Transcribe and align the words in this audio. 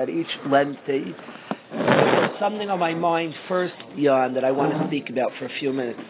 at 0.00 0.08
each 0.08 0.26
Wednesday. 0.48 1.14
There's 1.70 2.38
something 2.40 2.70
on 2.70 2.78
my 2.78 2.94
mind 2.94 3.34
first, 3.48 3.74
Jan, 3.96 4.34
that 4.34 4.44
I 4.44 4.50
want 4.50 4.72
to 4.72 4.86
speak 4.86 5.10
about 5.10 5.30
for 5.38 5.46
a 5.46 5.50
few 5.58 5.72
minutes. 5.72 6.00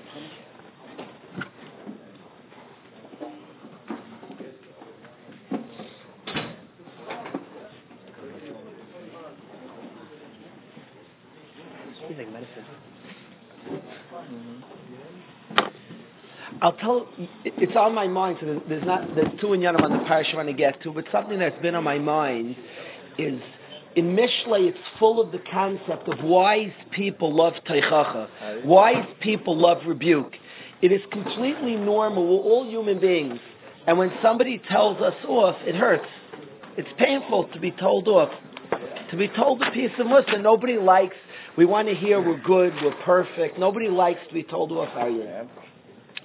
I'll 16.62 16.72
tell. 16.74 17.08
It's 17.44 17.74
on 17.74 17.94
my 17.94 18.06
mind. 18.06 18.36
So 18.40 18.60
there's 18.68 18.84
not. 18.84 19.14
There's 19.14 19.40
two 19.40 19.54
in 19.54 19.60
Yanam 19.60 19.82
on 19.82 19.92
the 19.92 20.04
parsha 20.04 20.34
I 20.34 20.36
want 20.36 20.48
to 20.48 20.54
get 20.54 20.82
to, 20.82 20.92
but 20.92 21.06
something 21.10 21.38
that's 21.38 21.60
been 21.62 21.74
on 21.74 21.84
my 21.84 21.98
mind 21.98 22.54
is 23.16 23.40
in 23.96 24.16
Mishlei. 24.16 24.68
It's 24.68 24.78
full 24.98 25.20
of 25.20 25.32
the 25.32 25.40
concept 25.50 26.08
of 26.08 26.22
wise 26.22 26.72
people 26.90 27.34
love 27.34 27.54
teichacha. 27.68 28.64
Wise 28.64 29.06
people 29.20 29.56
love 29.56 29.78
rebuke. 29.86 30.34
It 30.82 30.92
is 30.92 31.02
completely 31.12 31.76
normal. 31.76 32.24
We're 32.26 32.42
all 32.42 32.68
human 32.68 33.00
beings, 33.00 33.38
and 33.86 33.98
when 33.98 34.12
somebody 34.22 34.60
tells 34.70 35.00
us 35.00 35.14
off, 35.26 35.56
it 35.62 35.74
hurts. 35.74 36.06
It's 36.76 36.88
painful 36.98 37.48
to 37.52 37.60
be 37.60 37.70
told 37.72 38.08
off. 38.08 38.30
To 39.10 39.16
be 39.16 39.28
told 39.28 39.60
a 39.60 39.70
piece 39.72 39.90
of 39.98 40.06
mussar, 40.06 40.40
nobody 40.40 40.78
likes. 40.78 41.16
We 41.56 41.64
want 41.64 41.88
to 41.88 41.94
hear 41.94 42.20
we're 42.20 42.40
good, 42.40 42.72
we're 42.80 42.94
perfect. 43.04 43.58
Nobody 43.58 43.88
likes 43.88 44.20
to 44.28 44.32
be 44.32 44.44
told 44.44 44.70
off, 44.70 44.88
oh, 44.96 45.06
you? 45.08 45.28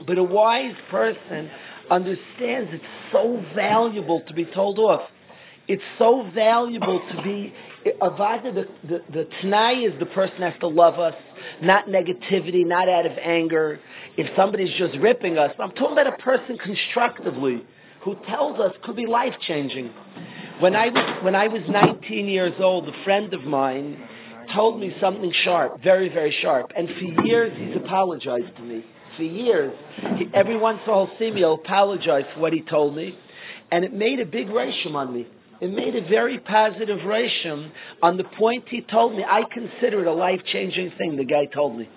But 0.05 0.18
a 0.18 0.24
wise 0.24 0.76
person 0.91 1.50
understands 1.90 2.70
it's 2.74 2.84
so 3.12 3.44
valuable 3.55 4.22
to 4.27 4.34
be 4.34 4.46
told 4.46 4.77
off. 4.77 5.02
It's 5.68 5.84
so 5.98 6.30
valuable 6.34 7.02
to 7.12 7.24
be 7.24 7.54
Avada, 8.02 8.54
the, 8.54 8.68
the, 8.88 9.04
the 9.12 9.28
Tanai 9.42 9.84
is 9.86 10.00
the 10.00 10.08
person 10.08 10.38
has 10.38 10.54
to 10.60 10.68
love 10.68 11.00
us, 11.00 11.14
not 11.62 11.88
negativity, 11.88 12.66
not 12.66 12.90
out 12.90 13.05
of 13.05 13.12
anger. 13.20 13.80
If 14.18 14.36
somebody's 14.36 14.76
just 14.77 14.98
ripping 14.98 15.38
us, 15.38 15.52
I'm 15.60 15.71
talking 15.71 15.93
about 15.93 16.08
a 16.08 16.18
person 16.18 16.58
constructively 16.58 17.63
who 18.04 18.16
tells 18.27 18.60
us 18.60 18.74
could 18.84 18.96
be 18.96 19.05
life 19.05 19.34
changing. 19.48 19.91
When 20.60 20.76
I 20.76 20.88
was 20.88 21.24
when 21.24 21.36
I 21.36 21.48
was 21.48 21.62
19 21.70 22.27
years 22.27 22.54
old, 22.60 22.88
a 22.88 23.04
friend 23.04 23.34
of 23.34 23.43
mine 23.43 24.02
told 24.54 24.80
me 24.80 24.96
something 24.99 25.32
sharp, 25.43 25.84
very 25.84 26.10
very 26.10 26.36
sharp, 26.41 26.71
and 26.76 26.88
for 26.88 27.26
years 27.26 27.54
he's 27.58 27.76
apologized 27.76 28.55
to 28.58 28.62
me 28.63 28.84
for 29.16 29.24
years. 29.24 29.74
He, 30.18 30.27
every 30.34 30.58
once 30.58 30.80
in 30.86 30.91
a 30.91 30.96
while, 30.96 31.12
see 31.20 31.32
me, 31.32 31.41
he'll 31.41 31.55
apologize 31.55 32.26
for 32.34 32.40
what 32.40 32.54
he 32.54 32.62
told 32.62 32.96
me, 32.96 33.18
and 33.71 33.86
it 33.86 33.93
made 33.93 34.20
a 34.20 34.26
big 34.26 34.48
rashim 34.48 34.96
on 34.96 35.13
me. 35.13 35.27
It 35.62 35.72
made 35.72 35.96
a 35.96 36.08
very 36.08 36.40
positive 36.40 37.00
rashim 37.00 37.72
on 38.02 38.18
the 38.18 38.24
point 38.24 38.66
he 38.68 38.82
told 38.82 39.16
me. 39.16 39.24
I 39.24 39.44
consider 39.52 40.02
it 40.02 40.08
a 40.08 40.14
life 40.14 40.42
changing 40.52 40.92
thing. 40.98 41.16
The 41.16 41.24
guy 41.24 41.46
told 41.46 41.78
me. 41.78 41.90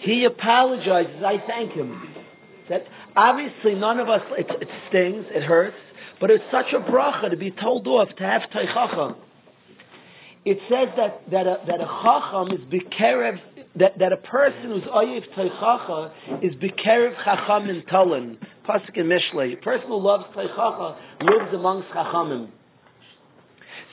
He 0.00 0.24
apologizes. 0.24 1.22
I 1.24 1.42
thank 1.46 1.72
him. 1.72 2.14
That 2.68 2.86
obviously 3.16 3.74
none 3.74 3.98
of 3.98 4.08
us. 4.08 4.22
It, 4.32 4.46
it 4.62 4.68
stings. 4.88 5.26
It 5.30 5.42
hurts. 5.42 5.76
But 6.20 6.30
it's 6.30 6.44
such 6.52 6.72
a 6.72 6.78
bracha 6.78 7.30
to 7.30 7.36
be 7.36 7.50
told 7.50 7.86
off 7.86 8.14
to 8.16 8.24
have 8.24 8.42
teichacha. 8.54 9.16
It 10.44 10.58
says 10.68 10.88
that 10.96 11.22
that 11.30 11.46
a, 11.46 11.60
that 11.66 11.80
a 11.80 11.84
chacham 11.84 12.52
is 12.52 12.60
bikerev 12.72 13.40
that, 13.76 13.98
that 13.98 14.12
a 14.12 14.16
person 14.16 14.62
who's 14.62 14.82
oyev 14.84 15.24
teichacha 15.36 16.10
is 16.42 16.54
bikerev 16.54 17.24
chacham 17.24 17.68
in 17.68 17.82
Talin, 17.82 18.38
pasuk 18.66 18.96
in 18.96 19.06
Mishlei. 19.06 19.54
A 19.54 19.56
person 19.56 19.88
who 19.88 19.98
loves 19.98 20.24
teichacha 20.34 20.96
lives 21.22 21.54
amongst 21.54 21.88
chachamim. 21.90 22.48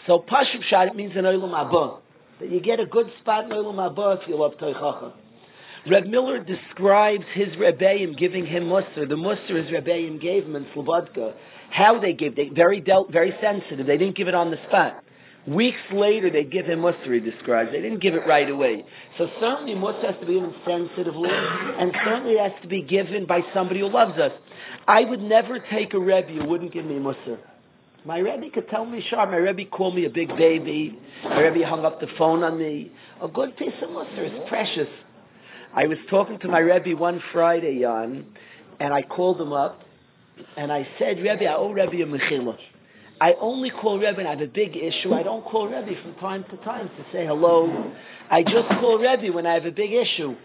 So 0.07 0.19
pashup 0.19 0.63
shad 0.69 0.95
means 0.95 1.15
an 1.15 1.23
olam 1.23 1.51
haba 1.51 1.97
that 2.39 2.51
you 2.51 2.59
get 2.59 2.79
a 2.79 2.85
good 2.85 3.11
spot 3.21 3.45
in 3.45 3.51
olam 3.51 3.75
haba 3.75 4.21
if 4.21 4.27
you 4.27 4.37
love 4.37 4.53
teichacha. 4.61 5.13
Reb 5.87 6.05
Miller 6.05 6.39
describes 6.39 7.25
his 7.33 7.49
rebbeim 7.55 8.17
giving 8.17 8.45
him 8.45 8.65
mussar. 8.65 9.07
The 9.07 9.15
mussar 9.15 9.63
his 9.63 9.71
rebbeim 9.71 10.19
gave 10.19 10.45
him 10.45 10.55
in 10.55 10.65
Slobodka. 10.75 11.33
How 11.69 11.99
they 11.99 12.13
gave, 12.13 12.35
they 12.35 12.49
very 12.49 12.81
dealt, 12.81 13.11
very 13.11 13.35
sensitive. 13.41 13.85
They 13.85 13.97
didn't 13.97 14.15
give 14.15 14.27
it 14.27 14.35
on 14.35 14.49
the 14.51 14.57
spot. 14.67 15.03
Weeks 15.47 15.77
later, 15.93 16.31
they 16.31 16.43
give 16.43 16.65
him 16.65 16.79
mussar, 16.79 17.13
he 17.13 17.19
describes. 17.19 17.71
They 17.71 17.81
didn't 17.81 17.99
give 17.99 18.15
it 18.15 18.25
right 18.27 18.49
away. 18.49 18.83
So 19.17 19.29
certainly 19.39 19.73
mussar 19.73 20.11
has 20.11 20.19
to 20.19 20.25
be 20.25 20.33
given 20.33 20.55
sensitively, 20.65 21.29
and 21.31 21.91
certainly 22.03 22.37
has 22.37 22.51
to 22.63 22.67
be 22.67 22.81
given 22.81 23.25
by 23.25 23.41
somebody 23.53 23.81
who 23.81 23.89
loves 23.89 24.19
us. 24.19 24.31
I 24.87 25.03
would 25.03 25.21
never 25.21 25.59
take 25.59 25.93
a 25.93 25.99
Rebbe 25.99 26.29
who 26.29 26.45
wouldn't 26.45 26.73
give 26.73 26.85
me 26.85 26.95
mussar. 26.95 27.37
My 28.05 28.19
Rebbe 28.19 28.51
could 28.53 28.69
tell 28.69 28.85
me 28.85 29.03
sharp. 29.09 29.31
My 29.31 29.37
Rebbe 29.37 29.65
called 29.65 29.95
me 29.95 30.05
a 30.05 30.09
big 30.09 30.29
baby. 30.37 30.97
My 31.23 31.39
Rebbe 31.39 31.67
hung 31.67 31.85
up 31.85 31.99
the 31.99 32.07
phone 32.17 32.43
on 32.43 32.59
me. 32.59 32.91
Oh, 33.19 33.25
a 33.25 33.29
good 33.29 33.57
piece 33.57 33.73
of 33.81 33.89
mussar 33.89 34.25
is 34.25 34.47
precious. 34.47 34.87
I 35.73 35.87
was 35.87 35.97
talking 36.09 36.37
to 36.39 36.47
my 36.47 36.59
Rebbe 36.59 36.95
one 36.95 37.21
Friday, 37.33 37.79
Jan, 37.81 38.25
and 38.79 38.93
I 38.93 39.01
called 39.01 39.41
him 39.41 39.53
up, 39.53 39.81
and 40.55 40.71
I 40.71 40.87
said, 40.99 41.17
Rebbe, 41.17 41.45
I 41.45 41.55
owe 41.55 41.71
Rebbe 41.71 42.03
a 42.03 42.05
mechillah. 42.05 42.57
I 43.19 43.33
only 43.39 43.71
call 43.71 43.97
Rebbe 43.97 44.17
when 44.17 44.27
I 44.27 44.31
have 44.31 44.41
a 44.41 44.47
big 44.47 44.77
issue. 44.77 45.13
I 45.13 45.23
don't 45.23 45.43
call 45.43 45.67
Rebbe 45.67 45.99
from 46.03 46.13
time 46.15 46.45
to 46.51 46.57
time 46.57 46.89
to 46.89 47.05
say 47.11 47.25
hello. 47.25 47.91
I 48.29 48.43
just 48.43 48.67
call 48.79 48.99
Rebbe 48.99 49.33
when 49.33 49.47
I 49.47 49.53
have 49.53 49.65
a 49.65 49.71
big 49.71 49.91
issue. 49.91 50.35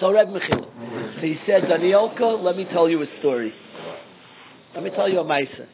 So 0.00 0.10
Rebbe 0.10 0.38
Mechil. 0.38 1.14
So 1.14 1.20
he 1.22 1.38
said, 1.46 1.62
Danielka, 1.62 2.42
let 2.42 2.56
me 2.56 2.66
tell 2.66 2.90
you 2.90 3.02
a 3.02 3.06
story. 3.20 3.54
Let 4.76 4.84
me 4.84 4.90
tell 4.90 5.08
you 5.08 5.20
a 5.20 5.24
Maisa. 5.24 5.66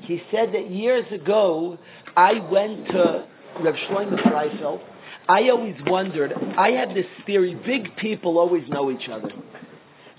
He 0.00 0.20
said 0.32 0.52
that 0.52 0.68
years 0.68 1.04
ago, 1.12 1.78
I 2.16 2.40
went 2.50 2.88
to 2.88 3.24
Reb 3.60 3.76
Shlomo 3.88 4.20
Freifeld. 4.24 4.80
I 5.28 5.48
always 5.50 5.76
wondered, 5.86 6.32
I 6.56 6.70
had 6.72 6.90
this 6.90 7.06
theory, 7.24 7.54
big 7.64 7.94
people 7.98 8.36
always 8.36 8.68
know 8.68 8.90
each 8.90 9.08
other. 9.08 9.30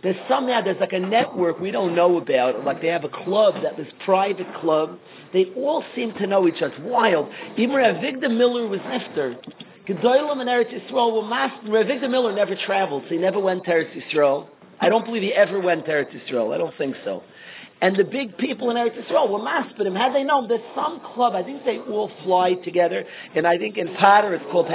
There's 0.04 0.16
somehow 0.30 0.62
there's 0.62 0.80
like 0.80 0.94
a 0.94 1.00
network 1.00 1.60
we 1.60 1.72
don't 1.72 1.94
know 1.94 2.18
about, 2.18 2.64
like 2.64 2.82
they 2.82 2.88
have 2.88 3.04
a 3.04 3.10
club 3.10 3.56
that 3.62 3.76
this 3.76 3.92
private 4.06 4.48
club. 4.62 4.98
They 5.34 5.48
all 5.58 5.84
seem 5.94 6.14
to 6.14 6.26
know 6.26 6.48
each 6.48 6.62
other. 6.62 6.76
Wild. 6.82 7.30
Even 7.58 7.76
Rav 7.76 7.98
Avigdor 7.98 8.34
Miller 8.38 8.70
was 8.70 8.80
after. 8.86 9.36
Gedolim 9.86 10.40
and 10.40 10.50
Eretz 10.50 10.72
Yisrael 10.72 11.14
were 11.14 11.28
maspid. 11.28 11.74
Rav 11.74 11.88
Avigdor 11.88 12.10
Miller 12.10 12.34
never 12.34 12.56
traveled, 12.56 13.04
so 13.04 13.10
he 13.10 13.18
never 13.18 13.42
went 13.42 13.66
to 13.66 13.72
Eretz 13.72 14.02
Yisrael. 14.02 14.48
I 14.80 14.88
don't 14.88 15.04
believe 15.04 15.24
he 15.24 15.34
ever 15.34 15.60
went 15.60 15.84
to 15.88 15.92
Eretz 15.92 16.12
Yisrael. 16.12 16.56
I 16.56 16.58
don't 16.58 16.78
think 16.78 16.96
so. 17.04 17.22
And 17.82 17.96
the 17.96 18.04
big 18.04 18.38
people 18.38 18.70
in 18.72 18.78
Eretz 18.78 18.98
Yisrael 18.98 19.30
were 19.30 19.40
maspid 19.40 19.86
him. 19.88 19.96
Had 19.96 20.14
they 20.14 20.24
known, 20.24 20.48
there's 20.48 20.62
some 20.76 21.00
club, 21.14 21.34
I 21.34 21.44
think 21.44 21.64
they 21.64 21.78
all 21.80 22.12
fly 22.24 22.56
together, 22.56 23.06
and 23.36 23.48
I 23.48 23.58
think 23.58 23.78
in 23.78 23.96
Potter 23.96 24.34
it's 24.34 24.44
called 24.52 24.68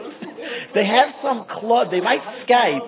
they 0.74 0.86
have 0.86 1.08
some 1.22 1.46
club. 1.46 1.90
They 1.90 2.00
might 2.00 2.22
Skype. 2.46 2.80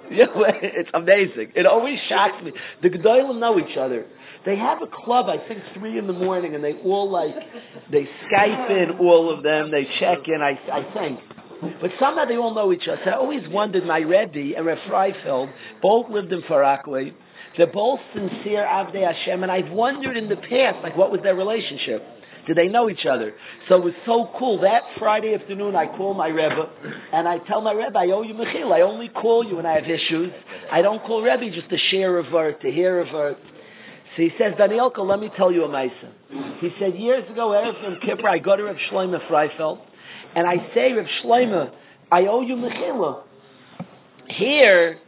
Yeah, 0.10 0.26
it's 0.36 0.90
amazing. 0.94 1.52
It 1.54 1.66
always 1.66 1.98
shocks 2.08 2.42
me. 2.42 2.52
The 2.82 2.88
Gedolim 2.88 3.38
know 3.38 3.58
each 3.58 3.76
other. 3.76 4.06
They 4.46 4.56
have 4.56 4.80
a 4.82 4.86
club. 4.86 5.26
I 5.28 5.36
think 5.46 5.62
three 5.74 5.98
in 5.98 6.06
the 6.06 6.12
morning, 6.12 6.54
and 6.54 6.64
they 6.64 6.72
all 6.74 7.10
like 7.10 7.34
they 7.92 8.08
Skype 8.26 8.70
in 8.70 8.98
all 8.98 9.30
of 9.30 9.42
them. 9.42 9.70
They 9.70 9.86
check 10.00 10.18
in. 10.26 10.40
I 10.40 10.58
I 10.72 10.92
think. 10.94 11.20
But 11.80 11.90
somehow 11.98 12.24
they 12.24 12.36
all 12.36 12.54
know 12.54 12.72
each 12.72 12.86
other. 12.86 13.00
I 13.06 13.16
always 13.16 13.46
wondered, 13.48 13.84
my 13.84 13.98
Rebbe 13.98 14.56
and 14.56 14.64
Reb 14.64 14.78
Freifeld 14.88 15.50
both 15.82 16.08
lived 16.10 16.32
in 16.32 16.42
Far 16.42 16.60
Rockaway. 16.60 17.12
They're 17.56 17.66
both 17.66 18.00
sincere 18.14 18.64
Avdei 18.64 19.04
Hashem, 19.04 19.42
and 19.42 19.50
I've 19.50 19.70
wondered 19.70 20.16
in 20.16 20.28
the 20.28 20.36
past, 20.36 20.78
like, 20.82 20.96
what 20.96 21.10
was 21.10 21.20
their 21.22 21.34
relationship? 21.34 22.04
Did 22.46 22.56
they 22.56 22.68
know 22.68 22.88
each 22.88 23.04
other? 23.04 23.34
So 23.68 23.76
it 23.76 23.84
was 23.84 23.94
so 24.06 24.30
cool. 24.38 24.60
That 24.60 24.82
Friday 24.98 25.34
afternoon, 25.34 25.74
I 25.74 25.86
call 25.86 26.14
my 26.14 26.28
Rebbe, 26.28 26.70
and 27.12 27.28
I 27.28 27.38
tell 27.38 27.60
my 27.60 27.72
Rebbe, 27.72 27.98
I 27.98 28.06
owe 28.06 28.22
you 28.22 28.34
Mechil. 28.34 28.72
I 28.72 28.82
only 28.82 29.08
call 29.08 29.44
you 29.44 29.56
when 29.56 29.66
I 29.66 29.74
have 29.74 29.84
issues. 29.84 30.32
I 30.70 30.80
don't 30.80 31.02
call 31.04 31.22
Rebbe 31.22 31.50
just 31.50 31.68
to 31.70 31.78
share 31.90 32.18
a 32.18 32.32
word, 32.32 32.60
to 32.62 32.70
hear 32.70 33.00
a 33.00 33.12
word. 33.12 33.36
So 34.16 34.22
he 34.22 34.30
says, 34.38 34.54
Danielka, 34.54 34.98
let 34.98 35.20
me 35.20 35.30
tell 35.36 35.52
you 35.52 35.64
a 35.64 35.68
Maisa. 35.68 36.10
He 36.60 36.72
said, 36.78 36.94
years 36.94 37.28
ago, 37.30 37.48
Erev 37.48 37.82
Yom 37.82 37.98
Kippur, 38.00 38.28
I 38.28 38.38
go 38.38 38.56
to 38.56 38.64
Reb 38.64 38.76
Shlomo 38.90 39.20
Freifeld, 39.28 39.80
and 40.38 40.46
I 40.46 40.72
say, 40.72 40.92
Reb 40.92 41.06
Shlomo, 41.20 41.72
I 42.12 42.26
owe 42.26 42.42
you 42.42 42.54
Mechila. 42.54 43.24
Here, 44.28 45.00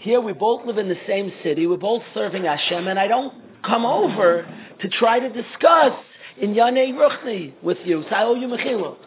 here 0.00 0.20
we 0.20 0.34
both 0.34 0.66
live 0.66 0.76
in 0.76 0.90
the 0.90 0.98
same 1.06 1.32
city, 1.42 1.66
we're 1.66 1.78
both 1.78 2.02
serving 2.12 2.44
Hashem, 2.44 2.86
and 2.86 2.98
I 2.98 3.08
don't 3.08 3.32
come 3.64 3.86
over 3.86 4.46
to 4.82 4.88
try 4.90 5.20
to 5.20 5.28
discuss 5.30 5.94
in 6.38 6.52
Yanei 6.52 6.92
Ruchni 6.92 7.54
with 7.62 7.78
you, 7.86 8.04
so 8.10 8.14
I 8.14 8.24
owe 8.24 8.34
you 8.34 8.46
Mechila. 8.46 8.98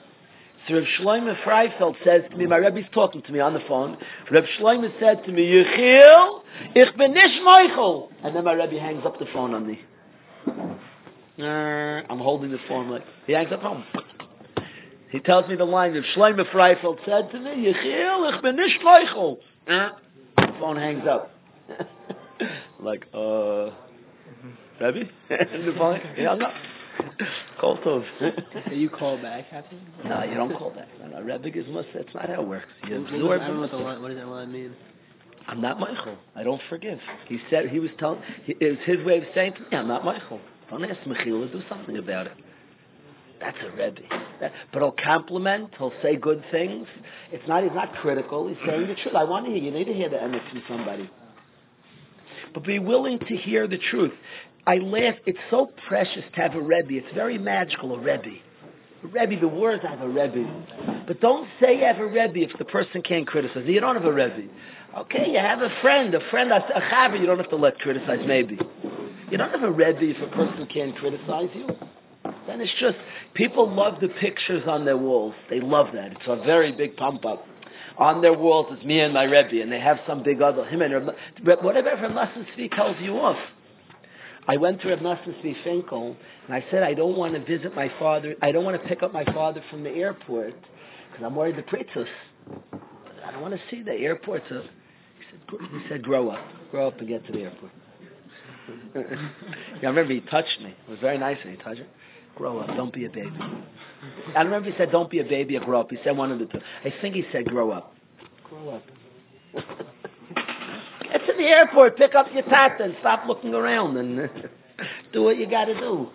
So 0.67 0.73
Reb 0.73 0.85
Shlomo 0.99 1.39
Freifeld 1.43 1.95
says 2.03 2.23
to 2.31 2.35
me, 2.35 2.47
my 2.47 2.57
Rebbe's 2.57 2.89
talking 2.91 3.21
to 3.21 3.31
me 3.31 3.39
on 3.39 3.53
the 3.53 3.61
phone, 3.67 3.99
Reb 4.31 4.45
Shlomo 4.59 4.91
said 4.99 5.25
to 5.25 5.31
me, 5.31 5.43
Yechil, 5.43 6.41
ich 6.73 6.97
bin 6.97 7.13
nicht 7.13 7.39
Meichel. 7.45 8.09
And 8.23 8.35
then 8.35 8.43
my 8.43 8.53
Rebbe 8.53 8.79
hangs 8.79 9.05
up 9.05 9.19
the 9.19 9.27
phone 9.31 9.53
on 9.53 9.67
me. 9.67 9.79
Uh, 11.39 12.01
I'm 12.09 12.17
holding 12.17 12.49
the 12.49 12.57
phone 12.67 12.89
like, 12.89 13.03
he 13.27 13.33
hangs 13.33 13.51
up 13.51 13.61
home. 13.61 13.83
He 15.09 15.19
tells 15.19 15.47
me 15.47 15.55
the 15.55 15.65
line 15.65 15.93
that 15.93 16.03
Shlomo 16.15 16.49
Freifeld 16.51 16.97
said 17.05 17.31
to 17.31 17.39
me, 17.39 17.51
Yechil, 17.73 18.33
ich 18.35 18.41
bin 18.41 18.55
nicht 18.55 18.81
Meichel. 18.83 19.37
Uh, 19.67 19.89
phone 20.59 20.77
hangs 20.77 21.07
up. 21.07 21.31
like, 22.79 23.05
uh, 23.13 23.69
Rebbe? 24.81 25.09
you 25.29 25.73
hung 26.27 26.41
up. 26.41 26.53
Call 27.59 27.77
Tov. 27.79 28.03
you 28.71 28.89
call 28.89 29.17
back, 29.21 29.49
Captain? 29.49 29.79
No, 30.03 30.23
you 30.23 30.33
don't 30.35 30.55
call 30.57 30.71
back. 30.71 30.87
No, 30.99 31.07
no, 31.07 31.21
Rebbe 31.21 31.57
is 31.57 31.67
Musa. 31.67 31.87
That's 31.93 32.13
not 32.13 32.27
how 32.27 32.41
it 32.41 32.47
works. 32.47 32.65
You 32.87 33.01
What, 33.01 33.13
absorb 33.13 33.41
I 33.41 33.47
don't 33.47 33.55
know 33.55 33.61
what, 33.61 33.71
the 33.71 33.77
the 33.77 33.83
line, 33.83 34.01
what 34.01 34.07
does 34.09 34.17
that 34.17 34.27
line 34.27 34.51
mean? 34.51 34.73
I'm 35.47 35.61
not 35.61 35.79
Michael. 35.79 36.17
I 36.35 36.43
don't 36.43 36.61
forgive. 36.69 36.99
He 37.27 37.39
said 37.49 37.69
he 37.69 37.79
was 37.79 37.91
telling. 37.99 38.21
He, 38.43 38.55
it 38.59 38.77
was 38.77 38.79
his 38.85 39.05
way 39.05 39.19
of 39.19 39.23
saying 39.33 39.53
to 39.53 39.59
me, 39.61 39.67
"I'm 39.71 39.87
not 39.87 40.03
Michael. 40.03 40.41
Don't 40.69 40.83
ask 40.83 40.99
Mechila. 41.01 41.51
Do 41.51 41.61
something 41.69 41.97
about 41.97 42.27
it." 42.27 42.33
That's 43.39 43.57
a 43.63 43.71
Rebbe. 43.71 44.01
That, 44.41 44.51
but 44.73 44.81
he'll 44.81 44.95
compliment. 45.03 45.73
He'll 45.77 45.93
say 46.01 46.15
good 46.15 46.43
things. 46.51 46.87
It's 47.31 47.47
not. 47.47 47.63
He's 47.63 47.73
not 47.73 47.93
critical. 47.95 48.47
He's 48.47 48.57
saying 48.65 48.87
the 48.87 48.95
truth. 48.95 49.15
I 49.15 49.23
want 49.23 49.45
to 49.45 49.51
hear. 49.51 49.61
You 49.61 49.71
need 49.71 49.85
to 49.85 49.93
hear 49.93 50.09
the 50.09 50.17
emes 50.17 50.49
from 50.49 50.63
somebody. 50.67 51.09
But 52.53 52.63
be 52.63 52.79
willing 52.79 53.19
to 53.19 53.37
hear 53.37 53.67
the 53.67 53.77
truth. 53.77 54.13
I 54.65 54.77
laugh. 54.77 55.15
It's 55.25 55.39
so 55.49 55.71
precious 55.87 56.23
to 56.35 56.41
have 56.41 56.55
a 56.55 56.61
Rebbe. 56.61 56.95
It's 56.95 57.13
very 57.13 57.37
magical. 57.37 57.93
A 57.93 57.99
Rebbe. 57.99 58.37
Rebbe. 59.03 59.39
The 59.39 59.47
words 59.47 59.83
I 59.85 59.91
have 59.91 60.01
a 60.01 60.09
Rebbe. 60.09 61.05
But 61.05 61.21
don't 61.21 61.47
say 61.61 61.77
you 61.77 61.85
have 61.85 61.99
a 61.99 62.07
Rebbe 62.07 62.39
if 62.39 62.57
the 62.57 62.65
person 62.65 63.01
can't 63.01 63.27
criticize. 63.27 63.63
You 63.67 63.79
don't 63.79 63.95
have 63.95 64.05
a 64.05 64.13
Rebbe. 64.13 64.49
Okay, 64.97 65.31
you 65.31 65.37
have 65.37 65.61
a 65.61 65.69
friend, 65.81 66.15
a 66.15 66.29
friend, 66.31 66.51
a 66.51 66.59
chaver, 66.59 67.19
you 67.19 67.27
don't 67.27 67.37
have 67.37 67.49
to 67.51 67.55
let 67.55 67.77
criticize, 67.79 68.25
maybe. 68.25 68.57
You 69.29 69.37
don't 69.37 69.51
have 69.51 69.61
a 69.61 69.71
Rebbe 69.71 69.99
if 70.01 70.21
a 70.23 70.35
person 70.35 70.65
can't 70.65 70.95
criticize 70.95 71.49
you. 71.53 71.67
Then 72.47 72.61
it's 72.61 72.71
just, 72.79 72.97
people 73.33 73.69
love 73.69 73.99
the 73.99 74.07
pictures 74.07 74.63
on 74.67 74.85
their 74.85 74.97
walls. 74.97 75.35
They 75.49 75.59
love 75.59 75.87
that. 75.93 76.13
It's 76.13 76.21
a 76.27 76.37
very 76.37 76.71
big 76.71 76.95
pump 76.95 77.25
up. 77.25 77.45
On 77.97 78.21
their 78.21 78.33
walls 78.33 78.77
is 78.77 78.85
me 78.85 78.99
and 78.99 79.13
my 79.13 79.23
Rebbe, 79.23 79.61
and 79.61 79.71
they 79.71 79.79
have 79.79 79.99
some 80.07 80.23
big 80.23 80.41
other, 80.41 80.63
him 80.65 80.81
and 80.81 81.11
Reb, 81.43 81.63
whatever 81.63 81.89
Reb 81.89 82.11
Tzvi 82.11 82.73
tells 82.75 82.95
you 83.01 83.17
off. 83.17 83.37
I 84.47 84.55
went 84.57 84.81
to 84.81 84.89
Reb 84.89 84.99
Tzvi 84.99 85.63
Finkel, 85.63 86.15
and 86.45 86.55
I 86.55 86.63
said, 86.71 86.83
I 86.83 86.93
don't 86.93 87.17
want 87.17 87.33
to 87.33 87.43
visit 87.43 87.75
my 87.75 87.91
father, 87.99 88.35
I 88.41 88.51
don't 88.51 88.63
want 88.63 88.81
to 88.81 88.87
pick 88.87 89.03
up 89.03 89.11
my 89.11 89.25
father 89.25 89.63
from 89.69 89.83
the 89.83 89.89
airport, 89.89 90.53
because 91.11 91.25
I'm 91.25 91.35
worried 91.35 91.57
the 91.57 91.63
Pritzes. 91.63 92.07
I 93.25 93.31
don't 93.31 93.41
want 93.41 93.55
to 93.55 93.61
see 93.69 93.81
the 93.81 93.93
airport. 93.93 94.43
So 94.47 94.61
he 94.61 95.25
said, 95.31 95.59
he 95.59 95.89
said, 95.89 96.03
grow 96.03 96.29
up. 96.29 96.45
Grow 96.71 96.87
up 96.87 96.99
and 96.99 97.07
get 97.07 97.25
to 97.25 97.31
the 97.33 97.41
airport. 97.41 97.71
yeah, 98.95 99.03
I 99.83 99.85
remember 99.87 100.13
he 100.13 100.21
touched 100.21 100.61
me. 100.61 100.69
It 100.69 100.89
was 100.89 100.99
very 100.99 101.17
nice 101.17 101.37
when 101.43 101.55
he 101.55 101.61
touched 101.61 101.81
me. 101.81 101.87
Grow 102.37 102.59
up. 102.59 102.67
Don't 102.75 102.93
be 102.93 103.05
a 103.05 103.09
baby. 103.09 103.35
I 104.35 104.43
remember 104.43 104.69
he 104.69 104.77
said, 104.77 104.91
don't 104.91 105.09
be 105.09 105.19
a 105.19 105.23
baby 105.23 105.57
or 105.57 105.61
grow 105.61 105.81
up. 105.81 105.89
He 105.89 105.97
said 106.03 106.15
one 106.15 106.31
of 106.31 106.37
the 106.37 106.45
two. 106.45 106.59
I 106.85 106.93
think 107.01 107.15
he 107.15 107.23
said, 107.31 107.45
grow 107.45 107.71
up. 107.71 107.95
Grow 108.43 108.69
up. 108.69 108.83
get 109.55 111.25
to 111.25 111.33
the 111.35 111.45
airport. 111.45 111.97
Pick 111.97 112.13
up 112.13 112.27
your 112.31 112.43
tata 112.43 112.83
and 112.83 112.95
stop 112.99 113.27
looking 113.27 113.55
around 113.55 113.97
and 113.97 114.29
do 115.13 115.23
what 115.23 115.37
you 115.37 115.49
got 115.49 115.65
to 115.65 115.73
do. 115.79 116.09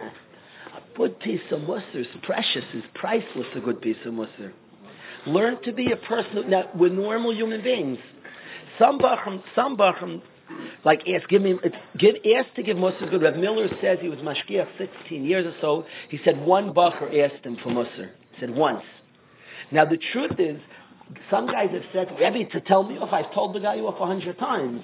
A 0.00 0.96
good 0.96 1.20
piece 1.20 1.42
of 1.50 1.60
mussar 1.60 2.00
is 2.00 2.06
precious, 2.22 2.64
is 2.72 2.84
priceless, 2.94 3.46
a 3.54 3.60
good 3.60 3.82
piece 3.82 3.96
of 4.06 4.14
mussar. 4.14 4.52
Learn 5.26 5.62
to 5.64 5.72
be 5.72 5.92
a 5.92 5.96
person. 5.96 6.48
Now, 6.48 6.70
we're 6.74 6.88
normal 6.88 7.34
human 7.34 7.62
beings. 7.62 7.98
Some 8.78 8.98
bachram, 8.98 9.42
some 9.54 9.76
bachram, 9.76 10.22
like 10.84 11.02
ask, 11.08 11.28
give 11.28 11.42
me, 11.42 11.54
give, 11.98 12.16
ask 12.36 12.54
to 12.54 12.62
give 12.62 12.76
Musar 12.76 13.10
good. 13.10 13.22
Rev 13.22 13.36
Miller 13.36 13.68
says 13.80 13.98
he 14.00 14.08
was 14.08 14.18
mashgiach 14.20 14.68
16 14.78 15.24
years 15.24 15.46
or 15.46 15.54
so. 15.60 15.86
He 16.08 16.18
said 16.24 16.40
one 16.40 16.72
bacher 16.72 17.08
asked 17.24 17.44
him 17.44 17.56
for 17.62 17.70
Musar. 17.70 18.10
He 18.32 18.40
said 18.40 18.50
once. 18.50 18.82
Now 19.70 19.84
the 19.84 19.98
truth 20.12 20.38
is, 20.38 20.60
some 21.30 21.46
guys 21.46 21.70
have 21.72 21.82
said, 21.92 22.16
Rebbe, 22.18 22.50
to 22.50 22.60
tell 22.62 22.82
me 22.82 22.98
off, 22.98 23.12
I've 23.12 23.32
told 23.34 23.54
the 23.54 23.60
guy 23.60 23.76
you 23.76 23.86
off 23.86 24.00
a 24.00 24.06
hundred 24.06 24.38
times. 24.38 24.82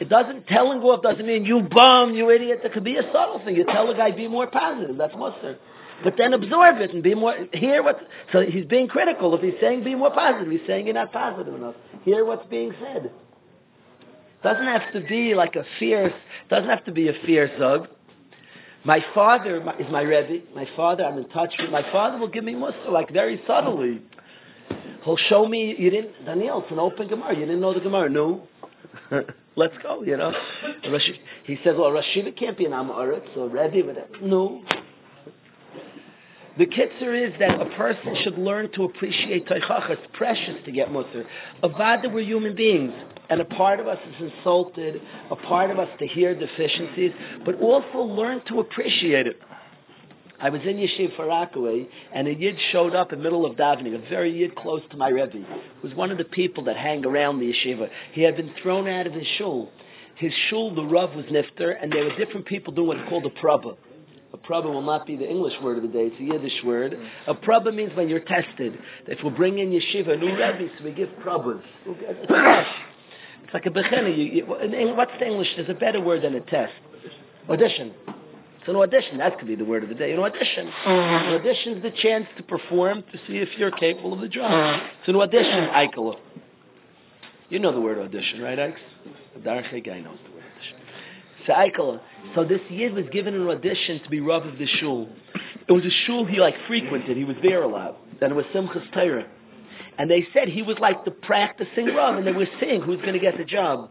It 0.00 0.08
doesn't, 0.08 0.46
telling 0.46 0.78
off 0.80 1.02
doesn't 1.02 1.26
mean 1.26 1.44
you 1.44 1.62
bum, 1.62 2.14
you 2.14 2.30
idiot. 2.30 2.60
It 2.64 2.72
could 2.72 2.84
be 2.84 2.96
a 2.96 3.02
subtle 3.12 3.42
thing. 3.44 3.56
You 3.56 3.64
tell 3.64 3.86
the 3.88 3.94
guy, 3.94 4.12
be 4.12 4.28
more 4.28 4.46
positive. 4.46 4.96
That's 4.96 5.14
Musar. 5.14 5.56
But 6.04 6.14
then 6.16 6.32
absorb 6.32 6.76
it 6.78 6.92
and 6.92 7.02
be 7.02 7.14
more, 7.14 7.34
hear 7.52 7.82
what, 7.82 7.98
so 8.32 8.40
he's 8.40 8.66
being 8.66 8.86
critical. 8.86 9.34
If 9.34 9.40
he's 9.40 9.60
saying 9.60 9.82
be 9.82 9.96
more 9.96 10.12
positive, 10.12 10.50
he's 10.50 10.60
saying 10.66 10.86
you're 10.86 10.94
not 10.94 11.12
positive 11.12 11.52
enough. 11.52 11.74
Hear 12.04 12.24
what's 12.24 12.46
being 12.46 12.72
said. 12.80 13.10
Doesn't 14.42 14.66
have 14.66 14.92
to 14.92 15.00
be 15.00 15.34
like 15.34 15.56
a 15.56 15.64
fierce, 15.78 16.12
doesn't 16.48 16.68
have 16.68 16.84
to 16.84 16.92
be 16.92 17.08
a 17.08 17.12
fierce 17.26 17.50
zug. 17.58 17.88
My 18.84 19.04
father 19.14 19.56
is 19.78 19.86
my 19.90 20.02
Rebbe. 20.02 20.44
My 20.54 20.66
father, 20.76 21.04
I'm 21.04 21.18
in 21.18 21.28
touch 21.30 21.54
with. 21.58 21.70
My 21.70 21.82
father 21.90 22.18
will 22.18 22.28
give 22.28 22.44
me 22.44 22.54
mussar, 22.54 22.90
like 22.90 23.12
very 23.12 23.42
subtly. 23.46 24.00
He'll 25.04 25.16
show 25.16 25.46
me, 25.46 25.74
you 25.78 25.90
didn't, 25.90 26.24
Daniel, 26.24 26.62
it's 26.62 26.70
an 26.70 26.78
open 26.78 27.08
Gemara. 27.08 27.34
You 27.34 27.46
didn't 27.46 27.60
know 27.60 27.74
the 27.74 27.80
Gemara. 27.80 28.08
No. 28.08 28.46
Let's 29.56 29.74
go, 29.82 30.02
you 30.02 30.16
know. 30.16 30.32
He 31.44 31.58
says, 31.64 31.74
well, 31.76 31.90
Rashida 31.90 32.36
can't 32.36 32.56
be 32.56 32.64
an 32.64 32.72
Amorit, 32.72 33.22
so 33.34 33.46
Rebbe, 33.46 33.92
but 33.92 34.22
no. 34.22 34.62
The 36.58 36.66
kitzer 36.66 37.14
is 37.14 37.32
that 37.38 37.60
a 37.60 37.66
person 37.76 38.16
should 38.24 38.36
learn 38.36 38.72
to 38.72 38.82
appreciate 38.82 39.46
Teichach. 39.46 39.90
It's 39.90 40.02
precious 40.12 40.56
to 40.64 40.72
get 40.72 40.88
Musar. 40.88 41.24
Avada, 41.62 42.12
we're 42.12 42.24
human 42.24 42.56
beings. 42.56 42.92
And 43.30 43.40
a 43.40 43.44
part 43.44 43.78
of 43.78 43.86
us 43.86 43.98
is 44.08 44.32
insulted, 44.32 45.00
a 45.30 45.36
part 45.36 45.70
of 45.70 45.78
us 45.78 45.88
to 46.00 46.06
hear 46.08 46.34
deficiencies, 46.34 47.12
but 47.44 47.60
also 47.60 47.98
learn 47.98 48.42
to 48.48 48.58
appreciate 48.58 49.28
it. 49.28 49.40
I 50.40 50.50
was 50.50 50.60
in 50.62 50.78
Yeshiva 50.78 51.16
Far 51.16 51.26
Rockaway, 51.26 51.88
and 52.12 52.26
a 52.26 52.34
Yid 52.34 52.56
showed 52.72 52.94
up 52.94 53.12
in 53.12 53.18
the 53.18 53.22
middle 53.22 53.46
of 53.46 53.56
davening, 53.56 53.94
a 53.94 54.08
very 54.08 54.36
Yid 54.36 54.56
close 54.56 54.82
to 54.90 54.96
my 54.96 55.08
Rebbe. 55.08 55.32
He 55.32 55.46
was 55.86 55.94
one 55.94 56.10
of 56.10 56.18
the 56.18 56.24
people 56.24 56.64
that 56.64 56.76
hang 56.76 57.04
around 57.04 57.38
the 57.38 57.52
Yeshiva. 57.52 57.88
He 58.12 58.22
had 58.22 58.36
been 58.36 58.52
thrown 58.62 58.88
out 58.88 59.06
of 59.06 59.12
his 59.12 59.26
shul. 59.36 59.70
His 60.16 60.32
shul, 60.48 60.74
the 60.74 60.84
Rav, 60.84 61.14
was 61.14 61.26
nifter, 61.26 61.76
and 61.80 61.92
there 61.92 62.02
were 62.02 62.16
different 62.16 62.46
people 62.46 62.72
doing 62.72 62.88
what's 62.88 63.08
called 63.08 63.26
a 63.26 63.30
prabba. 63.30 63.76
Prabba 64.48 64.64
will 64.64 64.82
not 64.82 65.06
be 65.06 65.16
the 65.16 65.28
English 65.28 65.54
word 65.62 65.76
of 65.76 65.82
the 65.82 65.88
day, 65.88 66.10
it's 66.10 66.20
a 66.20 66.24
Yiddish 66.24 66.64
word. 66.64 66.98
A 67.26 67.34
prabba 67.34 67.74
means 67.74 67.94
when 67.94 68.08
you're 68.08 68.20
tested. 68.20 68.78
If 69.06 69.22
we 69.22 69.30
bring 69.30 69.58
in 69.58 69.70
yeshiva, 69.70 70.18
new 70.18 70.30
Rebbe, 70.30 70.68
so 70.78 70.84
we 70.84 70.92
give 70.92 71.10
prabbas. 71.22 71.62
It's 73.44 73.54
like 73.54 73.64
a 73.64 74.10
you, 74.10 74.44
what's 74.44 75.12
the 75.18 75.26
English? 75.26 75.48
There's 75.56 75.70
a 75.70 75.74
better 75.74 76.02
word 76.02 76.22
than 76.22 76.34
a 76.34 76.40
test. 76.40 76.74
Audition. 77.48 77.94
It's 78.06 78.68
an 78.68 78.76
audition. 78.76 79.16
That 79.16 79.38
could 79.38 79.48
be 79.48 79.54
the 79.54 79.64
word 79.64 79.84
of 79.84 79.88
the 79.88 79.94
day. 79.94 80.12
An 80.12 80.18
audition. 80.18 80.68
An 80.84 81.34
audition 81.34 81.78
is 81.78 81.82
the 81.82 81.90
chance 81.90 82.26
to 82.36 82.42
perform 82.42 83.02
to 83.10 83.18
see 83.26 83.38
if 83.38 83.48
you're 83.56 83.70
capable 83.70 84.12
of 84.12 84.20
the 84.20 84.28
job. 84.28 84.82
It's 85.00 85.08
an 85.08 85.16
audition, 85.16 85.68
Eichel. 85.70 86.16
You 87.48 87.58
know 87.58 87.72
the 87.72 87.80
word 87.80 87.96
audition, 87.96 88.42
right, 88.42 88.58
Ike's? 88.58 88.80
The 89.34 89.40
Darche 89.40 89.82
guy 89.82 90.00
audition. 91.52 92.00
So 92.34 92.44
this 92.44 92.60
Yid 92.70 92.94
was 92.94 93.04
given 93.12 93.34
an 93.34 93.48
audition 93.48 94.00
to 94.02 94.10
be 94.10 94.20
Rav 94.20 94.46
of 94.46 94.58
the 94.58 94.66
shul. 94.66 95.08
It 95.66 95.72
was 95.72 95.84
a 95.84 95.90
shul 96.06 96.24
he 96.24 96.38
like 96.38 96.54
frequented. 96.66 97.16
He 97.16 97.24
was 97.24 97.36
there 97.42 97.62
a 97.62 97.68
lot. 97.68 97.98
Then 98.20 98.32
it 98.32 98.34
was 98.34 98.46
Simchas 98.54 98.90
Torah. 98.92 99.26
And 99.98 100.10
they 100.10 100.26
said 100.32 100.48
he 100.48 100.62
was 100.62 100.78
like 100.78 101.04
the 101.04 101.10
practicing 101.10 101.86
Rav, 101.86 102.16
and 102.16 102.26
they 102.26 102.32
were 102.32 102.46
saying 102.60 102.82
who's 102.82 103.00
going 103.00 103.14
to 103.14 103.18
get 103.18 103.36
the 103.36 103.44
job. 103.44 103.90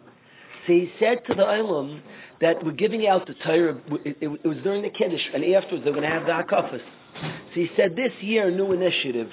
So 0.66 0.74
he 0.74 0.92
said 1.00 1.26
to 1.28 1.34
the 1.34 1.44
Olam 1.44 2.02
that 2.42 2.64
we're 2.64 2.72
giving 2.72 3.08
out 3.08 3.28
the 3.28 3.36
Torah. 3.46 3.78
It, 4.06 4.18
it, 4.22 4.40
it, 4.44 4.48
was 4.48 4.58
during 4.64 4.82
the 4.82 4.90
Kiddush, 4.90 5.22
and 5.34 5.44
afterwards 5.44 5.84
they're 5.84 5.94
going 5.94 6.04
to 6.04 6.10
have 6.10 6.26
the 6.26 6.32
Hakafas. 6.32 6.82
So 7.22 7.54
he 7.54 7.70
said 7.76 7.96
this 7.96 8.12
year, 8.22 8.52
new 8.52 8.72
initiative. 8.72 9.30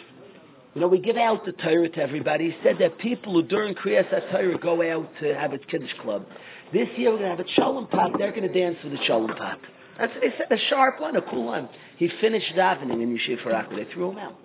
You 0.75 0.81
know, 0.81 0.89
we 0.89 0.99
give 0.99 1.17
out 1.17 1.45
the 1.45 1.53
Torah 1.53 1.89
to 1.89 2.01
everybody. 2.01 2.51
He 2.51 2.57
said 2.65 2.77
that 2.81 2.99
people 2.99 3.33
who 3.33 3.43
during 3.43 3.75
Kriyas 3.75 4.11
Torah 4.33 4.59
go 4.59 4.83
out 4.83 5.09
to 5.21 5.35
have 5.35 5.53
a 5.53 5.59
Kiddush 5.59 5.93
club. 6.03 6.27
This 6.73 6.89
year 6.97 7.13
we're 7.13 7.19
going 7.19 7.31
to 7.31 7.37
have 7.37 7.47
a 7.47 7.51
Shalom 7.51 7.87
Pak. 7.87 8.19
They're 8.19 8.33
going 8.33 8.53
to 8.53 8.61
dance 8.61 8.77
with 8.83 8.93
the 8.93 9.05
Shalom 9.05 9.37
Pak. 9.37 9.59
That's 9.99 10.13
they 10.15 10.35
said, 10.37 10.51
a 10.51 10.61
sharp 10.69 11.01
one, 11.01 11.15
a 11.15 11.23
cool 11.23 11.45
one. 11.45 11.69
He 11.97 12.11
finished 12.21 12.53
davening 12.57 13.01
in 13.01 13.17
Yeshiva 13.17 13.45
Farakah. 13.45 13.77
They 13.77 13.93
threw 13.93 14.11
him 14.11 14.19
out. 14.19 14.37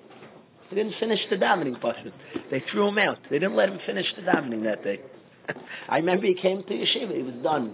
They 0.69 0.75
didn't 0.75 0.95
finish 0.99 1.19
the 1.31 1.37
davening, 1.37 1.81
Pashut. 1.81 2.13
They 2.51 2.63
threw 2.71 2.89
him 2.89 2.99
out. 2.99 3.17
They 3.31 3.39
didn't 3.39 3.55
let 3.55 3.69
him 3.69 3.79
finish 3.87 4.05
the 4.15 4.21
davening 4.21 4.63
that 4.65 4.83
day. 4.83 4.99
I 5.89 5.97
remember 5.97 6.27
he 6.27 6.35
came 6.35 6.61
to 6.61 6.69
yeshiva. 6.69 7.15
He 7.15 7.23
was 7.23 7.33
done. 7.41 7.73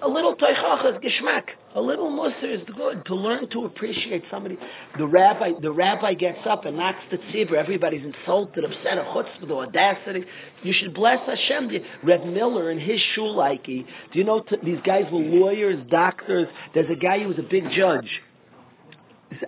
A 0.00 0.08
little 0.08 0.34
teichach 0.36 0.94
is 0.94 1.00
geschmack. 1.02 1.44
A 1.74 1.80
little 1.80 2.10
mussar 2.10 2.44
is 2.44 2.62
good 2.76 3.04
to 3.06 3.14
learn 3.14 3.48
to 3.50 3.64
appreciate 3.64 4.24
somebody. 4.30 4.58
The 4.96 5.06
rabbi, 5.06 5.52
the 5.60 5.70
rabbi 5.70 6.14
gets 6.14 6.40
up 6.46 6.64
and 6.64 6.76
knocks 6.76 7.02
the 7.10 7.18
tzibur. 7.18 7.54
Everybody's 7.54 8.04
insulted, 8.04 8.64
upset, 8.64 8.98
a 8.98 9.02
chutzpah, 9.02 9.46
the 9.46 9.54
audacity. 9.54 10.24
You 10.62 10.72
should 10.72 10.94
bless 10.94 11.18
Hashem. 11.26 11.70
Rev 12.02 12.26
Miller 12.26 12.70
and 12.70 12.80
his 12.80 13.00
shulaiki. 13.16 13.86
Do 14.12 14.18
you 14.18 14.24
know 14.24 14.40
t- 14.40 14.56
these 14.64 14.80
guys 14.84 15.04
were 15.12 15.20
lawyers, 15.20 15.84
doctors? 15.90 16.48
There's 16.74 16.90
a 16.90 16.98
guy 16.98 17.20
who 17.20 17.28
was 17.28 17.38
a 17.38 17.48
big 17.48 17.70
judge. 17.70 18.08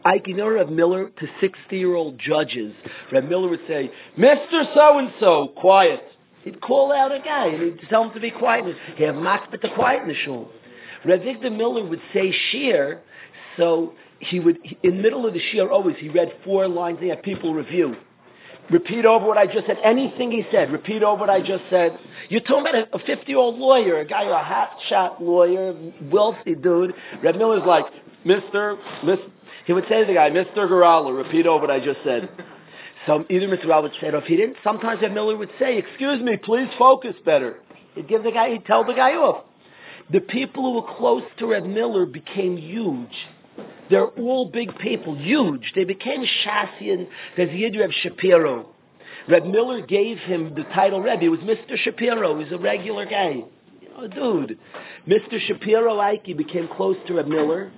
I 0.04 0.18
can 0.18 0.36
know 0.36 0.48
Rev 0.48 0.68
Miller 0.68 1.08
to 1.08 1.26
60 1.40 1.76
year 1.76 1.94
old 1.94 2.18
judges. 2.18 2.74
Rev 3.10 3.24
Miller 3.24 3.48
would 3.48 3.66
say, 3.66 3.90
Mr. 4.18 4.74
So 4.74 4.98
and 4.98 5.12
so, 5.18 5.48
quiet. 5.56 6.02
He'd 6.42 6.60
call 6.60 6.92
out 6.92 7.12
a 7.12 7.18
guy 7.18 7.48
and 7.48 7.62
he'd 7.62 7.88
tell 7.88 8.04
him 8.04 8.14
to 8.14 8.20
be 8.20 8.30
quiet. 8.30 8.64
He'd 8.96 9.04
have 9.04 9.16
makbet 9.16 9.60
to 9.60 9.74
quiet 9.74 10.02
in 10.02 10.08
the 10.08 10.14
shul. 10.14 10.50
Rev 11.04 11.20
Avigdor 11.20 11.56
Miller 11.56 11.86
would 11.86 12.00
say 12.12 12.34
shir, 12.50 13.00
so 13.56 13.94
he 14.18 14.40
would, 14.40 14.58
in 14.82 14.96
the 14.96 15.02
middle 15.02 15.26
of 15.26 15.34
the 15.34 15.40
shir 15.52 15.70
always, 15.70 15.96
he 15.98 16.08
read 16.08 16.32
four 16.44 16.68
lines, 16.68 16.98
he 17.00 17.08
had 17.08 17.22
people 17.22 17.54
review. 17.54 17.96
Repeat 18.70 19.04
over 19.04 19.26
what 19.26 19.36
I 19.36 19.46
just 19.46 19.66
said. 19.66 19.78
Anything 19.82 20.30
he 20.30 20.44
said, 20.52 20.70
repeat 20.70 21.02
over 21.02 21.22
what 21.22 21.30
I 21.30 21.40
just 21.40 21.64
said. 21.70 21.98
You're 22.28 22.42
talking 22.42 22.68
about 22.68 22.88
a 22.92 22.98
50 23.04 23.24
year 23.26 23.38
old 23.38 23.58
lawyer, 23.58 23.98
a 23.98 24.04
guy, 24.04 24.22
a 24.22 24.44
hot 24.44 24.76
shot 24.88 25.22
lawyer, 25.22 25.74
wealthy 26.10 26.54
dude. 26.54 26.94
Reb 27.22 27.34
Miller's 27.36 27.66
like, 27.66 27.86
Mr. 28.24 28.78
Mr. 29.02 29.28
He 29.66 29.72
would 29.72 29.84
say 29.88 30.00
to 30.00 30.06
the 30.06 30.14
guy, 30.14 30.30
Mr. 30.30 30.68
Garala, 30.68 31.16
repeat 31.16 31.46
over 31.46 31.62
what 31.66 31.70
I 31.70 31.84
just 31.84 31.98
said. 32.04 32.28
So 33.06 33.24
either 33.30 33.48
Mr. 33.48 33.66
Garala 33.66 33.82
would 33.84 33.92
say 34.00 34.08
or 34.08 34.16
if 34.16 34.24
he 34.24 34.36
didn't, 34.36 34.56
sometimes 34.62 35.00
Reb 35.00 35.12
Miller 35.12 35.36
would 35.36 35.50
say, 35.58 35.78
Excuse 35.78 36.22
me, 36.22 36.36
please 36.36 36.68
focus 36.78 37.14
better. 37.24 37.58
He'd 37.94 38.08
give 38.08 38.22
the 38.22 38.30
guy, 38.30 38.50
he'd 38.50 38.66
tell 38.66 38.84
the 38.84 38.92
guy 38.92 39.12
off. 39.12 39.44
The 40.12 40.20
people 40.20 40.64
who 40.64 40.80
were 40.80 40.96
close 40.96 41.22
to 41.38 41.46
Reb 41.46 41.64
Miller 41.64 42.04
became 42.04 42.56
huge. 42.56 43.14
They're 43.88 44.06
all 44.06 44.48
big 44.50 44.76
people, 44.78 45.16
huge. 45.16 45.72
They 45.74 45.84
became 45.84 46.24
Shasian. 46.44 47.08
There's 47.36 47.52
Yid 47.52 47.76
Reb 47.76 47.90
Shapiro. 48.02 48.66
Reb 49.28 49.44
Miller 49.44 49.84
gave 49.84 50.18
him 50.18 50.54
the 50.54 50.64
title 50.74 51.00
Rebbe. 51.00 51.24
It 51.24 51.28
was 51.28 51.40
Mr. 51.40 51.76
Shapiro. 51.76 52.36
He 52.38 52.44
was 52.44 52.52
a 52.52 52.58
regular 52.58 53.04
guy. 53.06 53.42
You 53.80 53.88
know, 53.90 54.08
dude. 54.08 54.58
Mr. 55.06 55.40
Shapiro 55.46 55.98
Ike 55.98 56.36
became 56.36 56.68
close 56.68 56.96
to 57.06 57.14
Reb 57.14 57.26
Miller. 57.26 57.70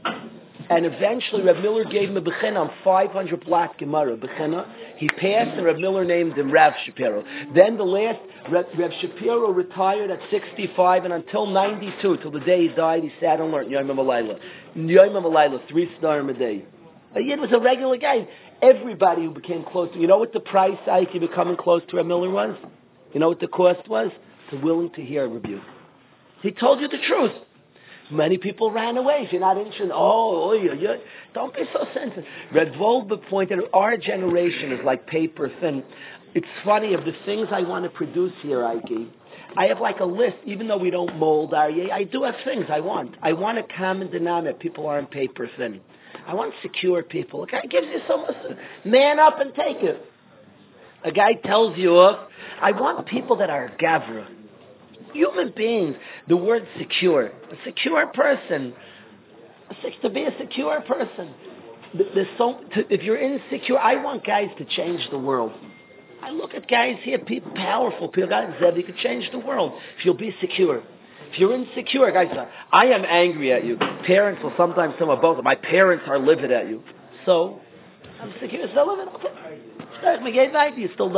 And 0.75 0.87
eventually, 0.87 1.43
Reb 1.43 1.59
Miller 1.61 1.85
gave 1.85 2.09
him 2.09 2.17
a 2.17 2.23
bechina 2.23 2.57
on 2.57 2.71
500 2.83 3.45
black 3.45 3.79
Gemara. 3.79 4.17
Bechina. 4.17 4.67
He 4.97 5.07
passed, 5.07 5.51
and 5.51 5.67
Reb 5.67 5.77
Miller 5.77 6.03
named 6.03 6.33
him 6.33 6.51
Rav 6.51 6.73
Shapiro. 6.87 7.23
Then 7.55 7.77
the 7.77 7.85
last, 7.85 8.21
Reb, 8.51 8.67
Reb 8.79 8.91
Shapiro 9.03 9.53
retired 9.53 10.11
at 10.11 10.19
65, 10.31 11.05
and 11.05 11.13
until 11.13 11.45
92, 11.45 12.17
till 12.17 12.31
the 12.31 12.41
day 12.41 12.69
he 12.69 12.75
died, 12.75 13.03
he 13.03 13.13
sat 13.21 13.39
and 13.39 13.53
learned 13.53 13.71
Yom 13.71 13.89
HaMalayla. 13.89 14.39
Yom 14.75 15.11
HaMalayla, 15.11 15.69
three 15.69 15.91
star 15.99 16.27
a 16.27 16.35
day. 16.35 16.65
Yid 17.17 17.39
was 17.39 17.51
a 17.53 17.61
regular 17.61 17.99
guy. 17.99 18.27
Everybody 18.63 19.25
who 19.25 19.31
became 19.31 19.65
close 19.65 19.93
to, 19.93 19.99
you 19.99 20.07
know 20.07 20.17
what 20.17 20.33
the 20.33 20.41
price 20.41 20.79
Ike 20.91 21.21
becoming 21.21 21.59
close 21.59 21.83
to 21.91 21.97
Reb 21.97 22.07
Miller 22.07 22.31
was? 22.31 22.57
You 23.13 23.21
know 23.21 23.29
what 23.29 23.41
the 23.41 23.49
cost 23.49 23.87
was? 23.91 24.11
To 24.51 24.57
willing 24.57 24.91
to 24.95 25.03
hear 25.03 25.27
a 25.27 25.29
rebuke. 25.29 25.61
He 26.41 26.51
told 26.51 26.81
you 26.81 26.89
the 26.89 26.99
truth. 27.07 27.33
Many 28.13 28.37
people 28.37 28.71
ran 28.71 28.97
away. 28.99 29.23
If 29.25 29.33
you're 29.33 29.41
not 29.41 29.57
interested, 29.57 29.91
oh, 29.93 30.51
oh 30.51 30.53
yeah, 30.53 30.75
yeah. 30.75 30.97
don't 31.35 31.55
be 31.55 31.63
so 31.73 31.87
sensitive. 31.95 32.25
Reb 32.53 32.73
Wolbe 32.75 33.27
pointed 33.29 33.59
out 33.59 33.71
our 33.73 33.97
generation 33.97 34.73
is 34.73 34.81
like 34.85 35.07
paper 35.07 35.51
thin. 35.61 35.83
It's 36.35 36.47
funny, 36.65 36.95
of 36.95 37.05
the 37.05 37.13
things 37.25 37.49
I 37.51 37.63
want 37.63 37.85
to 37.85 37.91
produce 37.91 38.33
here, 38.43 38.65
Ike, 38.65 39.09
I 39.57 39.67
have 39.67 39.81
like 39.81 40.01
a 40.01 40.05
list, 40.05 40.37
even 40.47 40.69
though 40.69 40.79
we 40.79 40.91
don't 40.91 41.19
mold 41.19 41.53
Aryeh, 41.53 41.91
I 41.91 42.05
do 42.05 42.23
have 42.23 42.35
things 42.45 42.67
I 42.71 42.81
want. 42.81 43.17
I 43.23 43.33
want 43.33 43.59
a 43.59 43.65
common 43.77 44.11
denominator. 44.11 44.59
People 44.59 44.87
aren't 44.87 45.11
paper 45.11 45.49
thin. 45.57 45.81
I 46.27 46.35
want 46.35 46.55
secure 46.63 47.03
people. 47.03 47.45
A 47.45 47.47
guy 47.47 47.63
gives 47.63 47.87
you 47.87 48.01
so 48.09 48.19
much. 48.19 48.35
Man 48.85 49.19
up 49.19 49.41
and 49.41 49.55
take 49.55 49.83
it. 49.83 50.05
A 51.05 51.13
guy 51.13 51.33
tells 51.45 51.77
you. 51.77 51.99
I 51.99 52.73
want 52.73 53.07
people 53.07 53.37
that 53.37 53.51
are 53.51 53.71
gavra 53.81 54.27
human 55.13 55.53
beings. 55.57 55.97
The 56.29 56.37
word 56.37 56.67
secure, 56.79 57.27
a 57.27 57.57
secure 57.65 58.07
person, 58.09 58.75
to 60.03 60.11
be 60.11 60.25
a 60.25 60.37
secure 60.39 60.81
person. 60.83 61.35
There's 62.15 62.27
so, 62.39 62.61
to, 62.75 62.93
if 62.93 63.03
you're 63.03 63.19
insecure, 63.19 63.79
I 63.79 64.03
want 64.03 64.25
guys 64.25 64.49
to 64.59 64.65
change 64.65 65.01
the 65.11 65.19
world. 65.19 65.53
I 66.23 66.31
look 66.31 66.55
at 66.55 66.69
guys 66.69 66.97
here, 67.03 67.19
people, 67.19 67.53
powerful 67.55 68.09
people, 68.09 68.31
guys 68.31 68.55
that 68.61 68.77
you 68.77 68.85
could 68.85 68.97
change 68.99 69.29
the 69.33 69.39
world 69.39 69.73
if 69.99 70.05
you'll 70.05 70.15
be 70.15 70.35
secure. 70.41 70.83
If 71.33 71.39
you're 71.39 71.55
insecure, 71.55 72.11
guys, 72.13 72.29
uh, 72.37 72.47
I 72.71 72.87
am 72.87 73.05
angry 73.05 73.53
at 73.53 73.65
you. 73.65 73.77
Parents 74.07 74.43
will 74.43 74.53
sometimes 74.57 74.95
tell 74.99 75.09
me 75.09 75.17
both. 75.21 75.43
My 75.43 75.55
parents 75.55 76.05
are 76.07 76.19
livid 76.19 76.53
at 76.53 76.69
you. 76.69 76.83
So, 77.27 77.61
I'm 78.23 78.33
livid. 78.87 79.09
Okay. 79.15 79.61
You 80.77 80.89
still 80.95 81.11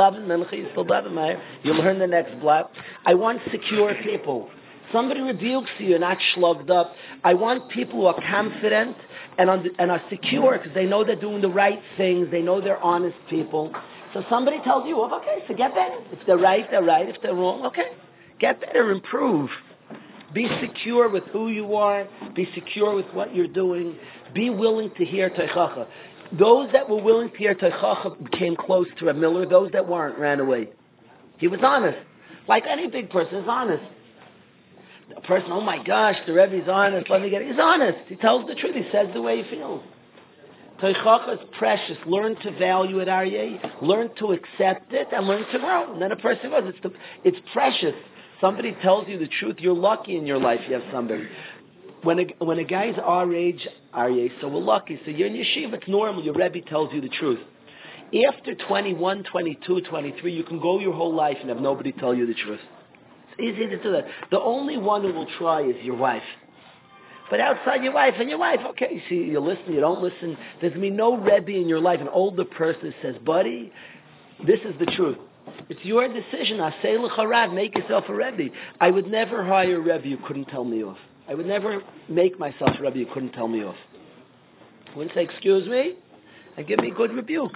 you 0.50 0.68
still 0.72 0.84
meir. 1.10 1.42
You 1.62 1.74
learn 1.74 1.98
the 1.98 2.06
next 2.06 2.40
blab. 2.40 2.66
I 3.04 3.14
want 3.14 3.40
secure 3.50 3.94
people. 4.02 4.48
Somebody 4.92 5.20
rebukes 5.20 5.70
you, 5.78 5.88
you're 5.88 5.98
not 5.98 6.18
slugged 6.34 6.70
up. 6.70 6.94
I 7.22 7.34
want 7.34 7.70
people 7.70 8.00
who 8.00 8.06
are 8.06 8.20
confident 8.20 8.96
and, 9.38 9.50
on 9.50 9.68
and 9.78 9.90
are 9.90 10.02
secure 10.08 10.58
because 10.58 10.74
they 10.74 10.84
know 10.86 11.04
they're 11.04 11.16
doing 11.16 11.42
the 11.42 11.48
right 11.48 11.80
things. 11.96 12.28
They 12.30 12.42
know 12.42 12.60
they're 12.60 12.82
honest 12.82 13.16
people. 13.28 13.74
So 14.12 14.24
somebody 14.30 14.60
tells 14.62 14.86
you, 14.86 14.96
well, 14.96 15.12
okay, 15.14 15.44
so 15.48 15.54
get 15.54 15.74
better. 15.74 15.98
If 16.12 16.20
they're 16.26 16.38
right, 16.38 16.70
they're 16.70 16.84
right. 16.84 17.08
If 17.08 17.20
they're 17.22 17.34
wrong, 17.34 17.66
okay, 17.66 17.88
get 18.38 18.60
better, 18.60 18.92
improve. 18.92 19.50
Be 20.32 20.48
secure 20.60 21.08
with 21.08 21.24
who 21.32 21.48
you 21.48 21.74
are. 21.74 22.06
Be 22.34 22.48
secure 22.54 22.94
with 22.94 23.06
what 23.12 23.34
you're 23.34 23.48
doing. 23.48 23.96
Be 24.34 24.50
willing 24.50 24.90
to 24.98 25.04
hear 25.04 25.30
Teichacha. 25.30 25.86
Those 26.32 26.70
that 26.72 26.88
were 26.88 27.02
willing 27.02 27.30
hear 27.36 27.54
Teichacha 27.54 28.32
came 28.32 28.56
close 28.56 28.86
to 28.98 29.06
Reb 29.06 29.16
Miller. 29.16 29.46
Those 29.46 29.70
that 29.72 29.86
weren't 29.86 30.18
ran 30.18 30.40
away. 30.40 30.70
He 31.38 31.48
was 31.48 31.60
honest. 31.62 31.98
Like 32.48 32.64
any 32.68 32.88
big 32.88 33.10
person 33.10 33.36
is 33.36 33.46
honest. 33.48 33.84
A 35.16 35.20
person, 35.20 35.52
oh 35.52 35.60
my 35.60 35.82
gosh, 35.84 36.16
the 36.26 36.32
Rebbe's 36.32 36.68
honest, 36.68 37.10
let 37.10 37.20
me 37.20 37.28
get 37.28 37.42
it. 37.42 37.48
He's 37.48 37.60
honest. 37.60 37.98
He 38.08 38.16
tells 38.16 38.46
the 38.46 38.54
truth. 38.54 38.74
He 38.74 38.88
says 38.90 39.08
the 39.12 39.20
way 39.20 39.42
he 39.42 39.50
feels. 39.50 39.82
Teichacha 40.80 41.34
is 41.34 41.40
precious. 41.58 41.96
Learn 42.06 42.36
to 42.36 42.58
value 42.58 43.00
it, 43.00 43.08
Aryeh. 43.08 43.82
Learn 43.82 44.10
to 44.18 44.32
accept 44.32 44.92
it 44.92 45.08
and 45.12 45.26
learn 45.26 45.44
to 45.52 45.58
grow. 45.58 45.92
And 45.92 46.02
then 46.02 46.10
a 46.10 46.16
person 46.16 46.50
goes, 46.50 46.64
it's, 46.66 46.78
the, 46.82 46.92
it's 47.22 47.38
precious. 47.52 47.94
Somebody 48.40 48.76
tells 48.82 49.08
you 49.08 49.18
the 49.18 49.28
truth. 49.28 49.56
You're 49.58 49.74
lucky 49.74 50.16
in 50.16 50.26
your 50.26 50.38
life 50.38 50.60
you 50.66 50.74
have 50.74 50.82
somebody 50.92 51.28
when 52.04 52.20
a, 52.20 52.44
when 52.44 52.58
a 52.58 52.64
guy's 52.64 52.96
our 53.02 53.34
age, 53.34 53.66
Aryeh, 53.94 54.30
so 54.40 54.48
we're 54.48 54.60
lucky. 54.60 55.00
So 55.04 55.10
you're 55.10 55.28
in 55.28 55.34
yeshiva, 55.34 55.74
it's 55.74 55.88
normal. 55.88 56.22
Your 56.22 56.34
Rebbe 56.34 56.60
tells 56.68 56.92
you 56.92 57.00
the 57.00 57.08
truth. 57.08 57.40
After 58.28 58.54
21, 58.54 59.24
22, 59.24 59.80
23, 59.80 60.32
you 60.32 60.44
can 60.44 60.60
go 60.60 60.78
your 60.78 60.92
whole 60.92 61.14
life 61.14 61.38
and 61.40 61.48
have 61.48 61.60
nobody 61.60 61.92
tell 61.92 62.14
you 62.14 62.26
the 62.26 62.34
truth. 62.34 62.60
It's 63.36 63.58
easy 63.58 63.68
to 63.68 63.82
do 63.82 63.92
that. 63.92 64.04
The 64.30 64.38
only 64.38 64.76
one 64.76 65.02
who 65.02 65.12
will 65.12 65.28
try 65.38 65.62
is 65.62 65.76
your 65.82 65.96
wife. 65.96 66.22
But 67.30 67.40
outside 67.40 67.82
your 67.82 67.94
wife 67.94 68.14
and 68.18 68.28
your 68.28 68.38
wife, 68.38 68.60
okay, 68.70 68.90
you 68.92 69.00
see, 69.08 69.30
you 69.30 69.40
listen, 69.40 69.72
you 69.72 69.80
don't 69.80 70.02
listen. 70.02 70.36
There's 70.60 70.74
going 70.74 70.74
to 70.74 70.80
be 70.80 70.90
no 70.90 71.16
Rebbe 71.16 71.52
in 71.52 71.68
your 71.68 71.80
life, 71.80 72.00
an 72.00 72.08
older 72.08 72.44
person 72.44 72.94
says, 73.02 73.16
buddy, 73.24 73.72
this 74.46 74.60
is 74.60 74.78
the 74.78 74.86
truth. 74.86 75.16
It's 75.68 75.84
your 75.84 76.06
decision. 76.06 76.60
I 76.60 76.74
say 76.82 76.96
make 77.52 77.76
yourself 77.76 78.04
a 78.08 78.14
Rebbe. 78.14 78.54
I 78.80 78.90
would 78.90 79.06
never 79.06 79.44
hire 79.44 79.76
a 79.76 79.80
Rebbe 79.80 80.06
you 80.06 80.18
couldn't 80.18 80.46
tell 80.46 80.64
me 80.64 80.84
off. 80.84 80.98
I 81.28 81.34
would 81.34 81.46
never 81.46 81.82
make 82.08 82.38
myself 82.38 82.76
Rebbe 82.80 82.98
you 82.98 83.06
couldn't 83.12 83.32
tell 83.32 83.48
me 83.48 83.64
off. 83.64 83.76
I 84.92 84.96
wouldn't 84.96 85.14
say, 85.14 85.24
excuse 85.24 85.66
me, 85.68 85.94
and 86.56 86.66
give 86.66 86.78
me 86.80 86.90
good 86.90 87.12
rebuke. 87.12 87.54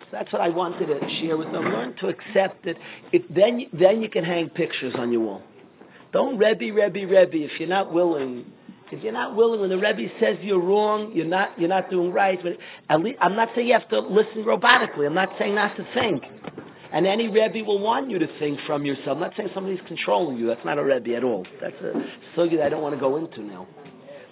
So 0.00 0.06
that's 0.12 0.32
what 0.32 0.40
I 0.40 0.48
wanted 0.48 0.86
to 0.86 1.00
share 1.20 1.36
with 1.36 1.52
them. 1.52 1.64
Learn 1.64 1.94
to 2.00 2.08
accept 2.08 2.66
it. 2.66 2.76
it 3.12 3.32
then, 3.32 3.66
then 3.72 4.02
you 4.02 4.08
can 4.08 4.24
hang 4.24 4.48
pictures 4.48 4.94
on 4.96 5.12
your 5.12 5.22
wall. 5.22 5.42
Don't 6.12 6.38
Rebbe, 6.38 6.72
Rebbe, 6.72 7.06
Rebbe 7.06 7.44
if 7.44 7.60
you're 7.60 7.68
not 7.68 7.92
willing. 7.92 8.44
If 8.90 9.04
you're 9.04 9.12
not 9.12 9.36
willing, 9.36 9.60
when 9.60 9.70
the 9.70 9.78
Rebbe 9.78 10.12
says 10.18 10.36
you're 10.42 10.60
wrong, 10.60 11.12
you're 11.14 11.26
not, 11.26 11.56
you're 11.58 11.68
not 11.68 11.90
doing 11.90 12.12
right. 12.12 12.40
But 12.42 12.56
at 12.88 13.00
least, 13.00 13.18
I'm 13.20 13.36
not 13.36 13.50
saying 13.54 13.68
you 13.68 13.74
have 13.74 13.88
to 13.90 14.00
listen 14.00 14.42
robotically. 14.44 15.06
I'm 15.06 15.14
not 15.14 15.30
saying 15.38 15.54
not 15.54 15.76
to 15.76 15.86
think. 15.94 16.24
And 16.92 17.06
any 17.06 17.28
Rebbe 17.28 17.64
will 17.64 17.78
want 17.78 18.10
you 18.10 18.18
to 18.18 18.26
think 18.38 18.58
from 18.66 18.84
yourself. 18.84 19.08
I'm 19.08 19.20
not 19.20 19.32
saying 19.36 19.50
somebody's 19.54 19.80
controlling 19.86 20.38
you. 20.38 20.46
That's 20.46 20.64
not 20.64 20.78
a 20.78 20.84
Rebbe 20.84 21.14
at 21.14 21.22
all. 21.22 21.46
That's 21.60 21.76
a 21.82 21.92
sugya 22.36 22.62
I 22.62 22.68
don't 22.68 22.82
want 22.82 22.94
to 22.94 23.00
go 23.00 23.16
into 23.16 23.42
now. 23.42 23.66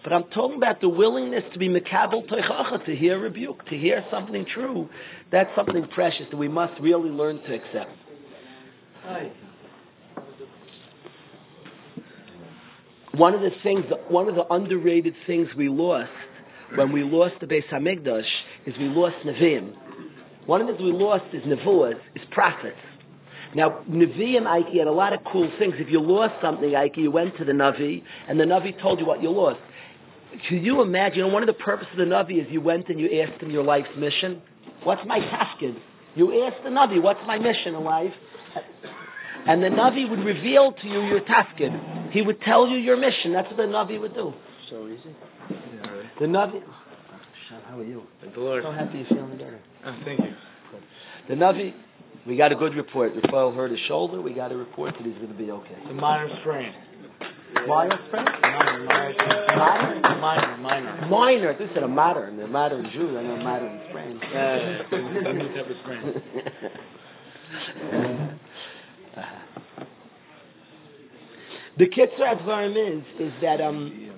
But 0.03 0.13
I'm 0.13 0.25
talking 0.25 0.57
about 0.57 0.81
the 0.81 0.89
willingness 0.89 1.45
to 1.53 1.59
be 1.59 1.69
mekabel 1.69 2.29
teichacha, 2.29 2.85
to 2.85 2.97
hear 2.97 3.19
rebuke, 3.19 3.65
to 3.67 3.77
hear 3.77 4.05
something 4.11 4.47
true. 4.47 4.89
That's 5.31 5.51
something 5.55 5.87
precious 5.89 6.27
that 6.31 6.37
we 6.37 6.49
must 6.49 6.81
really 6.81 7.11
learn 7.11 7.41
to 7.43 7.55
accept. 7.55 7.91
Hi. 9.03 9.31
One 13.13 13.35
of 13.35 13.41
the 13.41 13.51
things, 13.63 13.85
one 14.09 14.29
of 14.29 14.35
the 14.35 14.47
underrated 14.53 15.15
things 15.27 15.49
we 15.57 15.69
lost 15.69 16.11
when 16.75 16.93
we 16.93 17.03
lost 17.03 17.35
the 17.41 17.47
Beis 17.47 17.67
Hamikdash 17.69 18.27
is 18.67 18.77
we 18.79 18.89
lost 18.89 19.17
Nevi'im. 19.25 19.73
One 20.49 20.63
of 20.63 20.67
the 20.67 20.73
things 20.73 20.93
we 20.93 20.93
lost 20.93 21.27
is 21.35 21.43
nevuahs, 21.43 22.01
is 22.15 22.23
prophets. 22.31 22.79
Now, 23.55 23.85
Nevi'im, 23.87 24.47
Ike, 24.47 24.69
had 24.69 24.87
a 24.87 24.93
lot 24.93 25.13
of 25.13 25.21
cool 25.31 25.51
things. 25.59 25.75
If 25.77 25.91
you 25.91 26.01
lost 26.01 26.37
something, 26.41 26.75
Ike, 26.75 26.97
you 26.97 27.11
went 27.11 27.37
to 27.37 27.45
the 27.45 27.53
Navi, 27.53 28.03
and 28.27 28.41
the 28.41 28.45
Navi 28.45 28.81
told 28.81 28.99
you 28.99 29.05
what 29.05 29.23
you 29.23 29.29
lost. 29.29 29.61
Could 30.49 30.65
you 30.65 30.81
imagine, 30.81 31.31
one 31.33 31.43
of 31.43 31.49
the 31.49 31.53
purposes 31.53 31.93
of 31.93 31.99
the 31.99 32.05
Navi 32.07 32.43
is 32.43 32.51
you 32.51 32.63
went 32.63 32.89
and 32.89 32.99
you 32.99 33.21
asked 33.21 33.43
him 33.43 33.51
your 33.51 33.63
life's 33.63 33.95
mission. 33.99 34.41
What's 34.85 35.05
my 35.07 35.21
tafkid? 35.21 35.77
You 36.15 36.43
asked 36.47 36.65
the 36.65 36.71
Navi, 36.71 37.03
what's 37.03 37.21
my 37.27 37.39
mission 37.39 37.75
in 37.75 37.85
life? 37.85 38.15
And 39.47 39.63
the 39.63 39.69
Navi 39.69 40.09
would 40.09 40.25
reveal 40.25 40.73
to 40.73 40.89
you 40.89 41.03
your 41.03 41.21
tafkid. 41.21 42.11
He 42.13 42.23
would 42.23 42.41
tell 42.41 42.67
you 42.67 42.79
your 42.79 42.97
mission. 42.97 43.35
That's 43.35 43.49
what 43.49 43.59
the 43.59 43.65
Navi 43.65 44.01
would 44.01 44.15
do. 44.15 44.33
So 44.71 44.89
easy. 44.89 45.15
Yeah, 45.51 45.91
right. 45.91 46.19
The 46.19 46.27
Navi... 46.27 46.63
How 47.67 47.79
are 47.79 47.85
you? 47.85 48.03
The 48.35 48.41
Lord. 48.41 48.63
So 48.63 48.73
happy 48.73 48.99
you're 48.99 49.07
feeling 49.07 49.39
better. 49.39 49.59
Oh, 49.85 49.97
thank 50.05 50.21
you. 50.21 50.35
The 51.29 51.35
Navi, 51.35 51.73
we 52.27 52.37
got 52.37 52.53
a 52.53 52.55
good 52.57 52.75
report. 52.75 53.15
Rafael 53.15 53.53
hurt 53.53 53.71
his 53.71 53.81
shoulder. 53.89 54.21
We 54.21 54.33
got 54.35 54.53
a 54.53 54.57
report 54.57 54.95
that 54.95 55.05
he's 55.07 55.15
going 55.17 55.29
to 55.29 55.35
be 55.35 55.51
okay. 55.51 55.77
The 55.87 55.95
minor 55.95 56.29
sprain. 56.41 56.73
Minor 57.67 57.99
sprain? 58.09 58.25
Minor, 58.43 58.85
minor, 59.57 60.19
minor, 60.21 60.57
minor. 60.59 61.07
Minor. 61.09 61.59
This 61.59 61.71
is 61.71 61.77
a 61.79 61.89
modern. 61.89 62.37
The 62.37 62.47
modern 62.47 62.91
Jew. 62.93 63.19
I 63.19 63.23
know 63.23 63.37
modern 63.37 63.81
sprain. 63.89 64.19
Uh, 64.23 64.83
new 65.33 65.49
type 65.55 65.71
of 65.71 65.77
sprain. 65.83 66.23
The 71.79 71.87
Kitzur 71.87 72.37
Advarim 72.37 72.99
is 72.99 73.05
is 73.21 73.33
that 73.41 73.61
um 73.61 74.11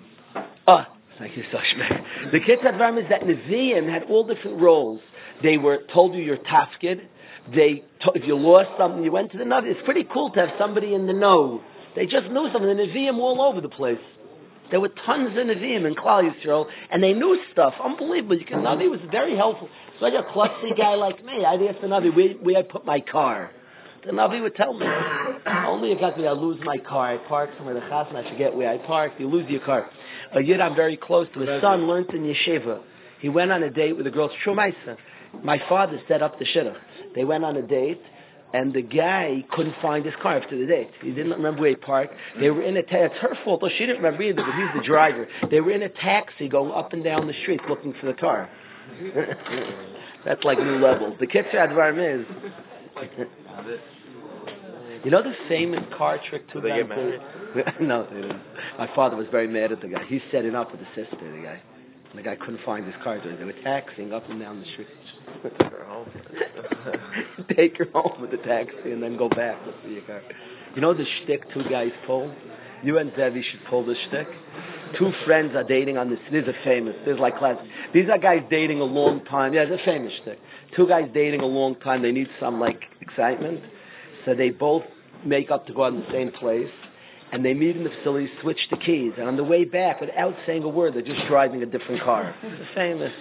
oh 0.66 0.84
thank 1.20 1.36
you 1.36 1.44
Soshmer. 1.52 2.32
The 2.32 2.40
Kitzur 2.40 2.72
Advarim 2.72 3.00
is 3.00 3.08
that 3.10 3.22
Nevi'im 3.22 3.88
had 3.88 4.04
all 4.04 4.24
different 4.24 4.60
roles. 4.60 5.00
They 5.42 5.58
were 5.58 5.82
told 5.92 6.14
you 6.14 6.22
your 6.22 6.38
tafkid. 6.38 7.02
They 7.54 7.84
if 8.14 8.26
you 8.26 8.36
lost 8.36 8.70
something, 8.78 9.04
you 9.04 9.12
went 9.12 9.30
to 9.32 9.38
the 9.38 9.44
Navi. 9.44 9.66
It's 9.66 9.84
pretty 9.84 10.04
cool 10.12 10.30
to 10.30 10.40
have 10.40 10.50
somebody 10.58 10.94
in 10.94 11.06
the 11.06 11.12
know. 11.12 11.62
They 11.94 12.06
just 12.06 12.28
knew 12.30 12.48
something. 12.52 12.76
The 12.76 12.82
Nevi'im 12.82 13.18
all 13.18 13.40
over 13.42 13.60
the 13.60 13.68
place. 13.68 13.98
There 14.70 14.80
were 14.80 14.90
tons 15.04 15.36
of 15.36 15.46
Nevi'im 15.46 15.86
in 15.86 15.94
Klal 15.94 16.30
Yisrael, 16.30 16.66
and 16.90 17.02
they 17.02 17.12
knew 17.12 17.38
stuff. 17.52 17.74
Unbelievable. 17.82 18.38
You 18.38 18.44
can, 18.44 18.60
Navi 18.60 18.88
was 18.88 19.00
very 19.10 19.36
helpful. 19.36 19.68
So 19.98 20.06
like 20.06 20.14
a 20.14 20.22
klutzy 20.22 20.76
guy 20.76 20.94
like 20.94 21.24
me, 21.24 21.44
I'd 21.44 21.60
ask 21.62 21.80
the 21.80 21.88
Navi 21.88 22.14
where, 22.14 22.34
where 22.34 22.58
I 22.58 22.62
put 22.62 22.84
my 22.86 23.00
car. 23.00 23.50
The 24.04 24.12
Navi 24.12 24.40
would 24.40 24.54
tell 24.54 24.72
me. 24.72 24.86
Only 25.66 25.92
if 25.92 26.02
I 26.02 26.32
lose 26.32 26.58
my 26.64 26.78
car. 26.78 27.14
I 27.14 27.16
park 27.28 27.50
somewhere 27.56 27.74
the 27.74 27.80
chas 27.80 28.06
and 28.08 28.18
I 28.18 28.30
forget 28.30 28.54
where 28.54 28.70
I 28.70 28.78
parked. 28.78 29.20
You 29.20 29.28
lose 29.28 29.48
your 29.50 29.60
car. 29.60 29.90
A 30.34 30.42
yid 30.42 30.60
I'm 30.60 30.74
very 30.74 30.96
close 30.96 31.28
to. 31.34 31.40
His 31.40 31.60
son 31.60 31.86
learned 31.86 32.10
in 32.10 32.22
yeshiva. 32.22 32.80
He 33.20 33.28
went 33.28 33.52
on 33.52 33.62
a 33.62 33.70
date 33.70 33.96
with 33.96 34.06
a 34.06 34.10
girl. 34.10 34.30
Shumaisa. 34.44 34.96
My 35.42 35.62
father 35.68 36.00
set 36.08 36.22
up 36.22 36.38
the 36.38 36.46
shidduch. 36.46 36.76
They 37.14 37.24
went 37.24 37.44
on 37.44 37.56
a 37.56 37.62
date. 37.62 38.00
And 38.52 38.74
the 38.74 38.82
guy 38.82 39.44
couldn't 39.52 39.76
find 39.80 40.04
his 40.04 40.14
car 40.20 40.38
after 40.38 40.58
the 40.58 40.66
date. 40.66 40.90
He 41.02 41.10
didn't 41.10 41.30
remember 41.32 41.60
where 41.60 41.70
he 41.70 41.76
parked. 41.76 42.14
They 42.40 42.50
were 42.50 42.62
in 42.62 42.76
a 42.76 42.82
taxi. 42.82 43.14
It's 43.14 43.18
her 43.18 43.38
fault. 43.44 43.60
Though 43.60 43.68
she 43.68 43.86
didn't 43.86 44.02
remember 44.02 44.24
either, 44.24 44.42
but 44.42 44.54
he's 44.54 44.80
the 44.82 44.84
driver. 44.84 45.28
They 45.52 45.60
were 45.60 45.70
in 45.70 45.82
a 45.82 45.88
taxi 45.88 46.48
going 46.48 46.72
up 46.72 46.92
and 46.92 47.04
down 47.04 47.28
the 47.28 47.34
street 47.42 47.60
looking 47.68 47.94
for 48.00 48.06
the 48.06 48.14
car. 48.14 48.50
That's 50.24 50.42
like 50.42 50.58
new 50.58 50.78
levels. 50.78 51.16
The 51.20 51.28
Kitzur 51.28 51.54
Advarim 51.54 52.20
is 52.20 52.26
you 55.04 55.10
know 55.10 55.22
the 55.22 55.34
famous 55.48 55.82
car 55.96 56.18
trick 56.28 56.50
two 56.52 56.60
guys 56.60 56.84
no, 57.80 58.06
they 58.10 58.20
didn't. 58.20 58.42
My 58.78 58.88
father 58.94 59.16
was 59.16 59.26
very 59.30 59.48
mad 59.48 59.72
at 59.72 59.80
the 59.80 59.88
guy. 59.88 60.04
He 60.06 60.20
set 60.30 60.44
it 60.44 60.54
up 60.54 60.70
with 60.70 60.80
his 60.80 60.88
sister, 60.94 61.16
the 61.16 61.42
guy. 61.42 61.60
And 62.10 62.18
the 62.18 62.22
guy 62.22 62.36
couldn't 62.36 62.60
find 62.64 62.84
his 62.84 62.94
car. 63.02 63.20
They 63.20 63.44
were 63.44 63.52
taxiing 63.64 64.12
up 64.12 64.28
and 64.28 64.40
down 64.40 64.60
the 64.60 64.66
street. 64.72 64.88
Took 65.42 65.72
her 65.72 65.84
home. 65.84 66.10
Take 67.56 67.78
her 67.78 67.88
home 67.92 68.20
with 68.20 68.30
the 68.32 68.38
taxi 68.38 68.90
and 68.90 69.02
then 69.02 69.16
go 69.16 69.28
back 69.28 69.64
to 69.64 69.72
see 69.84 69.94
your 69.94 70.02
car. 70.02 70.22
You 70.74 70.80
know 70.80 70.94
the 70.94 71.06
shtick 71.22 71.52
two 71.52 71.64
guys 71.68 71.92
pull? 72.06 72.32
You 72.82 72.98
and 72.98 73.12
Zevi 73.16 73.42
should 73.42 73.64
pull 73.68 73.84
the 73.84 73.94
shtick. 74.08 74.28
Two 74.98 75.12
friends 75.24 75.54
are 75.54 75.64
dating 75.64 75.96
on 75.98 76.10
this. 76.10 76.18
This 76.32 76.42
is 76.42 76.48
a 76.48 76.64
famous. 76.64 76.96
This 77.04 77.14
is 77.14 77.20
like 77.20 77.38
class. 77.38 77.56
These 77.94 78.08
are 78.08 78.18
guys 78.18 78.42
dating 78.50 78.80
a 78.80 78.84
long 78.84 79.24
time. 79.24 79.54
Yeah, 79.54 79.62
it's 79.62 79.82
a 79.82 79.84
famous 79.84 80.12
thing. 80.24 80.36
Two 80.76 80.86
guys 80.88 81.08
dating 81.14 81.40
a 81.40 81.46
long 81.46 81.76
time. 81.76 82.02
They 82.02 82.12
need 82.12 82.28
some 82.38 82.58
like 82.60 82.82
excitement. 83.00 83.60
So 84.24 84.34
they 84.34 84.50
both 84.50 84.82
make 85.24 85.50
up 85.50 85.66
to 85.66 85.72
go 85.72 85.84
out 85.84 85.92
in 85.94 86.00
the 86.00 86.10
same 86.10 86.32
place, 86.32 86.70
and 87.32 87.44
they 87.44 87.54
meet 87.54 87.76
in 87.76 87.84
the 87.84 87.90
facility, 87.90 88.28
switch 88.40 88.58
the 88.70 88.76
keys, 88.76 89.12
and 89.18 89.28
on 89.28 89.36
the 89.36 89.44
way 89.44 89.64
back, 89.64 90.00
without 90.00 90.34
saying 90.46 90.62
a 90.62 90.68
word, 90.68 90.94
they're 90.94 91.02
just 91.02 91.26
driving 91.28 91.62
a 91.62 91.66
different 91.66 92.02
car. 92.02 92.34
It's 92.42 92.70
a 92.70 92.74
famous, 92.74 93.12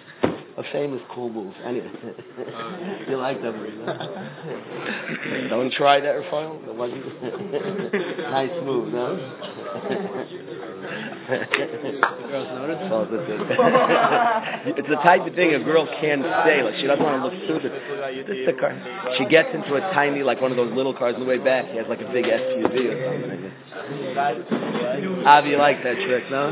a 0.58 0.64
famous 0.72 1.02
cool 1.14 1.30
move. 1.30 1.54
Anyway, 1.66 1.88
you 3.10 3.18
like 3.18 3.42
that, 3.42 3.52
Marina? 3.52 5.48
Don't 5.50 5.72
try 5.74 6.00
that, 6.00 6.10
Raphael. 6.10 6.62
That 6.66 6.76
wasn't 6.76 7.04
nice 8.32 8.64
move, 8.64 8.94
no? 8.94 9.18
It's 14.66 14.90
the 14.90 14.96
type 15.04 15.28
of 15.28 15.36
thing 15.36 15.54
a 15.54 15.64
girl 15.64 15.86
can't 16.02 16.24
say. 16.46 16.64
Like 16.64 16.76
she 16.76 16.88
doesn't 16.88 17.04
want 17.04 17.22
to 17.22 17.30
look 17.30 17.36
stupid. 17.46 17.72
This 18.28 18.46
the 18.48 18.54
car. 18.54 18.74
She 19.18 19.26
gets 19.26 19.50
into 19.54 19.76
a 19.76 19.82
tiny, 19.94 20.24
like 20.24 20.42
one 20.42 20.52
of 20.52 20.58
those 20.58 20.74
little 20.74 20.94
cars 20.94 21.14
on 21.16 21.22
the 21.22 21.28
way 21.28 21.38
back. 21.38 21.70
He 21.70 21.78
has 21.78 21.88
like 21.88 22.02
a 22.02 22.12
big 22.12 22.26
SUV 22.26 22.74
or 22.90 22.98
something. 23.06 23.52
Avi, 25.26 25.50
you 25.50 25.58
like 25.58 25.84
that 25.84 25.96
trick, 25.96 26.30
no? 26.30 26.50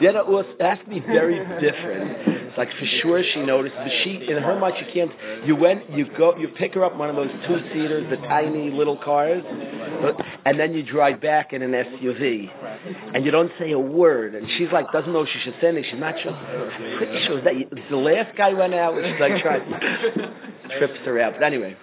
Yeah, 0.00 0.10
no, 0.12 0.38
it, 0.38 0.46
it 0.58 0.64
has 0.64 0.78
to 0.78 0.88
be 0.90 1.00
very 1.00 1.38
different. 1.60 2.46
It's 2.48 2.58
like 2.58 2.70
for 2.78 2.86
sure 3.02 3.22
she 3.34 3.40
noticed, 3.40 3.74
but 3.76 3.88
she 4.02 4.26
in 4.28 4.42
her 4.42 4.58
much 4.58 4.74
you 4.80 4.86
can't. 4.92 5.46
You 5.46 5.56
went, 5.56 5.90
you 5.90 6.06
go, 6.16 6.36
you 6.36 6.48
pick 6.48 6.74
her 6.74 6.84
up 6.84 6.96
one 6.96 7.10
of 7.10 7.16
those 7.16 7.30
two 7.46 7.58
seaters, 7.72 8.08
the 8.08 8.16
tiny 8.16 8.70
little 8.70 8.96
cars, 8.96 9.42
and 10.44 10.58
then 10.58 10.72
you 10.72 10.82
drive 10.82 11.20
back 11.20 11.52
in 11.52 11.62
an 11.62 11.72
SUV, 11.72 12.50
and 13.14 13.24
you 13.24 13.30
don't 13.30 13.52
say 13.58 13.72
a 13.72 13.78
word. 13.78 14.34
And 14.34 14.48
she's 14.56 14.68
like, 14.72 14.90
doesn't 14.92 15.12
know 15.12 15.26
she 15.26 15.38
should 15.40 15.56
say 15.60 15.68
anything. 15.68 15.90
She's 15.90 16.00
not 16.00 16.14
sure. 16.22 16.32
Pretty 16.96 17.26
sure 17.26 17.42
that 17.42 17.54
the 17.90 17.96
last 17.96 18.36
guy 18.36 18.52
went 18.54 18.74
out, 18.74 18.94
she's 18.94 19.20
like 19.20 19.42
trying 19.42 19.62
trips 20.78 20.98
her 21.04 21.20
out. 21.20 21.34
But 21.34 21.44
anyway, 21.44 21.76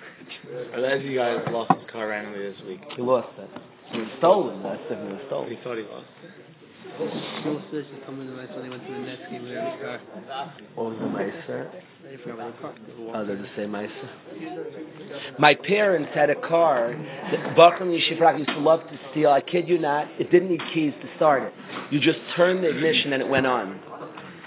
As 0.76 1.04
you 1.04 1.18
guys 1.18 1.40
lost 1.52 1.72
his 1.72 1.90
car 1.92 2.08
randomly 2.08 2.40
this 2.40 2.62
week. 2.68 2.82
he 2.96 3.02
lost 3.02 3.30
it. 3.38 3.50
He 3.92 4.00
was 4.00 4.10
stolen. 4.18 4.64
That's 4.64 4.82
if 4.86 4.98
it 4.98 5.12
was 5.12 5.22
stolen. 5.28 5.50
He 5.50 5.58
thought 5.64 5.78
he 5.78 5.84
lost. 5.84 6.06
School 7.40 7.62
sisters 7.72 7.88
told 8.06 8.20
me 8.20 8.28
the 8.28 8.34
night 8.34 8.52
when 8.56 8.64
they 8.64 8.70
went 8.70 8.86
to 8.86 8.92
the 8.94 9.00
Nets 9.00 9.22
game 9.32 9.42
with 9.44 9.52
their 9.52 9.78
car. 9.82 10.00
What 10.76 10.92
was 10.92 11.00
the 11.00 11.06
Meiser? 11.06 11.72
They 12.04 12.18
forgot 12.18 12.34
about 12.36 12.56
the 12.56 12.62
car. 12.62 12.76
Oh, 13.16 13.26
they're 13.26 13.38
the 13.38 13.48
same 13.56 13.72
Meiser. 13.72 15.40
My 15.40 15.56
parents 15.56 16.10
had 16.14 16.30
a 16.30 16.36
car 16.36 16.94
that 17.32 17.56
Bakum 17.58 17.88
Yeshifrak 17.88 18.38
used 18.38 18.50
to 18.50 18.60
love 18.60 18.82
to 18.82 19.00
steal. 19.12 19.32
I 19.32 19.42
kid 19.42 19.68
you 19.68 19.80
not. 19.80 20.08
It 20.20 20.30
didn't 20.30 20.50
need 20.50 20.62
keys 20.74 20.94
to 21.02 21.10
start 21.16 21.44
it. 21.44 21.54
You 21.90 22.00
just 22.00 22.20
turned 22.36 22.64
the 22.64 22.70
ignition 22.70 23.14
and 23.14 23.24
it 23.24 23.30
went 23.30 23.48
on. 23.48 23.80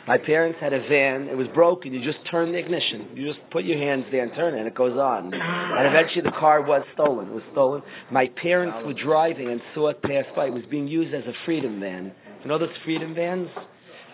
My 0.07 0.19
parents 0.19 0.59
had 0.61 0.73
a 0.73 0.87
van. 0.88 1.29
It 1.29 1.37
was 1.37 1.49
broken. 1.49 1.92
You 1.92 2.01
just 2.01 2.25
turn 2.31 2.53
the 2.53 2.59
ignition. 2.59 3.09
You 3.14 3.27
just 3.27 3.40
put 3.51 3.64
your 3.64 3.77
hands 3.79 4.05
there 4.12 4.23
and 4.23 4.33
turn 4.35 4.55
it, 4.55 4.59
and 4.59 4.69
it 4.69 4.75
goes 4.75 4.97
on. 4.97 5.35
And 5.35 5.87
eventually, 5.88 6.23
the 6.23 6.31
car 6.31 6.62
was 6.62 6.83
stolen. 6.95 7.29
It 7.29 7.35
was 7.35 7.42
stolen. 7.53 7.83
My 8.11 8.29
parents 8.29 8.79
were 8.87 8.95
driving 8.95 9.49
and 9.49 9.61
saw 9.75 9.88
it 9.88 10.01
pass 10.03 10.25
by. 10.37 10.47
It 10.47 10.53
was 10.53 10.64
being 10.71 10.87
used 10.87 11.12
as 11.12 11.25
a 11.25 11.33
freedom 11.45 11.81
van. 11.81 12.12
You 12.42 12.49
know 12.49 12.59
those 12.59 12.71
freedom 12.85 13.14
vans? 13.14 13.49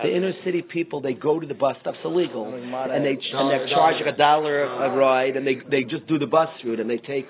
The 0.02 0.14
inner 0.14 0.32
city 0.44 0.62
people, 0.62 1.00
they 1.00 1.14
go 1.14 1.38
to 1.38 1.46
the 1.46 1.54
bus 1.54 1.76
stops 1.80 1.98
illegal, 2.04 2.52
and 2.54 3.04
they 3.04 3.18
and 3.32 3.50
they're 3.50 3.68
charging 3.68 4.06
a 4.06 4.16
dollar 4.16 4.64
a 4.64 4.90
ride, 4.90 5.36
and 5.36 5.46
they 5.46 5.58
they 5.70 5.84
just 5.84 6.06
do 6.06 6.18
the 6.18 6.26
bus 6.26 6.48
route, 6.64 6.80
and 6.80 6.88
they 6.88 6.98
take 6.98 7.28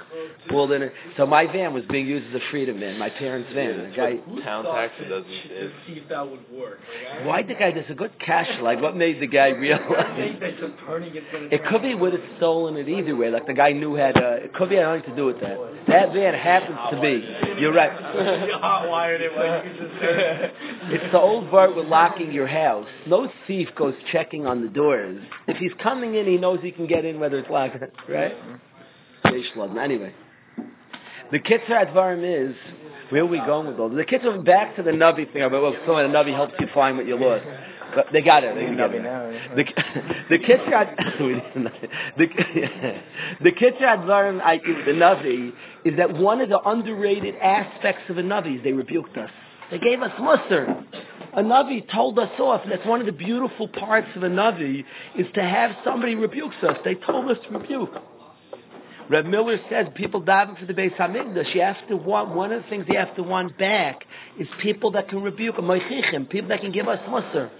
all 0.52 0.70
in. 0.72 0.90
So 1.16 1.26
my 1.26 1.46
van 1.46 1.74
was 1.74 1.84
being 1.90 2.06
used 2.06 2.26
as 2.34 2.40
a 2.40 2.44
freedom 2.50 2.78
van, 2.80 2.98
my 2.98 3.10
parents' 3.10 3.50
van. 3.52 3.90
The 3.90 3.96
guy, 3.96 4.16
Town 4.44 4.64
taxi 4.64 5.04
doesn't. 5.08 5.30
Is, 5.30 5.72
why 7.24 7.42
the 7.42 7.54
guy? 7.54 7.72
There's 7.72 7.90
a 7.90 7.94
good 7.94 8.12
cash. 8.20 8.48
Like, 8.62 8.80
what 8.80 8.96
made 8.96 9.20
the 9.20 9.26
guy 9.26 9.48
realize? 9.48 9.82
It 11.52 11.64
could 11.66 11.82
be 11.82 11.94
would 11.94 12.12
have 12.12 12.22
stolen 12.38 12.76
it 12.76 12.88
either 12.88 13.16
way. 13.16 13.30
Like 13.30 13.46
the 13.46 13.54
guy 13.54 13.72
knew 13.72 13.94
had. 13.94 14.16
Uh, 14.16 14.36
it 14.44 14.54
could 14.54 14.68
be 14.68 14.76
had 14.76 14.84
nothing 14.84 15.10
to 15.10 15.16
do 15.16 15.26
with 15.26 15.40
that. 15.40 15.58
That 15.88 16.12
van 16.12 16.34
happens 16.34 16.78
to 16.90 17.00
be. 17.00 17.60
You're 17.60 17.72
right. 17.74 17.92
It's 20.92 21.12
the 21.12 21.20
old 21.20 21.50
part 21.50 21.74
with 21.76 21.86
locking 21.86 22.32
your 22.32 22.46
house. 22.52 22.86
No 23.06 23.30
thief 23.46 23.68
goes 23.76 23.94
checking 24.12 24.46
on 24.46 24.62
the 24.62 24.68
doors. 24.68 25.22
If 25.48 25.56
he's 25.56 25.72
coming 25.82 26.14
in, 26.14 26.26
he 26.26 26.36
knows 26.36 26.60
he 26.62 26.70
can 26.70 26.86
get 26.86 27.04
in 27.04 27.18
whether 27.18 27.38
it's 27.38 27.50
locked, 27.50 27.76
right? 28.08 28.32
Mm-hmm. 29.24 29.78
Anyway, 29.78 30.12
the 31.30 31.38
Kitzur 31.38 31.86
Advarim 31.86 32.50
is 32.50 32.54
where 33.10 33.22
are 33.22 33.26
we 33.26 33.38
going 33.38 33.66
with 33.66 33.78
all 33.78 33.88
this? 33.88 33.98
The 33.98 34.18
Kitzur 34.18 34.44
back 34.44 34.76
to 34.76 34.82
the 34.82 34.90
Navi 34.90 35.32
thing. 35.32 35.42
But 35.50 35.62
well, 35.62 35.74
so 35.86 35.96
the 35.96 36.02
Navi 36.02 36.34
helps 36.34 36.54
you 36.60 36.66
find 36.74 36.96
what 36.96 37.06
you 37.06 37.18
lost. 37.18 37.44
But 37.94 38.06
they 38.12 38.22
got 38.22 38.42
it. 38.42 38.54
They 38.54 38.74
get 38.74 38.90
it. 38.94 39.56
The 39.56 39.64
the 40.30 40.38
Kitzur 40.38 40.72
Ad- 40.72 40.96
the 42.18 42.26
the 43.42 43.52
Kitzur 43.52 43.82
Advarim 43.82 44.40
I 44.40 44.58
think 44.58 44.84
the 44.86 44.92
Navi 44.92 45.52
is 45.84 45.96
that 45.96 46.16
one 46.16 46.40
of 46.40 46.48
the 46.48 46.60
underrated 46.60 47.36
aspects 47.36 48.02
of 48.08 48.18
a 48.18 48.22
Navi 48.22 48.58
is 48.58 48.64
they 48.64 48.72
rebuked 48.72 49.16
us. 49.16 49.30
They 49.70 49.78
gave 49.78 50.02
us 50.02 50.12
mussar. 50.18 50.84
A 51.34 51.42
Navi 51.42 51.90
told 51.90 52.18
us 52.18 52.30
off. 52.38 52.62
That's 52.68 52.86
one 52.86 53.00
of 53.00 53.06
the 53.06 53.12
beautiful 53.12 53.66
parts 53.68 54.08
of 54.14 54.22
a 54.22 54.28
Navi 54.28 54.84
is 55.16 55.26
to 55.34 55.42
have 55.42 55.76
somebody 55.82 56.14
rebukes 56.14 56.56
us. 56.62 56.76
They 56.84 56.94
told 56.94 57.30
us 57.30 57.38
to 57.46 57.58
rebuke. 57.58 57.90
Reb 59.08 59.26
Miller 59.26 59.58
says 59.68 59.86
people 59.94 60.22
daven 60.22 60.58
for 60.58 60.66
the 60.66 60.74
Beis 60.74 60.94
Hamikdash. 60.96 61.54
You 61.54 61.62
have 61.62 61.88
to 61.88 61.96
want 61.96 62.34
one 62.34 62.52
of 62.52 62.62
the 62.62 62.68
things 62.68 62.84
you 62.88 62.98
have 62.98 63.14
to 63.16 63.22
want 63.22 63.58
back 63.58 64.04
is 64.38 64.46
people 64.60 64.90
that 64.92 65.08
can 65.08 65.22
rebuke 65.22 65.56
moichichim, 65.56 66.28
people 66.28 66.48
that 66.48 66.60
can 66.60 66.70
give 66.70 66.86
us 66.86 67.00
mussar, 67.08 67.50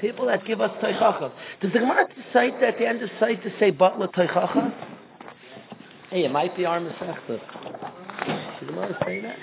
people 0.00 0.26
that 0.26 0.44
give 0.46 0.60
us 0.60 0.70
teichacha. 0.82 1.32
Does 1.60 1.72
the 1.72 1.78
Gemara 1.80 2.08
that 2.32 2.62
at 2.62 2.78
the 2.78 2.86
end 2.86 3.02
of 3.02 3.10
site 3.20 3.42
to 3.42 3.52
say 3.58 3.70
butler 3.70 4.08
teichacha? 4.08 4.74
Hey, 6.10 6.24
it 6.24 6.30
might 6.30 6.56
be 6.56 6.64
our 6.64 6.80
Masechta. 6.80 7.26
Does 7.28 8.60
the 8.60 8.66
Gemara 8.66 8.96
say 9.04 9.20
that? 9.20 9.36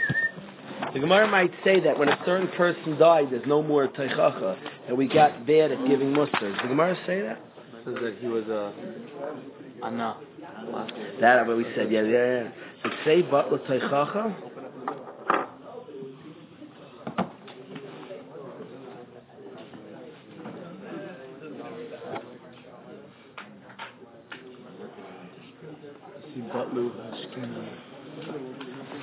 The 0.92 1.00
Gemara 1.00 1.28
might 1.28 1.52
say 1.64 1.80
that 1.80 1.98
when 1.98 2.10
a 2.10 2.20
certain 2.26 2.48
person 2.50 2.98
died, 2.98 3.28
there's 3.32 3.46
no 3.48 3.64
more 3.64 3.88
teichacha, 3.88 4.58
and 4.88 4.98
we 4.98 5.08
got 5.08 5.46
bad 5.46 5.72
at 5.72 5.88
giving 5.88 6.14
mussar. 6.14 6.40
Does 6.40 6.62
the 6.62 6.68
Gemara 6.68 6.98
say 7.06 7.22
that? 7.22 7.40
Says 7.86 7.96
that 8.02 8.18
he 8.20 8.28
was 8.28 8.46
a 8.48 8.74
ana. 9.84 10.18
anna. 10.68 10.88
That 11.20 11.48
what 11.48 11.58
we 11.58 11.66
said. 11.76 11.92
Yeah, 11.92 12.02
yeah, 12.04 12.44
yeah. 12.44 12.52
But 12.82 12.92
say 13.06 13.22
butler 13.22 13.60
teichacha. 13.60 14.36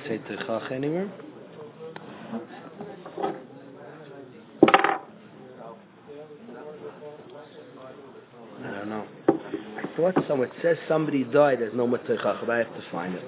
Say 0.07 0.17
teichacha 0.27 0.71
anywhere. 0.71 1.11
I 10.11 10.13
thought 10.13 10.27
so. 10.27 10.41
It 10.41 10.51
says 10.61 10.77
somebody 10.87 11.23
died. 11.23 11.59
There's 11.59 11.73
no 11.73 11.87
mateichach, 11.87 12.41
but 12.41 12.49
I 12.49 12.57
have 12.57 12.73
to 12.73 12.83
find 12.91 13.15
it. 13.15 13.23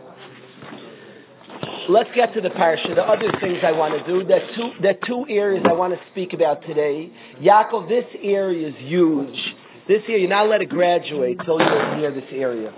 Let's 1.89 2.09
get 2.15 2.33
to 2.33 2.41
the 2.41 2.49
parsha. 2.49 2.95
The 2.95 3.03
other 3.03 3.31
things 3.39 3.59
I 3.63 3.71
want 3.71 3.97
to 3.97 4.05
do. 4.05 4.33
Are 4.33 4.39
two, 4.55 4.87
are 4.87 4.93
two 5.05 5.25
areas 5.29 5.63
I 5.67 5.73
want 5.73 5.93
to 5.93 5.99
speak 6.11 6.33
about 6.33 6.61
today. 6.63 7.11
Yaakov, 7.41 7.87
this 7.87 8.05
area 8.21 8.69
is 8.69 8.75
huge. 8.77 9.55
This 9.87 10.01
area, 10.07 10.19
you're 10.19 10.29
not 10.29 10.47
let 10.49 10.61
it 10.61 10.69
graduate 10.69 11.39
till 11.45 11.59
you're 11.59 11.97
near 11.97 12.11
this 12.11 12.29
area. 12.31 12.73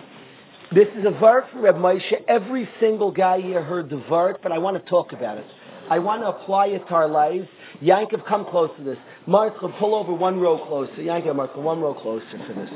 This 0.73 0.87
is 0.97 1.05
a 1.05 1.11
vart 1.11 1.49
from 1.51 1.61
Reb 1.61 1.75
Moshe. 1.75 2.13
Every 2.27 2.67
single 2.79 3.11
guy 3.11 3.41
here 3.41 3.63
heard 3.63 3.89
the 3.89 3.97
vart, 4.09 4.37
but 4.41 4.51
I 4.51 4.57
want 4.57 4.83
to 4.83 4.89
talk 4.89 5.13
about 5.13 5.37
it. 5.37 5.45
I 5.89 5.99
want 5.99 6.23
to 6.23 6.27
apply 6.27 6.67
it 6.67 6.79
to 6.87 6.93
our 6.95 7.07
lives. 7.07 7.47
Yankov, 7.81 8.25
come 8.27 8.45
close 8.49 8.71
to 8.77 8.83
this. 8.83 8.97
Martha, 9.27 9.69
pull 9.79 9.93
over 9.93 10.13
one 10.13 10.39
row 10.39 10.57
closer. 10.67 10.93
Yankov, 10.93 11.35
Martha, 11.35 11.59
one 11.59 11.79
row 11.79 11.93
closer 11.93 12.31
to 12.31 12.53
this. 12.53 12.69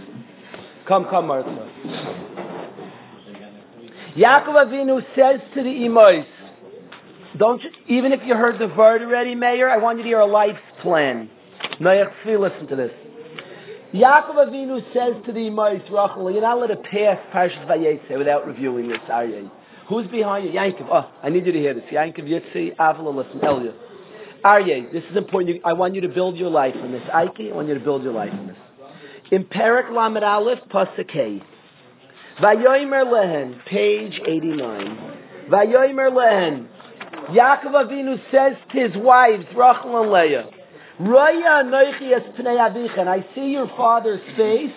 Come, 0.89 1.05
come, 1.05 1.27
Martha. 1.27 1.51
Yaakov 4.17 4.55
Avinu 4.65 5.05
says 5.15 5.39
to 5.53 5.61
the 5.61 5.69
Imois, 5.69 6.25
don't 7.37 7.61
you, 7.61 7.69
even 7.87 8.11
if 8.11 8.21
you 8.25 8.33
heard 8.33 8.57
the 8.57 8.67
word 8.69 9.03
already, 9.03 9.35
Mayor, 9.35 9.69
I 9.69 9.77
want 9.77 9.99
you 9.99 10.03
to 10.03 10.09
hear 10.09 10.19
a 10.19 10.25
life 10.25 10.57
plan. 10.81 11.29
Noach 11.79 12.11
listen 12.25 12.65
to 12.69 12.75
this. 12.75 12.91
Yaakov 13.93 14.47
Avinu 14.47 14.81
says 14.91 15.23
to 15.27 15.31
the 15.31 15.41
Imois, 15.41 15.83
Rachel, 15.91 16.31
you're 16.31 16.41
not 16.41 16.59
let 16.59 16.71
it 16.71 16.81
pass 16.81 17.19
Parshas 17.31 17.67
Vayeitzei 17.67 18.17
without 18.17 18.47
reviewing 18.47 18.87
this, 18.87 18.97
are 19.11 19.25
you? 19.25 19.51
Who's 19.89 20.07
behind 20.07 20.45
you? 20.45 20.53
Yankov. 20.53 20.87
Oh, 20.91 21.11
I 21.21 21.29
need 21.29 21.45
you 21.45 21.51
to 21.51 21.59
hear 21.59 21.75
this. 21.75 21.83
Yankov 21.91 22.27
Yitzi, 22.27 22.73
Avila, 22.79 23.11
listen, 23.11 23.39
Elia. 23.43 23.73
Aryeh, 24.43 24.91
this 24.91 25.03
is 25.11 25.15
important. 25.15 25.61
I 25.63 25.73
want 25.73 25.93
you 25.93 26.01
to 26.01 26.09
build 26.09 26.35
your 26.35 26.49
life 26.49 26.75
in 26.75 26.91
this. 26.91 27.03
Ike, 27.13 27.41
I 27.51 27.53
want 27.53 27.67
you 27.67 27.75
to 27.75 27.79
build 27.79 28.01
your 28.01 28.13
life 28.13 28.33
in 28.33 28.47
this. 28.47 28.57
In 29.31 29.43
Perak 29.43 29.91
Lamed 29.91 30.23
Aleph, 30.23 30.59
Pasuk 30.71 31.11
Hey. 31.11 31.43
Vayomer 32.41 33.05
lehen, 33.11 33.61
page 33.67 34.19
89. 34.25 34.97
Vayomer 35.51 36.11
lehen. 36.11 36.67
Yaakov 37.29 37.73
Avinu 37.73 38.19
says 38.31 38.57
to 38.71 38.87
his 38.87 38.97
wives, 38.97 39.45
Rachel 39.55 40.01
and 40.01 40.11
Leah, 40.11 40.49
Raya 40.99 41.63
anoichi 41.63 42.11
es 42.11 42.23
pnei 42.39 42.57
avicha, 42.57 43.07
I 43.07 43.23
see 43.35 43.51
your 43.51 43.67
father's 43.77 44.19
face, 44.35 44.71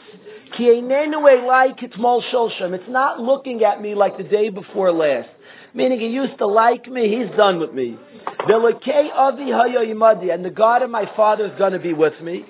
ki 0.55 0.65
einenu 0.65 1.23
elai 1.23 1.75
kitmol 1.79 2.23
sholshem. 2.31 2.75
It's 2.75 2.91
not 2.91 3.21
looking 3.21 3.65
at 3.65 3.81
me 3.81 3.95
like 3.95 4.19
the 4.19 4.25
day 4.25 4.51
before 4.51 4.93
last. 4.93 5.31
Meaning 5.73 5.99
he 5.99 6.09
used 6.09 6.37
to 6.39 6.47
like 6.47 6.87
me, 6.87 7.09
he's 7.09 7.35
done 7.39 7.59
with 7.59 7.73
me. 7.73 7.97
Velekei 8.41 9.11
avi 9.15 9.45
hayo 9.45 9.83
yimadi, 9.83 10.33
and 10.33 10.45
the 10.45 10.51
God 10.51 10.83
of 10.83 10.91
my 10.91 11.11
father 11.17 11.47
is 11.47 11.59
going 11.59 11.73
to 11.73 11.79
be 11.79 11.95
with 11.95 12.21
me. 12.21 12.45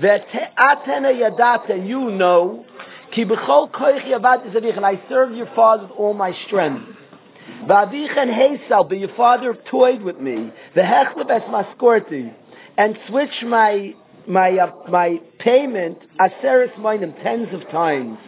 Yadata, 0.00 1.86
you 1.86 2.10
know, 2.10 2.64
Ki 3.12 3.24
b'chol 3.24 3.70
koich 3.70 4.04
zavich, 4.04 4.76
and 4.76 4.84
I 4.84 5.00
serve 5.08 5.34
your 5.34 5.48
father 5.56 5.84
with 5.84 5.92
all 5.92 6.12
my 6.14 6.32
strength. 6.46 6.84
V'avichan 7.64 8.30
heisal, 8.30 8.86
but 8.88 8.98
your 8.98 9.14
father 9.16 9.56
toyed 9.70 10.02
with 10.02 10.20
me. 10.20 10.52
V'hechleb 10.76 11.30
es 11.30 11.42
maskorti, 11.44 12.32
and 12.76 12.98
switch 13.08 13.42
my 13.44 13.94
my 14.26 14.58
uh, 14.58 14.90
my 14.90 15.20
payment 15.38 15.98
aseris 16.20 16.76
minim 16.78 17.14
tens 17.22 17.48
of 17.54 17.68
times. 17.70 18.18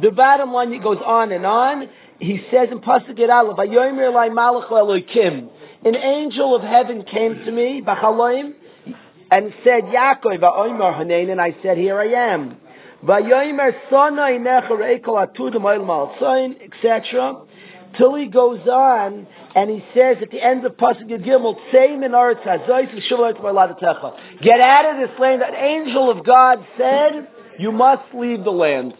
The 0.00 0.10
bottom 0.10 0.52
line 0.52 0.72
it 0.72 0.82
goes 0.82 0.98
on 1.04 1.32
and 1.32 1.44
on. 1.44 1.88
He 2.18 2.44
says 2.50 2.68
in 2.72 2.80
Pasuk 2.80 3.18
Aleph, 3.20 3.56
"Vayomer 3.58 4.12
lai 4.12 4.30
malach 4.30 4.68
Elokim." 4.70 5.50
An 5.84 5.94
angel 5.94 6.56
of 6.56 6.62
heaven 6.62 7.04
came 7.04 7.44
to 7.44 7.52
me, 7.52 7.82
b'chaloim, 7.86 8.54
and 9.30 9.52
said, 9.64 9.84
"Yaakov, 9.84 10.38
va'omer 10.38 10.94
hanein," 10.98 11.30
and 11.30 11.40
I 11.40 11.54
said, 11.62 11.76
"Here 11.78 11.98
I 11.98 12.32
am." 12.32 12.56
Vayomer 13.04 13.74
sona 13.90 14.22
inecha 14.22 14.70
reikol 14.70 15.26
atudim 15.26 15.64
oil 15.64 15.84
malzain, 15.84 16.56
etc. 16.62 17.36
Till 17.96 18.14
he 18.14 18.26
goes 18.26 18.66
on 18.66 19.26
and 19.54 19.70
he 19.70 19.84
says 19.94 20.16
at 20.20 20.30
the 20.30 20.42
end 20.42 20.64
of 20.64 20.76
Pasuk 20.76 21.08
Gimel, 21.24 21.56
"Tzeim 21.70 22.04
in 22.04 22.12
Eretz 22.12 22.42
Hazois 22.42 22.90
v'shulayt 22.92 23.40
ma'ladatecha." 23.40 24.40
Get 24.42 24.60
out 24.60 24.86
of 24.94 25.08
this 25.08 25.18
land. 25.18 25.42
An 25.42 25.54
angel 25.54 26.10
of 26.10 26.24
God 26.24 26.64
said, 26.76 27.28
"You 27.58 27.72
must 27.72 28.12
leave 28.14 28.44
the 28.44 28.52
land." 28.52 28.94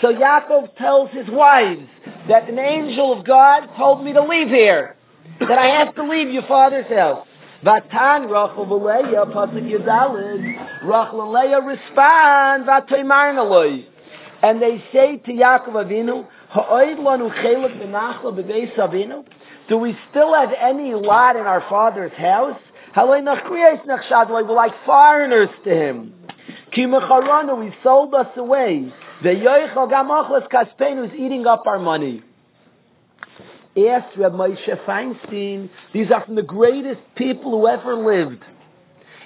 So 0.00 0.12
Yaakov 0.12 0.76
tells 0.76 1.10
his 1.10 1.28
wives 1.28 1.88
that 2.28 2.48
an 2.48 2.58
angel 2.58 3.12
of 3.12 3.24
God 3.24 3.68
told 3.76 4.04
me 4.04 4.12
to 4.12 4.22
leave 4.22 4.48
here, 4.48 4.96
that 5.40 5.58
I 5.58 5.66
have 5.78 5.94
to 5.96 6.04
leave 6.04 6.30
your 6.30 6.44
father's 6.44 6.86
house. 6.86 7.26
Vatan 7.64 8.30
Rachel 8.30 8.66
v'Leah 8.66 9.32
pasuk 9.32 9.68
Yudalid. 9.68 10.84
Rachel 10.84 11.36
and 11.36 11.66
respond 11.66 12.66
v'ataymarnaloi, 12.66 13.84
and 14.44 14.62
they 14.62 14.82
say 14.92 15.16
to 15.16 15.32
Yaakov 15.32 15.72
Avinu, 15.72 16.24
Ha'oid 16.50 16.98
lanu 16.98 17.34
chelik 17.42 17.82
v'nachla 17.82 18.32
b'beis 18.32 18.72
Avinu. 18.76 19.24
Do 19.68 19.76
we 19.76 19.98
still 20.08 20.34
have 20.34 20.50
any 20.56 20.94
lot 20.94 21.34
in 21.34 21.46
our 21.46 21.62
father's 21.68 22.12
house? 22.12 22.60
Halei 22.94 23.22
nachriyes 23.22 23.84
nachshadloi. 23.86 24.46
We're 24.46 24.54
like 24.54 24.72
foreigners 24.86 25.50
to 25.64 25.74
him. 25.74 26.14
Ki 26.72 26.82
mecharanu, 26.82 27.68
he 27.68 27.76
sold 27.82 28.14
us 28.14 28.28
away. 28.36 28.92
The 29.24 29.30
yoichal 29.30 29.90
gamachlas 29.90 30.48
kaspeinu 30.48 31.08
is 31.08 31.14
eating 31.18 31.44
up 31.44 31.66
our 31.66 31.80
money 31.80 32.22
asked 33.86 34.16
Reb 34.16 34.32
Moshe 34.32 34.84
Feinstein, 34.86 35.68
these 35.92 36.10
are 36.10 36.24
from 36.24 36.34
the 36.34 36.42
greatest 36.42 37.00
people 37.14 37.52
who 37.52 37.68
ever 37.68 37.94
lived. 37.94 38.42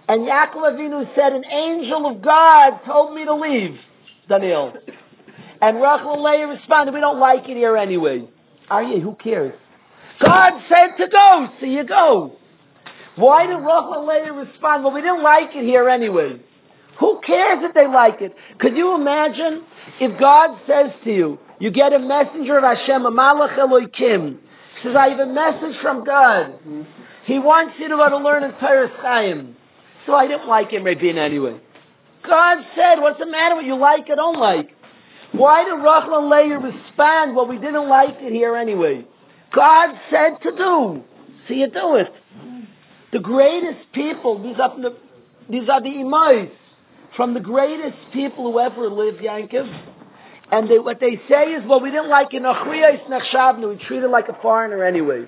And 0.08 0.22
Yaakov 0.22 0.74
Avinu 0.74 1.14
said, 1.14 1.32
an 1.32 1.44
angel 1.46 2.06
of 2.06 2.20
God 2.20 2.80
told 2.84 3.14
me 3.14 3.24
to 3.24 3.34
leave, 3.34 3.78
Daniel. 4.28 4.74
And 5.60 5.76
Rachel 5.80 6.22
Leah 6.22 6.48
responded, 6.48 6.92
we 6.92 7.00
don't 7.00 7.20
like 7.20 7.48
it 7.48 7.56
here 7.56 7.76
anyway. 7.76 8.28
Are 8.68 8.82
you? 8.82 9.00
Who 9.00 9.14
cares? 9.14 9.54
God 10.20 10.60
said 10.68 10.96
to 10.98 11.08
go, 11.08 11.48
so 11.60 11.66
you 11.66 11.84
go. 11.84 12.36
Why 13.14 13.46
did 13.46 13.56
Rachel 13.56 14.06
Leah 14.06 14.32
respond? 14.32 14.82
Well, 14.82 14.92
we 14.92 15.02
didn't 15.02 15.22
like 15.22 15.50
it 15.54 15.64
here 15.64 15.88
anyway. 15.88 16.40
Who 16.98 17.20
cares 17.24 17.60
if 17.62 17.74
they 17.74 17.86
like 17.86 18.20
it? 18.20 18.34
Could 18.58 18.76
you 18.76 18.94
imagine 18.94 19.64
if 20.00 20.18
God 20.20 20.58
says 20.66 20.90
to 21.04 21.10
you, 21.12 21.38
you 21.62 21.70
get 21.70 21.92
a 21.92 21.98
messenger 22.00 22.58
of 22.58 22.64
Hashem, 22.64 23.06
a 23.06 23.12
Malach 23.12 23.56
Elohim, 23.56 24.40
says, 24.82 24.96
I 24.98 25.10
have 25.10 25.20
a 25.20 25.32
message 25.32 25.80
from 25.80 26.04
God. 26.04 26.58
He 27.24 27.38
wants 27.38 27.74
you 27.78 27.86
to 27.88 27.96
go 27.96 28.08
to 28.08 28.16
learn 28.18 28.42
in 28.42 28.50
Torah 28.58 28.90
Chaim. 29.00 29.56
So 30.04 30.12
I 30.12 30.26
didn't 30.26 30.48
like 30.48 30.72
him, 30.72 30.82
Rabin, 30.82 31.18
anyway. 31.18 31.60
God 32.26 32.64
said, 32.74 32.96
what's 32.96 33.20
the 33.20 33.26
matter 33.26 33.54
with 33.54 33.66
you? 33.66 33.76
Like 33.76 34.08
it, 34.08 34.16
don't 34.16 34.40
like. 34.40 34.70
Why 35.30 35.62
did 35.62 35.74
Rachel 35.74 36.18
and 36.18 36.30
Leah 36.30 36.58
respond? 36.58 37.36
Well, 37.36 37.46
we 37.46 37.58
didn't 37.58 37.88
like 37.88 38.16
it 38.18 38.32
here 38.32 38.56
anyway. 38.56 39.06
God 39.54 39.94
said 40.10 40.42
to 40.42 40.50
do. 40.50 41.04
So 41.46 41.54
you 41.54 41.70
do 41.70 41.94
it. 41.94 42.12
The 43.12 43.20
greatest 43.20 43.92
people, 43.92 44.42
these 44.42 44.58
are 44.58 44.80
the, 44.80 44.96
these 45.48 45.68
are 45.68 45.80
the 45.80 45.90
imais, 45.90 46.50
from 47.16 47.34
the 47.34 47.40
greatest 47.40 47.98
people 48.12 48.50
who 48.50 48.58
ever 48.58 48.88
lived, 48.88 49.20
Yankov. 49.20 49.91
And 50.52 50.68
they, 50.68 50.78
what 50.78 51.00
they 51.00 51.18
say 51.30 51.52
is, 51.52 51.66
well, 51.66 51.80
we 51.80 51.90
didn't 51.90 52.10
like 52.10 52.28
it. 52.32 52.42
We 52.42 53.84
treated 53.86 54.10
like 54.10 54.28
a 54.28 54.38
foreigner 54.42 54.84
anyway. 54.84 55.24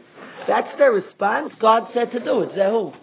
That's 0.46 0.68
their 0.78 0.92
response. 0.92 1.50
God 1.58 1.88
said 1.94 2.12
to 2.12 2.20
do 2.20 2.42
it. 2.42 2.52
Zehu. 2.52 2.94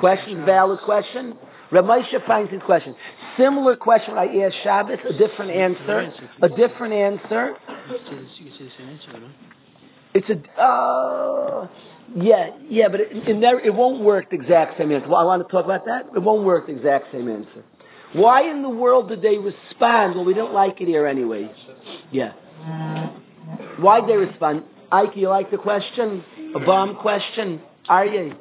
Question, 0.00 0.44
valid 0.44 0.80
question. 0.80 1.38
Ramesha 1.70 2.26
finds 2.26 2.50
his 2.50 2.62
question. 2.62 2.96
Similar 3.36 3.76
question 3.76 4.16
I 4.16 4.26
asked 4.44 4.56
Shabbos, 4.64 4.98
a 5.08 5.12
different 5.12 5.52
answer. 5.52 6.12
A 6.42 6.48
different 6.48 6.94
answer. 6.94 7.54
It's 10.14 10.28
a, 10.30 10.60
uh, 10.60 11.68
yeah, 12.16 12.50
yeah, 12.68 12.88
but 12.88 13.00
it, 13.00 13.28
it, 13.28 13.36
never, 13.36 13.60
it 13.60 13.74
won't 13.74 14.02
work 14.02 14.30
the 14.30 14.36
exact 14.36 14.78
same 14.78 14.90
answer. 14.90 15.06
Well, 15.06 15.20
I 15.20 15.24
want 15.24 15.46
to 15.46 15.52
talk 15.52 15.66
about 15.66 15.84
that. 15.84 16.06
It 16.16 16.20
won't 16.20 16.44
work 16.44 16.66
the 16.66 16.72
exact 16.74 17.12
same 17.12 17.28
answer. 17.28 17.62
Why 18.12 18.50
in 18.50 18.62
the 18.62 18.68
world 18.68 19.08
did 19.08 19.22
they 19.22 19.36
respond? 19.38 20.14
Well, 20.14 20.24
we 20.24 20.34
don't 20.34 20.54
like 20.54 20.80
it 20.80 20.88
here 20.88 21.06
anyway. 21.06 21.50
Yeah. 22.10 22.32
Why 23.78 24.00
did 24.00 24.08
they 24.08 24.16
respond? 24.16 24.64
Ike, 24.90 25.16
you 25.16 25.28
like 25.28 25.50
the 25.50 25.58
question? 25.58 26.24
A 26.54 26.60
bomb 26.60 26.96
question? 26.96 27.60
Are 27.88 28.06
you? 28.06 28.34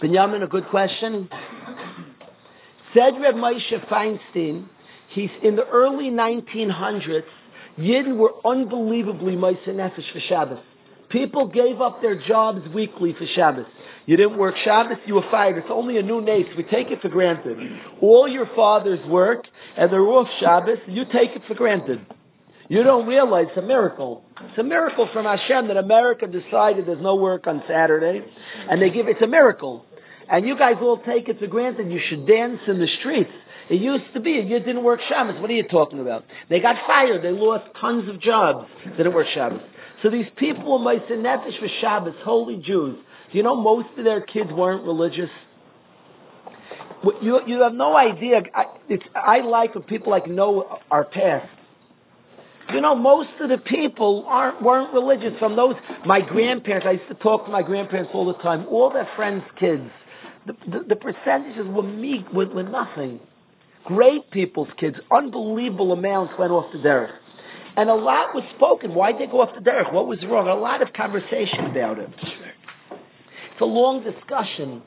Benjamin, 0.00 0.42
a 0.42 0.46
good 0.46 0.66
question? 0.68 1.28
Said 2.94 3.14
Reb 3.20 3.34
Moshe 3.34 3.88
Feinstein, 3.88 4.66
he's 5.10 5.30
in 5.42 5.56
the 5.56 5.66
early 5.66 6.10
1900s, 6.10 7.24
Yidden 7.78 8.16
were 8.16 8.34
unbelievably 8.44 9.36
Moshe 9.36 9.66
Nefesh 9.68 10.12
for 10.12 10.20
Shabbos. 10.28 10.58
People 11.10 11.48
gave 11.48 11.80
up 11.80 12.00
their 12.00 12.16
jobs 12.16 12.66
weekly 12.72 13.14
for 13.14 13.26
Shabbos. 13.34 13.66
You 14.06 14.16
didn't 14.16 14.38
work 14.38 14.54
Shabbos, 14.64 14.98
you 15.06 15.14
were 15.14 15.28
fired. 15.30 15.58
It's 15.58 15.66
only 15.70 15.98
a 15.98 16.02
new 16.02 16.20
nace. 16.20 16.46
We 16.56 16.62
take 16.62 16.90
it 16.90 17.02
for 17.02 17.08
granted. 17.08 17.58
All 18.00 18.28
your 18.28 18.46
fathers 18.54 19.04
work, 19.08 19.44
and 19.76 19.92
they're 19.92 20.00
off 20.00 20.28
Shabbos, 20.38 20.78
you 20.86 21.04
take 21.04 21.32
it 21.32 21.42
for 21.46 21.54
granted. 21.54 22.06
You 22.68 22.84
don't 22.84 23.08
realize 23.08 23.46
it's 23.48 23.58
a 23.58 23.62
miracle. 23.62 24.22
It's 24.40 24.58
a 24.58 24.62
miracle 24.62 25.08
from 25.12 25.24
Hashem 25.24 25.66
that 25.66 25.76
America 25.76 26.28
decided 26.28 26.86
there's 26.86 27.02
no 27.02 27.16
work 27.16 27.48
on 27.48 27.64
Saturday, 27.66 28.24
and 28.70 28.80
they 28.80 28.90
give 28.90 29.08
it's 29.08 29.20
a 29.20 29.26
miracle. 29.26 29.84
And 30.30 30.46
you 30.46 30.56
guys 30.56 30.76
all 30.80 30.98
take 30.98 31.28
it 31.28 31.40
for 31.40 31.48
granted. 31.48 31.90
You 31.90 32.00
should 32.08 32.28
dance 32.28 32.60
in 32.68 32.78
the 32.78 32.86
streets. 33.00 33.32
It 33.68 33.80
used 33.80 34.04
to 34.14 34.20
be 34.20 34.30
you 34.30 34.60
didn't 34.60 34.84
work 34.84 35.00
Shabbos. 35.08 35.40
What 35.40 35.50
are 35.50 35.54
you 35.54 35.64
talking 35.64 35.98
about? 35.98 36.24
They 36.48 36.60
got 36.60 36.76
fired. 36.86 37.22
They 37.22 37.32
lost 37.32 37.64
tons 37.80 38.08
of 38.08 38.20
jobs. 38.20 38.68
Didn't 38.96 39.14
work 39.14 39.26
Shabbos. 39.34 39.62
So 40.02 40.10
these 40.10 40.26
people 40.36 40.76
in 40.76 40.82
Meiser 40.82 41.10
Nefesh 41.10 41.58
for 41.58 41.68
Shabbos, 41.80 42.14
holy 42.22 42.56
Jews. 42.56 42.96
Do 43.30 43.36
you 43.38 43.44
know 43.44 43.54
most 43.54 43.88
of 43.98 44.04
their 44.04 44.20
kids 44.20 44.50
weren't 44.52 44.84
religious? 44.84 45.30
You, 47.22 47.40
you 47.46 47.62
have 47.62 47.72
no 47.72 47.96
idea. 47.96 48.42
I, 48.54 48.64
it's, 48.88 49.04
I 49.14 49.40
like 49.40 49.74
when 49.74 49.84
people 49.84 50.10
like 50.10 50.26
know 50.26 50.80
our 50.90 51.04
past. 51.04 51.48
You 52.72 52.80
know, 52.80 52.94
most 52.94 53.30
of 53.40 53.48
the 53.48 53.58
people 53.58 54.24
aren't 54.28 54.62
weren't 54.62 54.92
religious. 54.92 55.36
From 55.38 55.56
those, 55.56 55.74
my 56.06 56.20
grandparents, 56.20 56.86
I 56.86 56.92
used 56.92 57.08
to 57.08 57.14
talk 57.14 57.46
to 57.46 57.50
my 57.50 57.62
grandparents 57.62 58.10
all 58.14 58.26
the 58.26 58.34
time. 58.34 58.66
All 58.68 58.90
their 58.90 59.08
friends' 59.16 59.44
kids, 59.58 59.90
the, 60.46 60.52
the, 60.70 60.84
the 60.90 60.96
percentages 60.96 61.66
were 61.66 61.82
meek, 61.82 62.30
were, 62.32 62.46
were 62.46 62.62
nothing. 62.62 63.18
Great 63.84 64.30
people's 64.30 64.68
kids, 64.76 64.96
unbelievable 65.10 65.92
amounts 65.92 66.34
went 66.38 66.52
off 66.52 66.70
the 66.72 66.78
derech. 66.78 67.10
And 67.76 67.88
a 67.88 67.94
lot 67.94 68.34
was 68.34 68.44
spoken. 68.56 68.94
Why 68.94 69.12
did 69.12 69.20
they 69.22 69.30
go 69.30 69.40
off 69.40 69.54
the 69.54 69.60
derech? 69.60 69.92
What 69.92 70.06
was 70.06 70.18
wrong? 70.24 70.48
A 70.48 70.54
lot 70.54 70.82
of 70.82 70.92
conversation 70.92 71.66
about 71.66 71.98
it. 71.98 72.10
It's 72.22 73.60
a 73.60 73.64
long 73.64 74.02
discussion. 74.02 74.82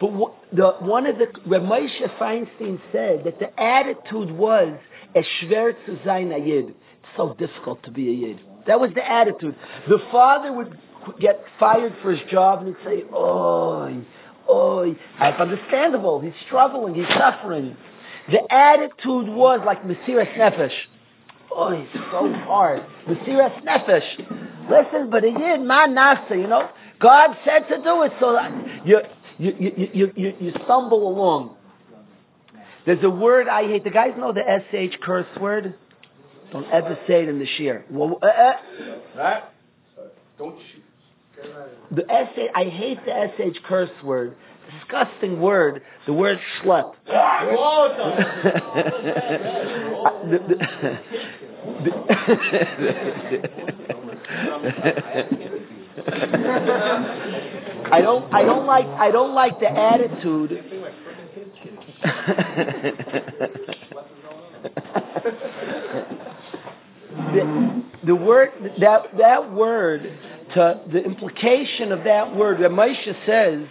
But 0.00 0.12
what, 0.12 0.34
the, 0.52 0.76
one 0.80 1.06
of 1.06 1.16
the, 1.18 1.26
Moshe 1.46 2.18
Feinstein 2.18 2.80
said 2.92 3.24
that 3.24 3.38
the 3.40 3.60
attitude 3.60 4.30
was, 4.30 4.78
schwer 5.16 5.74
zu 5.86 5.98
sein 6.04 6.30
a 6.32 6.38
Yid. 6.38 6.68
It's 6.68 7.16
so 7.16 7.34
difficult 7.34 7.82
to 7.84 7.90
be 7.90 8.08
a 8.08 8.12
Yid. 8.12 8.40
That 8.66 8.80
was 8.80 8.90
the 8.94 9.10
attitude. 9.10 9.56
The 9.88 9.98
father 10.12 10.52
would 10.52 10.78
get 11.20 11.42
fired 11.58 11.94
for 12.02 12.12
his 12.12 12.20
job 12.30 12.60
and 12.64 12.68
he'd 12.68 12.84
say, 12.84 13.04
Oi, 13.12 14.04
oi. 14.48 14.96
It's 15.20 15.40
understandable. 15.40 16.20
He's 16.20 16.32
struggling. 16.46 16.94
He's 16.94 17.08
suffering. 17.08 17.76
The 18.30 18.52
attitude 18.52 19.28
was 19.28 19.60
like 19.64 19.82
Mesiras 19.84 20.32
Nefesh. 20.36 20.72
Oh, 21.50 21.70
it's 21.70 21.92
so 21.92 22.32
hard. 22.46 22.84
Mesiras 23.06 23.62
Nefesh. 23.64 24.70
Listen, 24.70 25.10
but 25.10 25.24
a 25.24 25.28
Yid, 25.28 25.60
man 25.60 25.94
nasa, 25.94 26.30
you 26.30 26.46
know. 26.46 26.68
God 27.00 27.36
said 27.44 27.68
to 27.68 27.82
do 27.82 28.02
it, 28.02 28.12
so 28.20 28.38
you, 28.84 28.98
you, 29.38 29.54
you, 29.58 29.88
you, 29.92 30.12
you, 30.16 30.34
you 30.40 30.52
stumble 30.64 31.08
along. 31.08 31.56
There's 32.84 33.02
a 33.04 33.10
word 33.10 33.48
I 33.48 33.64
hate. 33.64 33.84
The 33.84 33.90
guys 33.90 34.12
know 34.16 34.32
the 34.32 34.42
SH 34.42 35.00
curse 35.02 35.26
word? 35.40 35.74
Don't 36.52 36.66
ever 36.70 36.98
say 37.06 37.22
it 37.22 37.28
in 37.28 37.38
the 37.38 37.46
shear. 37.56 37.84
Well, 37.90 38.18
uh, 38.22 38.26
uh. 39.20 39.40
Don't 40.38 40.58
shoot. 40.72 40.84
The 41.90 42.02
SH, 42.02 42.50
I 42.54 42.64
hate 42.64 42.98
the 43.04 43.30
SH 43.36 43.58
curse 43.64 43.90
word. 44.02 44.36
Disgusting 44.70 45.40
word. 45.40 45.82
The 46.06 46.12
word 46.12 46.38
schlep. 46.62 46.94
The- 50.30 50.38
the- 50.48 50.58
the- 51.84 51.98
I 57.90 58.00
don't. 58.00 58.32
I 58.34 58.42
don't 58.42 58.66
like. 58.66 58.86
I 58.86 59.10
don't 59.10 59.34
like 59.34 59.58
the 59.60 59.70
attitude. 59.70 60.50
the, 67.32 67.84
the 68.06 68.14
word 68.14 68.50
that 68.80 69.16
that 69.18 69.52
word 69.52 70.18
to 70.54 70.80
the 70.92 71.04
implication 71.04 71.92
of 71.92 72.04
that 72.04 72.34
word 72.34 72.60
that 72.62 72.70
Moshe 72.70 73.26
says 73.26 73.66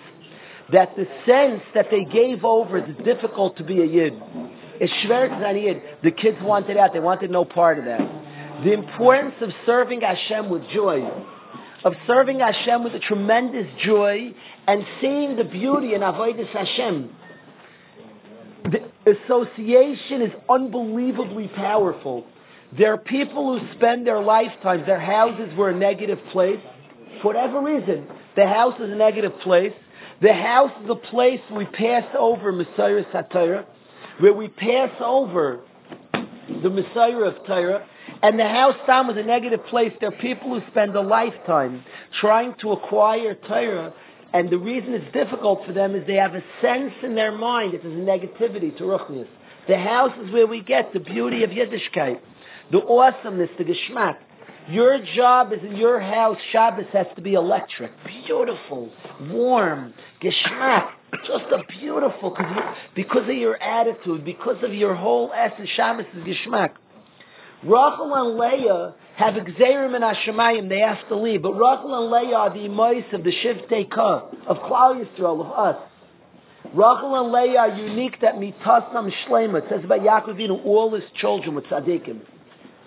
that 0.72 0.96
the 0.96 1.08
sense 1.26 1.62
that 1.74 1.88
they 1.92 2.04
gave 2.04 2.44
over 2.44 2.78
it's 2.78 3.04
difficult 3.04 3.58
to 3.58 3.64
be 3.64 3.82
a 3.82 3.86
yid. 3.86 4.14
It's 4.80 4.94
schwer 5.06 5.30
to 5.30 5.38
be 5.38 5.60
a 5.60 5.74
yid. 5.74 5.82
The 6.04 6.12
kids 6.12 6.38
wanted 6.42 6.78
out. 6.78 6.94
They 6.94 7.00
wanted 7.00 7.32
no 7.32 7.46
part 7.46 7.80
of 7.80 7.86
that. 7.86 8.00
The 8.64 8.74
importance 8.74 9.36
of 9.42 9.50
serving 9.66 10.02
Hashem 10.02 10.50
with 10.50 10.64
joy, 10.74 11.08
of 11.84 11.94
serving 12.06 12.40
Hashem 12.40 12.84
with 12.84 12.94
a 12.94 13.00
tremendous 13.00 13.68
joy, 13.84 14.34
and 14.68 14.86
seeing 15.00 15.36
the 15.36 15.44
beauty 15.44 15.94
in 15.94 16.02
avodas 16.02 16.48
Hashem. 16.50 17.16
The 18.64 19.14
association 19.14 20.22
is 20.24 20.32
unbelievably 20.50 21.50
powerful. 21.56 22.26
There 22.78 22.94
are 22.94 22.98
people 22.98 23.58
who 23.58 23.74
spend 23.76 24.06
their 24.06 24.22
lifetimes, 24.22 24.86
their 24.86 25.00
houses 25.00 25.56
were 25.56 25.70
a 25.70 25.76
negative 25.76 26.20
place. 26.34 26.60
For 27.22 27.34
whatever 27.34 27.62
reason, 27.62 28.08
the 28.36 28.46
house 28.46 28.76
is 28.82 28.92
a 28.92 28.96
negative 28.96 29.32
place. 29.42 29.74
The 30.20 30.34
house 30.34 30.72
is 30.84 30.90
a 30.90 30.96
place 30.96 31.42
we 31.52 31.66
pass 31.66 32.04
over 32.18 32.52
Messiah 32.52 33.04
Satira, 33.14 33.66
where 34.20 34.34
we 34.34 34.48
pass 34.48 34.90
over 35.00 35.62
the 36.12 36.70
Messiah 36.72 37.20
of 37.20 37.46
Torah, 37.46 37.86
and 38.24 38.40
the 38.40 38.48
house 38.48 38.76
down 38.88 39.06
was 39.06 39.18
a 39.18 39.24
negative 39.24 39.64
place. 39.68 39.94
There 40.00 40.10
are 40.10 40.20
people 40.20 40.60
who 40.60 40.66
spend 40.72 40.96
a 40.96 41.02
lifetime 41.02 41.84
trying 42.20 42.56
to 42.62 42.72
acquire 42.72 43.36
Torah, 43.36 43.94
and 44.34 44.50
the 44.50 44.58
reason 44.58 44.96
it's 44.96 45.14
difficult 45.14 45.64
for 45.68 45.74
them 45.74 45.94
is 45.94 46.08
they 46.08 46.16
have 46.16 46.34
a 46.34 46.44
sense 46.64 46.94
in 47.04 47.14
their 47.14 47.32
mind 47.32 47.74
that 47.74 47.84
there's 47.84 47.94
a 47.94 47.98
negativity 47.98 48.76
to 48.78 48.86
Ruchnius. 48.86 49.28
The 49.68 49.78
house 49.78 50.18
is 50.24 50.32
where 50.32 50.48
we 50.48 50.62
get 50.62 50.94
the 50.94 51.00
beauty 51.00 51.44
of 51.44 51.52
Yiddishkeit, 51.52 52.20
the 52.72 52.82
awesomeness, 52.82 53.52
the 53.60 53.66
geschmack. 53.66 54.18
Your 54.70 55.00
job 55.16 55.54
is 55.54 55.60
in 55.64 55.78
your 55.78 55.98
house, 56.02 56.38
Shabbos 56.52 56.88
has 56.92 57.08
to 57.16 57.22
be 57.22 57.36
electric, 57.36 57.92
beautiful, 58.06 58.92
warm, 59.22 59.94
geschmack, 60.22 60.90
just 61.26 61.46
a 61.54 61.64
beautiful, 61.80 62.32
cause 62.32 62.76
because 62.94 63.30
of 63.30 63.36
your 63.36 63.62
attitude, 63.62 64.26
because 64.26 64.62
of 64.64 64.74
your 64.74 64.94
whole 64.94 65.32
essence, 65.34 65.70
Shabbos 65.70 66.06
is 66.14 66.24
geschmack. 66.24 66.72
Rachel 67.64 68.14
and 68.14 68.38
Leah 68.38 68.94
have 69.16 69.36
Xerim 69.36 69.96
and 69.96 70.04
Hashemayim, 70.04 70.68
they 70.68 70.82
have 70.82 71.08
to 71.08 71.16
leave, 71.16 71.44
but 71.44 71.54
Rachel 71.54 72.04
and 72.04 72.12
Leah 72.12 72.36
are 72.36 72.50
the 72.50 72.68
imais 72.68 73.14
of 73.14 73.24
the 73.24 73.32
Shivtei 73.32 73.90
Ka, 73.90 74.28
of 74.48 74.58
Klal 74.58 75.02
Yisrael, 75.02 75.46
of 75.46 75.52
us. 75.54 75.82
Rachel 76.74 77.16
and 77.16 77.32
Leah 77.32 77.60
are 77.60 77.70
unique 77.70 78.20
that 78.20 78.36
mitasam 78.36 79.14
shlema. 79.26 79.60
It 79.60 79.66
says 79.70 79.86
about 79.86 80.02
Yaakov 80.02 80.66
all 80.66 80.94
his 80.94 81.06
children 81.16 81.56
were 81.56 81.62
tzaddikim. 81.62 82.20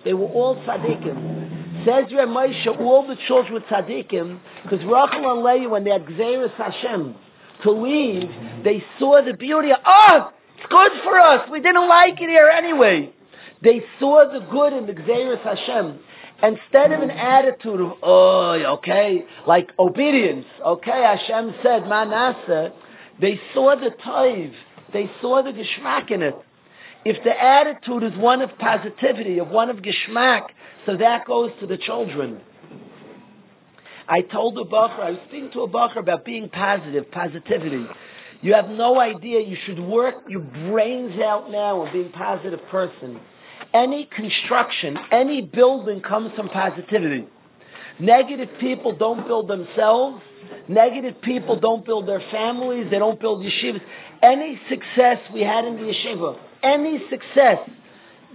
They 0.05 0.13
were 0.13 0.27
all 0.27 0.55
tzaddikim. 0.57 1.60
Says 1.85 2.05
Reb 2.13 2.29
Moshe, 2.29 2.79
all 2.79 3.07
the 3.07 3.17
children 3.27 3.53
were 3.53 3.59
tzaddikim, 3.61 4.39
because 4.63 4.85
Rachel 4.85 5.31
and 5.31 5.43
Leah, 5.43 5.69
when 5.69 5.83
they 5.83 5.91
had 5.91 6.05
Gzeres 6.05 6.53
Hashem 6.53 7.15
to 7.63 7.71
leave, 7.71 8.29
they 8.63 8.83
saw 8.99 9.23
the 9.23 9.33
beauty 9.33 9.71
of, 9.71 9.77
oh, 9.85 10.31
it's 10.57 10.67
good 10.69 10.91
for 11.03 11.19
us. 11.19 11.49
We 11.49 11.59
didn't 11.59 11.87
like 11.87 12.21
it 12.21 12.29
here 12.29 12.49
anyway. 12.49 13.13
They 13.63 13.81
saw 13.99 14.31
the 14.31 14.45
good 14.51 14.73
in 14.73 14.85
the 14.85 14.93
Gzeres 14.93 15.41
Hashem. 15.41 15.99
Instead 16.43 16.91
of 16.91 17.01
an 17.01 17.11
attitude 17.11 17.81
of, 17.81 17.93
oh, 18.01 18.77
okay, 18.77 19.25
like 19.47 19.69
obedience, 19.77 20.45
okay, 20.65 20.91
Hashem 20.91 21.55
said, 21.63 21.87
Manasseh, 21.87 22.73
they 23.19 23.39
saw 23.53 23.75
the 23.75 23.91
taiv. 24.03 24.53
They 24.93 25.09
saw 25.21 25.41
the 25.43 25.51
geschmack 25.51 26.11
in 26.11 26.21
it. 26.21 26.35
If 27.05 27.23
the 27.23 27.39
attitude 27.39 28.03
is 28.03 28.17
one 28.17 28.41
of 28.41 28.57
positivity, 28.59 29.39
of 29.39 29.49
one 29.49 29.69
of 29.69 29.77
geschmack, 29.77 30.47
so 30.85 30.97
that 30.97 31.25
goes 31.25 31.51
to 31.59 31.67
the 31.67 31.77
children. 31.77 32.41
I 34.07 34.21
told 34.21 34.57
a 34.57 34.63
bacher, 34.63 34.99
I 34.99 35.11
was 35.11 35.19
speaking 35.27 35.51
to 35.53 35.61
a 35.61 35.67
bacher 35.67 35.97
about 35.97 36.25
being 36.25 36.49
positive, 36.49 37.09
positivity. 37.11 37.85
You 38.41 38.53
have 38.55 38.69
no 38.69 38.99
idea. 38.99 39.41
You 39.41 39.55
should 39.65 39.79
work 39.79 40.15
your 40.27 40.41
brains 40.41 41.19
out 41.21 41.51
now 41.51 41.81
on 41.81 41.93
being 41.93 42.07
a 42.07 42.17
positive 42.17 42.59
person. 42.69 43.19
Any 43.73 44.09
construction, 44.13 44.97
any 45.11 45.41
building 45.41 46.01
comes 46.01 46.31
from 46.35 46.49
positivity. 46.49 47.27
Negative 47.99 48.49
people 48.59 48.95
don't 48.97 49.27
build 49.27 49.47
themselves. 49.47 50.21
Negative 50.67 51.21
people 51.21 51.59
don't 51.59 51.85
build 51.85 52.07
their 52.07 52.21
families. 52.31 52.87
They 52.89 52.97
don't 52.97 53.19
build 53.19 53.45
yeshivas. 53.45 53.81
Any 54.23 54.59
success 54.67 55.19
we 55.33 55.41
had 55.41 55.65
in 55.65 55.75
the 55.75 55.83
yeshiva, 55.83 56.37
any 56.63 56.99
success 57.09 57.59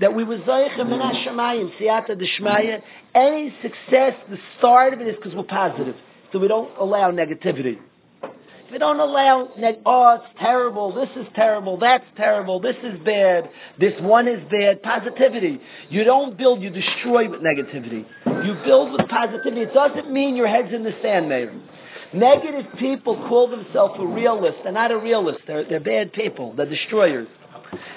that 0.00 0.14
we 0.14 0.24
were 0.24 0.38
Zayichem 0.38 0.92
in 0.92 1.00
Hashemayim, 1.00 1.78
Siyata 1.80 2.10
Deshmaya, 2.10 2.82
any 3.14 3.54
success, 3.62 4.14
the 4.28 4.38
start 4.58 4.94
of 4.94 5.00
it 5.00 5.08
is 5.08 5.16
because 5.16 5.34
we're 5.34 5.44
positive. 5.44 5.96
So 6.32 6.38
we 6.38 6.48
don't 6.48 6.70
allow 6.78 7.10
negativity. 7.10 7.78
We 8.70 8.78
don't 8.78 8.98
allow, 8.98 9.50
neg- 9.56 9.78
oh, 9.86 10.16
it's 10.16 10.40
terrible, 10.40 10.92
this 10.92 11.08
is 11.16 11.26
terrible, 11.36 11.78
that's 11.78 12.04
terrible, 12.16 12.58
this 12.58 12.74
is 12.82 12.98
bad, 13.04 13.48
this 13.78 13.92
one 14.00 14.26
is 14.26 14.42
bad, 14.50 14.82
positivity. 14.82 15.60
You 15.88 16.02
don't 16.02 16.36
build, 16.36 16.60
you 16.62 16.70
destroy 16.70 17.28
with 17.30 17.42
negativity. 17.42 18.04
You 18.26 18.56
build 18.64 18.92
with 18.92 19.08
positivity. 19.08 19.62
It 19.62 19.72
doesn't 19.72 20.10
mean 20.12 20.34
your 20.34 20.48
head's 20.48 20.74
in 20.74 20.82
the 20.82 20.92
sand, 21.00 21.28
Mayor. 21.28 21.54
Negative 22.12 22.66
people 22.78 23.14
call 23.28 23.48
themselves 23.48 23.94
a 23.98 24.06
realist. 24.06 24.58
They're 24.64 24.72
not 24.72 24.90
a 24.90 24.98
realist. 24.98 25.40
They're, 25.46 25.64
they're 25.64 25.80
bad 25.80 26.12
people. 26.12 26.52
They're 26.54 26.68
destroyers. 26.68 27.28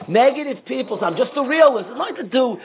Negative 0.08 0.64
people 0.66 1.00
I'm 1.02 1.16
just 1.16 1.32
a 1.36 1.48
realist. 1.48 1.90
It's 1.90 1.98
nothing 1.98 2.16
to 2.16 2.24
do. 2.24 2.58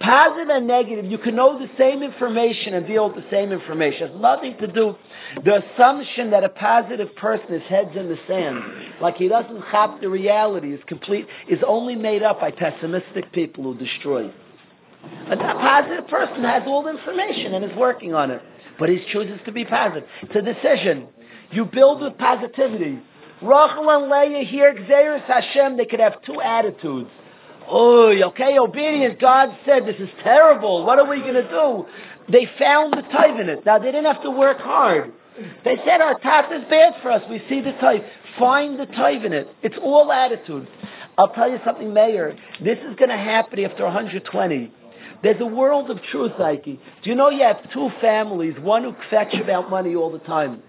Positive 0.00 0.48
and 0.48 0.66
negative, 0.66 1.04
you 1.04 1.18
can 1.18 1.36
know 1.36 1.58
the 1.58 1.68
same 1.76 2.02
information 2.02 2.72
and 2.72 2.86
deal 2.86 3.12
with 3.12 3.22
the 3.22 3.30
same 3.30 3.52
information. 3.52 4.04
It 4.04 4.12
has 4.12 4.20
nothing 4.20 4.56
to 4.56 4.66
do. 4.66 4.96
The 5.44 5.62
assumption 5.62 6.30
that 6.30 6.42
a 6.42 6.48
positive 6.48 7.14
person 7.16 7.52
is 7.52 7.62
heads 7.68 7.90
in 7.94 8.08
the 8.08 8.18
sand, 8.26 8.60
like 9.02 9.16
he 9.16 9.28
doesn't 9.28 9.60
have 9.60 10.00
the 10.00 10.08
reality, 10.08 10.72
is 10.72 10.80
complete, 10.86 11.26
is 11.50 11.58
only 11.66 11.96
made 11.96 12.22
up 12.22 12.40
by 12.40 12.50
pessimistic 12.50 13.30
people 13.32 13.62
who 13.62 13.74
destroy. 13.76 14.32
A 15.30 15.36
positive 15.36 16.08
person 16.08 16.44
has 16.44 16.62
all 16.66 16.82
the 16.82 16.90
information 16.90 17.52
and 17.52 17.62
is 17.62 17.76
working 17.76 18.14
on 18.14 18.30
it, 18.30 18.40
but 18.78 18.88
he 18.88 19.04
chooses 19.12 19.38
to 19.44 19.52
be 19.52 19.66
positive. 19.66 20.08
It's 20.22 20.34
a 20.34 20.40
decision. 20.40 21.08
You 21.50 21.66
build 21.66 22.00
with 22.00 22.16
positivity. 22.16 23.00
Rachel 23.42 23.88
and 23.90 24.10
Leah 24.10 24.44
here, 24.44 24.74
Xeris 24.74 25.24
Hashem, 25.24 25.76
they 25.76 25.86
could 25.86 26.00
have 26.00 26.22
two 26.22 26.40
attitudes. 26.40 27.10
Oh, 27.66 28.08
okay, 28.10 28.58
obedience. 28.58 29.16
God 29.20 29.56
said 29.64 29.86
this 29.86 29.96
is 29.98 30.08
terrible. 30.22 30.84
What 30.84 30.98
are 30.98 31.08
we 31.08 31.20
going 31.20 31.34
to 31.34 31.48
do? 31.48 31.86
They 32.30 32.48
found 32.58 32.92
the 32.92 33.02
type 33.02 33.38
in 33.40 33.48
it. 33.48 33.64
Now, 33.64 33.78
they 33.78 33.86
didn't 33.86 34.12
have 34.12 34.22
to 34.22 34.30
work 34.30 34.58
hard. 34.58 35.12
They 35.64 35.76
said 35.86 36.00
our 36.00 36.18
top 36.18 36.52
is 36.52 36.62
bad 36.68 36.94
for 37.02 37.10
us. 37.10 37.22
We 37.30 37.42
see 37.48 37.60
the 37.60 37.72
type. 37.80 38.04
Find 38.38 38.78
the 38.78 38.86
type 38.86 39.24
in 39.24 39.32
it. 39.32 39.48
It's 39.62 39.76
all 39.80 40.12
attitude. 40.12 40.68
I'll 41.16 41.32
tell 41.32 41.50
you 41.50 41.58
something, 41.64 41.92
Mayor. 41.94 42.36
This 42.62 42.78
is 42.78 42.96
going 42.96 43.10
to 43.10 43.16
happen 43.16 43.64
after 43.64 43.84
120. 43.84 44.72
There's 45.22 45.40
a 45.40 45.46
world 45.46 45.90
of 45.90 46.02
truth, 46.10 46.32
Ike. 46.40 46.64
Do 46.64 46.78
you 47.04 47.14
know 47.14 47.30
you 47.30 47.42
have 47.42 47.72
two 47.72 47.90
families, 48.00 48.54
one 48.60 48.84
who 48.84 48.94
fetch 49.10 49.34
about 49.34 49.70
money 49.70 49.94
all 49.94 50.10
the 50.10 50.18
time. 50.18 50.62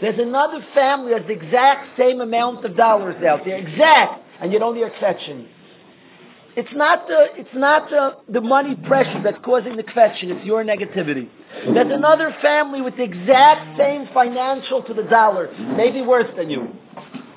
There's 0.00 0.18
another 0.18 0.64
family 0.74 1.12
that 1.12 1.22
has 1.22 1.28
the 1.28 1.34
exact 1.34 1.98
same 1.98 2.20
amount 2.20 2.64
of 2.64 2.76
dollars 2.76 3.16
out 3.24 3.40
there, 3.44 3.56
exact, 3.56 4.22
and 4.40 4.52
you 4.52 4.58
don't 4.58 4.76
hear. 4.76 4.90
It's 6.58 6.74
not 6.74 7.06
the 7.06 7.26
it's 7.36 7.54
not 7.54 7.88
the, 7.88 8.16
the 8.32 8.40
money 8.40 8.74
pressure 8.74 9.22
that's 9.22 9.38
causing 9.44 9.76
the 9.76 9.84
question. 9.84 10.32
It's 10.32 10.44
your 10.44 10.64
negativity. 10.64 11.28
There's 11.72 11.92
another 11.92 12.34
family 12.42 12.80
with 12.80 12.96
the 12.96 13.04
exact 13.04 13.78
same 13.78 14.08
financial 14.12 14.82
to 14.82 14.94
the 14.94 15.04
dollar, 15.04 15.52
maybe 15.76 16.02
worse 16.02 16.28
than 16.36 16.50
you, 16.50 16.68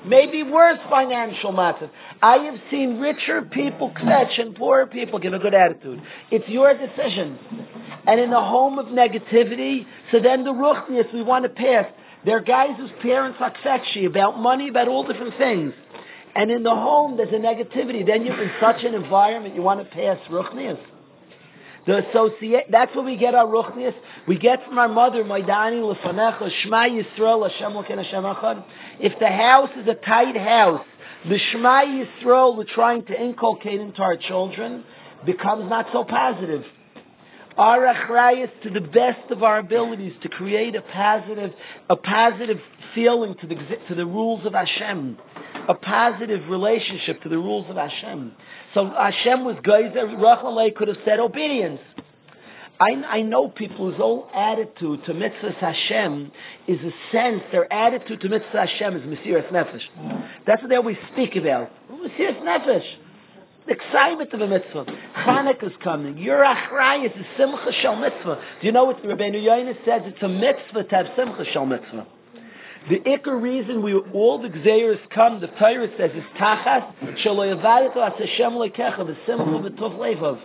maybe 0.04 0.42
worse 0.42 0.80
financial 0.90 1.52
matters. 1.52 1.90
I 2.20 2.38
have 2.38 2.60
seen 2.70 2.98
richer 2.98 3.42
people 3.42 3.90
kvetch 3.90 4.40
and 4.40 4.56
poorer 4.56 4.86
people 4.86 5.20
give 5.20 5.32
a 5.34 5.38
good 5.38 5.54
attitude. 5.54 6.02
It's 6.32 6.48
your 6.48 6.76
decision. 6.76 7.38
And 8.06 8.20
in 8.20 8.30
the 8.30 8.40
home 8.40 8.80
of 8.80 8.86
negativity, 8.86 9.86
so 10.10 10.18
then 10.18 10.42
the 10.42 10.52
ruchnias 10.52 11.12
we 11.14 11.22
want 11.22 11.44
to 11.44 11.48
pass. 11.48 11.86
There 12.24 12.36
are 12.36 12.40
guys 12.40 12.76
whose 12.76 12.90
parents 13.00 13.38
are 13.40 13.52
kvetchy 13.52 14.06
about 14.06 14.38
money, 14.38 14.68
about 14.68 14.88
all 14.88 15.06
different 15.06 15.36
things. 15.38 15.74
And 16.34 16.50
in 16.50 16.62
the 16.62 16.70
home, 16.70 17.16
there's 17.16 17.32
a 17.32 17.36
negativity. 17.36 18.06
Then 18.06 18.24
you're 18.24 18.42
in 18.42 18.50
such 18.60 18.84
an 18.84 18.94
environment, 18.94 19.54
you 19.54 19.62
want 19.62 19.80
to 19.80 19.86
pass 19.94 20.18
ruchnias. 20.30 20.78
The 21.84 22.08
associate, 22.08 22.66
that's 22.70 22.94
where 22.94 23.04
we 23.04 23.16
get 23.16 23.34
our 23.34 23.46
ruchnias. 23.46 23.94
We 24.28 24.38
get 24.38 24.64
from 24.64 24.78
our 24.78 24.88
mother, 24.88 25.24
Maidani 25.24 25.82
Lefanecha, 25.82 26.48
Shema 26.62 26.84
Yisrael, 26.84 27.50
Hashem 27.50 27.74
Lakin 27.74 27.98
Hashem 27.98 28.22
Echad. 28.22 28.64
If 29.00 29.18
the 29.18 29.26
house 29.26 29.70
is 29.76 29.88
a 29.88 29.94
tight 29.94 30.36
house, 30.36 30.86
the 31.28 31.38
Shema 31.50 31.82
Yisrael 31.82 32.56
we're 32.56 32.64
trying 32.64 33.04
to 33.06 33.20
inculcate 33.20 33.80
into 33.80 34.00
our 34.00 34.16
children 34.16 34.84
becomes 35.26 35.68
not 35.68 35.86
so 35.92 36.04
positive. 36.04 36.64
Our 37.56 37.80
achrayas 37.80 38.50
to 38.62 38.70
the 38.70 38.80
best 38.80 39.30
of 39.30 39.42
our 39.42 39.58
abilities 39.58 40.14
to 40.22 40.28
create 40.28 40.74
a 40.74 40.82
positive, 40.82 41.52
a 41.90 41.96
positive 41.96 42.58
feeling 42.94 43.34
to 43.40 43.46
the, 43.46 43.56
to 43.88 43.94
the 43.94 44.06
rules 44.06 44.46
of 44.46 44.54
Hashem 44.54 45.18
a 45.68 45.74
positive 45.74 46.48
relationship 46.48 47.22
to 47.22 47.28
the 47.28 47.38
rules 47.38 47.68
of 47.70 47.76
Hashem. 47.76 48.32
So 48.74 48.86
Hashem 48.86 49.44
was 49.44 49.56
geyser. 49.62 50.06
Rachel 50.16 50.70
could 50.76 50.88
have 50.88 50.96
said 51.04 51.20
obedience. 51.20 51.80
I, 52.80 52.90
I 52.90 53.22
know 53.22 53.48
people 53.48 53.88
whose 53.88 53.96
whole 53.96 54.28
attitude 54.34 55.04
to 55.04 55.12
mitzvahs 55.12 55.54
Hashem 55.56 56.32
is 56.66 56.80
a 56.80 56.90
sense, 57.12 57.42
their 57.52 57.72
attitude 57.72 58.20
to 58.22 58.28
mitzvah 58.28 58.66
Hashem 58.66 58.96
is 58.96 59.02
Mesiras 59.02 59.48
Nefesh. 59.50 59.82
That's 60.46 60.60
what 60.62 60.68
they 60.68 60.76
always 60.76 60.96
speak 61.12 61.36
about. 61.36 61.70
Mesiras 61.92 62.40
Nefesh. 62.42 62.84
The 63.66 63.72
excitement 63.72 64.32
of 64.32 64.40
a 64.40 64.46
mitzvah. 64.48 64.86
Chanukah 65.24 65.64
is 65.64 65.76
coming. 65.84 66.18
Your 66.18 66.44
achrayas 66.44 67.16
is 67.16 67.24
a 67.24 67.36
simcha 67.38 67.72
shel 67.80 67.96
mitzvah. 67.96 68.42
Do 68.60 68.66
you 68.66 68.72
know 68.72 68.84
what 68.84 69.02
Rabbeinu 69.04 69.42
Yoina 69.42 69.74
says? 69.84 70.02
It's 70.04 70.22
a 70.22 70.28
mitzvah 70.28 70.84
to 70.84 70.94
have 70.96 71.06
simcha 71.16 71.44
shel 71.52 71.66
mitzvah. 71.66 72.06
The 72.90 72.98
ikar 72.98 73.40
reason 73.40 73.82
we 73.82 73.94
all 73.94 74.42
the 74.42 74.48
gzeiros 74.48 74.98
come, 75.10 75.40
the 75.40 75.46
Torah 75.46 75.86
says 75.96 76.10
is 76.14 76.24
tachas 76.36 76.92
shelo 77.24 77.46
yavaretu 77.54 77.96
as 77.96 78.18
Hashem 78.18 78.52
lekecha 78.54 78.98
v'simcha 78.98 79.70
v'tov 79.70 79.96
levav. 79.96 80.40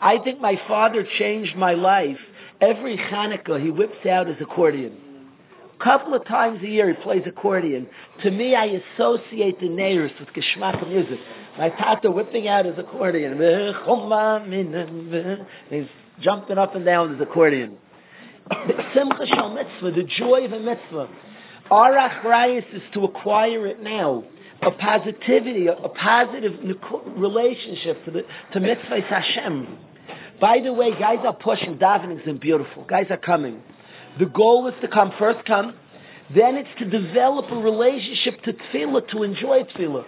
I 0.00 0.18
think 0.18 0.40
my 0.40 0.60
father 0.66 1.06
changed 1.18 1.56
my 1.56 1.74
life. 1.74 2.18
Every 2.60 2.96
Hanukkah 2.96 3.62
he 3.62 3.70
whips 3.70 4.04
out 4.04 4.26
his 4.26 4.36
accordion. 4.40 4.96
Couple 5.82 6.14
of 6.14 6.24
times 6.26 6.62
a 6.62 6.66
year 6.66 6.88
he 6.88 6.94
plays 7.02 7.22
accordion. 7.26 7.86
To 8.22 8.30
me, 8.30 8.54
I 8.54 8.80
associate 8.96 9.60
the 9.60 9.68
neighbors 9.68 10.10
with 10.18 10.30
geschmack 10.30 10.86
music. 10.88 11.18
My 11.58 11.68
tata 11.68 12.10
whipping 12.10 12.48
out 12.48 12.64
his 12.64 12.78
accordion. 12.78 13.34
He's 15.70 15.86
jumping 16.22 16.56
up 16.56 16.74
and 16.74 16.84
down 16.84 17.12
his 17.12 17.20
accordion. 17.20 17.76
Simcha 18.94 19.26
shal 19.26 19.52
mitzvah, 19.52 19.90
the 19.90 20.04
joy 20.18 20.44
of 20.44 20.52
a 20.52 20.60
mitzvah. 20.60 21.08
Our 21.70 21.92
achrayas 21.92 22.74
is 22.74 22.82
to 22.94 23.04
acquire 23.04 23.66
it 23.66 23.82
now. 23.82 24.24
A 24.62 24.70
positivity, 24.70 25.66
a, 25.66 25.72
a 25.72 25.88
positive 25.90 26.54
relationship 27.16 28.02
to 28.06 28.10
the 28.10 28.22
to 28.54 28.60
mitzvah 28.60 29.00
Hashem. 29.02 29.78
By 30.40 30.60
the 30.60 30.72
way, 30.72 30.92
guys 30.98 31.18
are 31.26 31.34
pushing 31.34 31.76
davenings 31.76 32.22
and 32.26 32.40
beautiful. 32.40 32.84
Guys 32.84 33.06
are 33.10 33.18
coming. 33.18 33.62
The 34.18 34.26
goal 34.26 34.66
is 34.68 34.74
to 34.80 34.88
come 34.88 35.12
first, 35.18 35.44
come. 35.46 35.74
Then 36.34 36.56
it's 36.56 36.68
to 36.78 36.84
develop 36.90 37.50
a 37.50 37.56
relationship 37.56 38.42
to 38.44 38.52
tefillah, 38.52 39.08
to 39.10 39.22
enjoy 39.22 39.64
tefillah. 39.64 40.04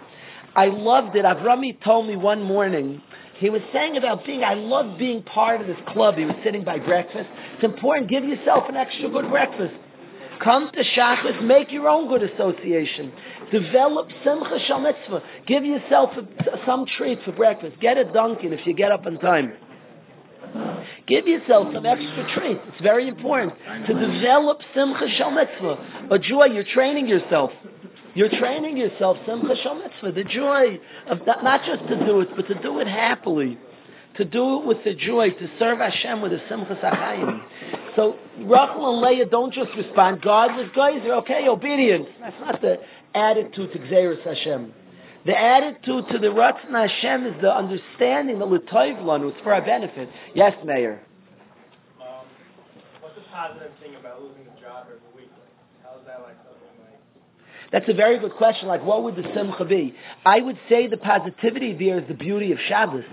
I 0.55 0.65
loved 0.65 1.15
it. 1.15 1.25
Avrami 1.25 1.81
told 1.83 2.07
me 2.07 2.15
one 2.15 2.41
morning 2.41 3.01
he 3.39 3.49
was 3.49 3.61
saying 3.71 3.95
about 3.95 4.25
being, 4.25 4.43
I 4.43 4.55
love 4.55 4.97
being 4.97 5.23
part 5.23 5.61
of 5.61 5.67
this 5.67 5.77
club. 5.87 6.15
He 6.15 6.25
was 6.25 6.35
sitting 6.43 6.63
by 6.63 6.79
breakfast. 6.79 7.29
It's 7.55 7.63
important. 7.63 8.09
Give 8.09 8.25
yourself 8.25 8.65
an 8.67 8.75
extra 8.75 9.09
good 9.09 9.29
breakfast. 9.29 9.73
Come 10.43 10.69
to 10.73 10.83
Shachris, 10.83 11.43
make 11.43 11.71
your 11.71 11.87
own 11.87 12.07
good 12.07 12.23
association. 12.23 13.11
Develop 13.51 14.07
Simcha 14.23 14.57
Shal 14.67 14.79
Mitzvah. 14.79 15.21
Give 15.47 15.65
yourself 15.65 16.11
a, 16.17 16.65
some 16.65 16.85
treat 16.97 17.19
for 17.23 17.31
breakfast. 17.33 17.79
Get 17.81 17.97
a 17.97 18.05
Dunkin' 18.05 18.53
if 18.53 18.65
you 18.65 18.73
get 18.73 18.91
up 18.91 19.05
on 19.05 19.19
time. 19.19 19.53
Give 21.07 21.27
yourself 21.27 21.73
some 21.73 21.85
extra 21.85 22.35
treat. 22.35 22.59
It's 22.67 22.81
very 22.81 23.07
important 23.07 23.53
to 23.87 23.93
develop 23.93 24.61
Simcha 24.75 25.07
Shal 25.17 25.31
Mitzvah. 25.31 26.07
A 26.11 26.19
joy, 26.19 26.45
you're 26.45 26.63
training 26.63 27.07
yourself. 27.07 27.51
You're 28.15 28.29
training 28.29 28.77
yourself, 28.77 29.17
Simcha 29.25 29.47
Mitzvah, 29.47 30.11
the 30.11 30.23
joy 30.23 30.79
of 31.07 31.25
not, 31.25 31.43
not 31.43 31.61
just 31.65 31.87
to 31.87 32.05
do 32.05 32.21
it, 32.21 32.29
but 32.35 32.47
to 32.47 32.61
do 32.61 32.79
it 32.79 32.87
happily. 32.87 33.57
To 34.17 34.25
do 34.25 34.59
it 34.59 34.65
with 34.65 34.83
the 34.83 34.95
joy, 34.95 35.29
to 35.29 35.49
serve 35.59 35.79
Hashem 35.79 36.21
with 36.21 36.33
a 36.33 36.41
Simcha 36.49 36.75
Sachayim. 36.83 37.41
So 37.95 38.17
Rachel 38.39 38.93
and 38.93 39.01
Leah 39.01 39.25
don't 39.27 39.53
just 39.53 39.69
respond, 39.77 40.21
God 40.21 40.55
was 40.55 40.67
geyser, 40.75 41.13
okay, 41.15 41.47
obedience. 41.47 42.07
That's 42.19 42.35
not 42.41 42.61
the 42.61 42.79
attitude 43.15 43.71
to 43.73 43.79
Xeris 43.79 44.23
Hashem. 44.23 44.73
The 45.25 45.37
attitude 45.37 46.05
to 46.11 46.17
the 46.17 46.27
Ratzon 46.27 46.71
Hashem 46.71 47.25
is 47.27 47.41
the 47.41 47.53
understanding, 47.53 48.39
that 48.39 48.45
L'toiv 48.45 49.03
Lanu, 49.03 49.31
it's 49.31 49.41
for 49.41 49.53
our 49.53 49.61
benefit. 49.61 50.09
Yes, 50.33 50.53
Mayor. 50.63 51.01
Um, 51.99 52.25
what's 53.01 53.15
the 53.15 53.21
positive 53.31 53.71
thing 53.81 53.95
about 53.99 54.21
losing 54.21 54.43
a 54.43 54.61
job 54.61 54.87
every 54.87 54.99
week? 55.15 55.31
How 55.83 55.99
is 55.99 56.05
that 56.07 56.21
like 56.21 56.37
something 56.37 56.79
like 56.79 56.99
that's 57.71 57.87
a 57.87 57.93
very 57.93 58.17
good 58.17 58.33
question. 58.33 58.67
Like, 58.67 58.83
what 58.83 59.03
would 59.03 59.15
the 59.15 59.29
simcha 59.35 59.65
be? 59.65 59.93
I 60.25 60.39
would 60.39 60.57
say 60.69 60.87
the 60.87 60.97
positivity 60.97 61.73
there 61.73 61.99
is 61.99 62.07
the 62.07 62.15
beauty 62.15 62.51
of 62.51 62.57
Shabbos. 62.67 63.03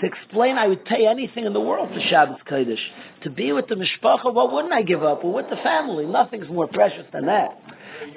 To 0.00 0.06
explain, 0.06 0.58
I 0.58 0.68
would 0.68 0.84
pay 0.84 1.06
anything 1.06 1.44
in 1.44 1.52
the 1.54 1.60
world 1.60 1.88
for 1.92 2.00
Shabbos 2.00 2.38
Kodesh. 2.48 2.78
To 3.22 3.30
be 3.30 3.52
with 3.52 3.66
the 3.66 3.76
mishpacha, 3.76 4.32
what 4.32 4.52
wouldn't 4.52 4.74
I 4.74 4.82
give 4.82 5.02
up? 5.02 5.24
Or 5.24 5.32
with 5.32 5.48
the 5.48 5.56
family. 5.56 6.06
Nothing's 6.06 6.48
more 6.48 6.68
precious 6.68 7.06
than 7.12 7.26
that. 7.26 7.58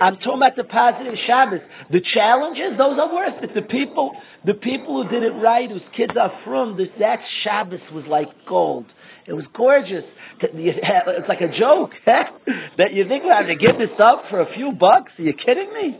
I'm 0.01 0.17
talking 0.17 0.37
about 0.37 0.55
the 0.55 0.63
positive 0.63 1.15
Shabbos. 1.25 1.61
The 1.91 2.01
challenges, 2.01 2.77
those 2.77 2.97
are 2.99 3.13
worth 3.13 3.43
it. 3.43 3.53
The 3.53 3.61
people, 3.61 4.11
the 4.45 4.53
people 4.53 5.03
who 5.03 5.09
did 5.09 5.23
it 5.23 5.31
right, 5.31 5.69
whose 5.69 5.81
kids 5.95 6.13
are 6.19 6.31
from, 6.43 6.77
this, 6.77 6.89
that 6.99 7.19
Shabbos 7.43 7.81
was 7.93 8.05
like 8.07 8.29
gold. 8.47 8.85
It 9.27 9.33
was 9.33 9.45
gorgeous. 9.55 10.05
It's 10.41 11.27
like 11.27 11.41
a 11.41 11.57
joke 11.57 11.91
that 12.05 12.93
you 12.93 13.07
think 13.07 13.23
we're 13.25 13.33
having 13.33 13.57
to 13.57 13.65
give 13.65 13.77
this 13.77 13.89
up 14.01 14.23
for 14.29 14.39
a 14.39 14.53
few 14.53 14.71
bucks. 14.71 15.11
Are 15.19 15.23
you 15.23 15.33
kidding 15.33 15.73
me? 15.73 15.99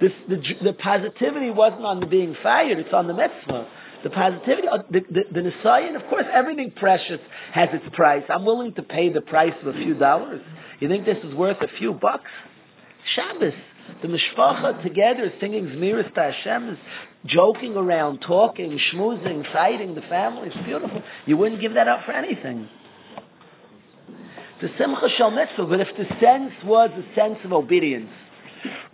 This, 0.00 0.12
the, 0.28 0.40
the 0.62 0.72
positivity 0.72 1.50
wasn't 1.50 1.84
on 1.84 2.00
the 2.00 2.06
being 2.06 2.36
fired; 2.42 2.78
it's 2.78 2.92
on 2.92 3.06
the 3.06 3.14
mitzvah. 3.14 3.68
The 4.04 4.10
positivity, 4.10 4.68
uh, 4.68 4.78
the, 4.90 5.00
the, 5.10 5.22
the 5.32 5.50
Nisayan, 5.50 5.96
of 5.96 6.08
course, 6.10 6.26
everything 6.32 6.72
precious 6.72 7.20
has 7.52 7.70
its 7.72 7.84
price. 7.94 8.22
I'm 8.28 8.44
willing 8.44 8.74
to 8.74 8.82
pay 8.82 9.10
the 9.10 9.22
price 9.22 9.54
of 9.62 9.68
a 9.68 9.72
few 9.72 9.94
dollars. 9.94 10.42
You 10.78 10.88
think 10.88 11.06
this 11.06 11.16
is 11.24 11.34
worth 11.34 11.56
a 11.62 11.68
few 11.78 11.94
bucks? 11.94 12.30
Shabbos. 13.14 13.54
The 14.02 14.08
mishpacha 14.08 14.82
together 14.82 15.32
singing 15.40 15.66
Zmiris 15.66 16.12
to 16.14 16.20
Hashem 16.20 16.70
is 16.70 16.78
joking 17.26 17.76
around, 17.76 18.20
talking, 18.20 18.78
schmoozing, 18.92 19.50
fighting, 19.52 19.94
the 19.94 20.00
family. 20.02 20.48
It's 20.48 20.66
beautiful. 20.66 21.02
You 21.26 21.36
wouldn't 21.36 21.60
give 21.60 21.74
that 21.74 21.88
up 21.88 22.04
for 22.04 22.12
anything. 22.12 22.68
The 24.60 24.68
Simcha 24.78 25.08
Shal 25.16 25.30
Mitzvah, 25.30 25.66
but 25.66 25.80
if 25.80 25.88
the 25.96 26.06
sense 26.20 26.52
was 26.64 26.90
a 26.92 27.14
sense 27.14 27.38
of 27.44 27.52
obedience, 27.52 28.10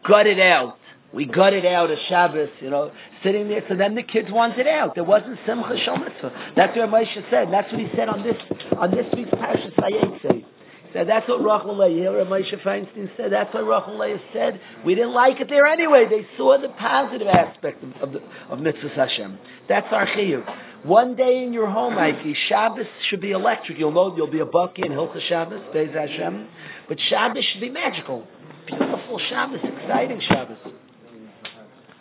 gut 0.07 0.27
it 0.27 0.41
out. 0.41 0.77
We 1.13 1.27
got 1.27 1.53
it 1.53 1.67
out 1.67 1.91
of 1.91 1.99
Shabbos, 2.09 2.51
you 2.61 2.71
know, 2.71 2.93
sitting 3.23 3.49
there. 3.49 3.63
So 3.69 3.77
then 3.77 3.95
the 3.95 4.03
kids 4.03 4.31
wanted 4.31 4.67
out. 4.69 4.95
There 4.95 5.05
wasn't 5.05 5.39
Simcha 5.47 5.77
Shal 5.85 5.97
Mitzvah. 5.99 6.53
That's 6.57 6.77
what 6.77 6.89
Moshe 6.89 7.31
said. 7.31 7.53
That's 7.53 7.71
what 7.71 7.81
he 7.81 7.89
said 7.97 8.09
on 8.09 8.23
this 8.23 8.37
on 8.77 8.91
this 8.91 9.07
week's 9.15 9.31
Parashas 9.31 9.75
Vayeitzei. 9.75 10.45
That's 10.93 11.28
what 11.28 11.43
Rachel 11.43 11.78
Leah, 11.78 12.12
what 12.12 12.26
Moshe 12.26 12.62
Feinstein 12.62 13.11
said. 13.16 13.32
That's 13.32 13.53
what 13.55 13.66
Rachel 13.66 13.99
Leah 13.99 14.20
said. 14.32 14.61
We 14.84 14.95
didn't 14.95 15.12
like 15.12 15.41
it 15.41 15.49
there 15.49 15.66
anyway. 15.66 16.07
They 16.09 16.26
saw 16.36 16.59
the 16.61 16.68
positive 16.70 17.28
aspect 17.28 17.84
of 17.84 17.91
of, 18.01 18.12
the, 18.12 18.22
of 18.49 18.61
Mitzvah 18.61 18.88
Hashem. 18.88 19.38
That's 19.68 19.86
our 19.93 20.07
chiyuv. 20.07 20.45
One 20.84 21.14
day 21.14 21.45
in 21.45 21.53
your 21.53 21.68
home, 21.68 21.99
Ike, 21.99 22.34
Shabbos 22.49 22.86
should 23.09 23.20
be 23.20 23.32
electric. 23.32 23.78
You'll 23.78 23.93
know 23.93 24.16
you'll 24.16 24.30
be 24.30 24.41
a 24.41 24.47
bucky 24.47 24.82
in 24.82 24.93
Hilchah 24.93 25.28
Shabbos, 25.28 25.61
Beis 25.74 25.95
Hashem. 25.95 26.49
But 26.88 26.99
Shabbos 27.09 27.45
should 27.45 27.61
be 27.61 27.70
magical. 27.70 28.26
Beautiful 28.66 29.20
Shabbos, 29.28 29.61
exciting 29.62 30.20
Shabbos. 30.26 30.57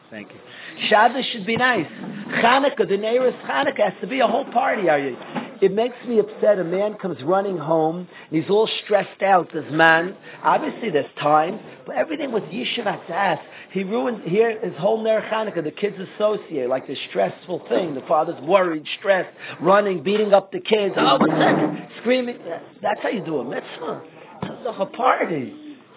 Thank 0.09 0.29
you. 0.29 0.39
Shabbos 0.87 1.25
should 1.31 1.45
be 1.45 1.57
nice. 1.57 1.85
Chanukah, 1.87 2.87
the 2.87 2.97
nearest 2.97 3.37
Chanukah 3.39 3.91
has 3.91 3.93
to 4.01 4.07
be 4.07 4.21
a 4.21 4.27
whole 4.27 4.45
party, 4.45 4.89
are 4.89 4.99
you? 4.99 5.17
It 5.61 5.73
makes 5.73 5.95
me 6.07 6.19
upset. 6.19 6.57
A 6.59 6.63
man 6.63 6.95
comes 6.95 7.21
running 7.23 7.57
home 7.57 8.07
and 8.29 8.41
he's 8.41 8.49
all 8.49 8.69
stressed 8.83 9.21
out. 9.21 9.51
This 9.53 9.65
man, 9.71 10.15
obviously 10.43 10.89
there's 10.89 11.11
time, 11.19 11.59
but 11.85 11.95
everything 11.95 12.31
with 12.31 12.43
Yeshivat's 12.43 13.09
ass. 13.09 13.39
He 13.71 13.83
ruins 13.83 14.21
here 14.25 14.59
his 14.59 14.75
whole 14.77 15.03
Ner 15.03 15.21
Chanukah. 15.31 15.63
The 15.63 15.71
kids 15.71 15.97
associate 16.15 16.69
like 16.69 16.87
this 16.87 16.97
stressful 17.09 17.65
thing. 17.67 17.93
The 17.93 18.01
father's 18.01 18.41
worried, 18.43 18.85
stressed, 18.99 19.35
running, 19.61 20.01
beating 20.01 20.33
up 20.33 20.51
the 20.51 20.61
kids. 20.61 20.95
Oh, 20.97 21.17
what's 21.19 21.33
that? 21.33 21.89
Screaming. 22.01 22.37
That's 22.81 23.01
how 23.01 23.09
you 23.09 23.23
do 23.23 23.39
a 23.39 23.43
mitzvah. 23.43 24.01
It's 24.43 24.77
a 24.79 24.85
party. 24.85 25.53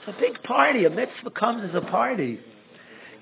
It's 0.07 0.17
a 0.17 0.21
big 0.21 0.43
party. 0.43 0.85
A 0.85 0.91
mitzvah 0.91 1.31
comes 1.31 1.69
as 1.69 1.75
a 1.77 1.87
party. 1.87 2.41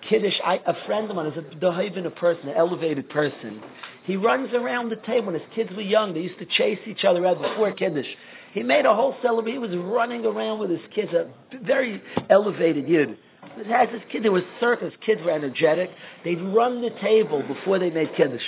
Kiddush, 0.08 0.34
I, 0.44 0.60
a 0.66 0.74
friend 0.86 1.08
of 1.10 1.16
mine 1.16 1.26
is 1.32 1.38
a 1.38 1.56
behaving 1.56 2.06
a 2.06 2.10
person, 2.10 2.48
an 2.48 2.56
elevated 2.56 3.08
person. 3.10 3.62
He 4.04 4.16
runs 4.16 4.52
around 4.54 4.88
the 4.88 4.96
table. 4.96 5.26
When 5.26 5.34
his 5.34 5.48
kids 5.54 5.70
were 5.74 5.82
young, 5.82 6.14
they 6.14 6.20
used 6.20 6.38
to 6.38 6.46
chase 6.46 6.78
each 6.86 7.04
other 7.04 7.26
out 7.26 7.40
before 7.40 7.72
Kiddush. 7.72 8.06
He 8.52 8.62
made 8.62 8.86
a 8.86 8.94
whole 8.94 9.14
celebration. 9.22 9.62
He 9.62 9.68
was 9.68 9.76
running 9.76 10.24
around 10.24 10.58
with 10.58 10.70
his 10.70 10.80
kids, 10.94 11.12
a 11.12 11.30
very 11.62 12.02
elevated 12.28 12.88
yid. 12.88 13.16
It 13.56 13.66
has 13.66 13.88
his 13.90 14.02
kids. 14.10 14.24
There 14.24 14.32
was 14.32 14.42
circus. 14.58 14.92
Kids 15.04 15.20
were 15.24 15.30
energetic. 15.30 15.90
They'd 16.24 16.40
run 16.40 16.82
the 16.82 16.90
table 17.00 17.42
before 17.46 17.78
they 17.78 17.90
made 17.90 18.14
Kiddush. 18.16 18.42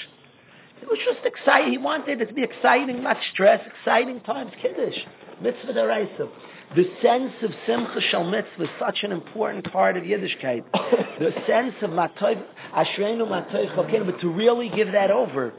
It 0.80 0.88
was 0.88 0.98
just 1.04 1.24
exciting. 1.24 1.70
He 1.70 1.78
wanted 1.78 2.20
it 2.20 2.26
to 2.26 2.34
be 2.34 2.42
exciting, 2.42 3.02
not 3.02 3.16
stress. 3.32 3.60
Exciting 3.78 4.20
times, 4.20 4.52
Kiddush. 4.60 4.98
Mitzvah 5.40 5.72
deraisa. 5.72 6.28
The 6.74 6.84
sense 7.02 7.32
of 7.42 7.50
Simcha 7.66 8.00
Shal 8.10 8.24
Mitzvah 8.24 8.62
is 8.62 8.70
such 8.78 9.00
an 9.02 9.12
important 9.12 9.70
part 9.70 9.98
of 9.98 10.04
Yiddishkeit. 10.04 10.64
the 11.18 11.32
sense 11.46 11.74
of 11.82 11.90
Matoy, 11.90 12.42
Ashreinu 12.74 13.28
Matoy 13.28 13.74
Chokeinu, 13.76 14.06
but 14.06 14.20
to 14.22 14.28
really 14.30 14.70
give 14.70 14.92
that 14.92 15.10
over. 15.10 15.52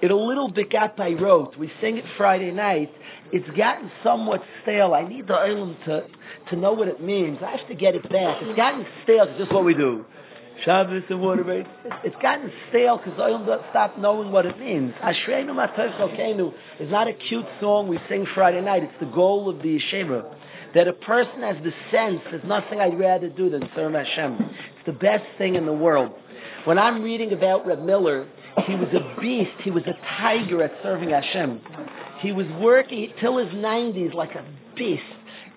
It 0.00 0.10
a 0.10 0.16
little 0.16 0.50
bit 0.50 0.70
got 0.70 0.96
by 0.96 1.10
rote. 1.10 1.54
We 1.58 1.70
sing 1.82 1.98
it 1.98 2.04
Friday 2.16 2.50
night. 2.50 2.90
It's 3.30 3.48
gotten 3.54 3.92
somewhat 4.02 4.42
stale. 4.62 4.94
I 4.94 5.06
need 5.06 5.26
the 5.26 5.34
Olam 5.34 5.84
to, 5.84 6.06
to 6.48 6.56
know 6.56 6.72
what 6.72 6.88
it 6.88 7.02
means. 7.02 7.38
I 7.44 7.56
have 7.56 7.68
to 7.68 7.74
get 7.74 7.94
it 7.94 8.04
back. 8.04 8.38
It's 8.40 8.56
gotten 8.56 8.86
stale. 9.04 9.24
It's 9.28 9.38
just 9.38 9.52
what 9.52 9.66
we 9.66 9.74
do. 9.74 10.06
Shabbos 10.64 11.04
and 11.08 11.20
water 11.20 11.42
race. 11.42 11.66
It's 12.04 12.16
gotten 12.20 12.52
stale 12.68 12.98
because 12.98 13.18
Olam 13.18 13.46
doesn't 13.46 13.66
stop 13.70 13.96
knowing 13.98 14.30
what 14.30 14.44
it 14.44 14.58
means. 14.58 14.92
Ashreinu 15.02 15.50
Matoy 15.50 15.96
Chokeinu 15.96 16.52
is 16.78 16.90
not 16.90 17.08
a 17.08 17.14
cute 17.14 17.46
song 17.60 17.88
we 17.88 17.98
sing 18.08 18.26
Friday 18.34 18.60
night. 18.60 18.82
It's 18.82 19.00
the 19.00 19.06
goal 19.06 19.48
of 19.48 19.58
the 19.62 19.78
yeshiva. 19.78 20.34
That 20.74 20.86
a 20.86 20.92
person 20.92 21.40
has 21.42 21.56
the 21.64 21.72
sense 21.90 22.20
there's 22.30 22.44
nothing 22.44 22.80
I'd 22.80 22.98
rather 22.98 23.28
do 23.28 23.48
than 23.48 23.68
serve 23.74 23.94
Hashem. 23.94 24.36
It's 24.40 24.86
the 24.86 24.92
best 24.92 25.24
thing 25.38 25.56
in 25.56 25.66
the 25.66 25.72
world. 25.72 26.12
When 26.64 26.78
I'm 26.78 27.02
reading 27.02 27.32
about 27.32 27.66
Reb 27.66 27.82
Miller, 27.82 28.26
he 28.66 28.74
was 28.74 28.88
a 28.92 29.20
beast. 29.20 29.52
He 29.62 29.70
was 29.70 29.84
a 29.84 29.94
tiger 30.18 30.62
at 30.62 30.72
serving 30.82 31.10
Hashem. 31.10 31.60
He 32.20 32.32
was 32.32 32.46
working 32.60 33.12
till 33.18 33.38
his 33.38 33.48
90s 33.48 34.12
like 34.14 34.34
a 34.34 34.44
beast. 34.80 35.02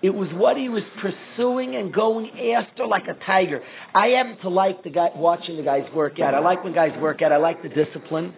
It 0.02 0.14
was 0.14 0.28
what 0.34 0.58
he 0.58 0.68
was 0.68 0.82
pursuing 1.00 1.76
and 1.76 1.92
going 1.92 2.28
after 2.54 2.86
like 2.86 3.08
a 3.08 3.14
tiger. 3.24 3.62
I 3.94 4.08
happen 4.08 4.36
to 4.42 4.50
like 4.50 4.84
the 4.84 4.90
guy 4.90 5.10
watching 5.16 5.56
the 5.56 5.62
guys 5.62 5.84
work 5.94 6.20
out. 6.20 6.34
I 6.34 6.40
like 6.40 6.62
when 6.62 6.74
guys 6.74 6.92
work 7.00 7.22
out. 7.22 7.32
I 7.32 7.38
like 7.38 7.62
the 7.62 7.70
discipline. 7.70 8.34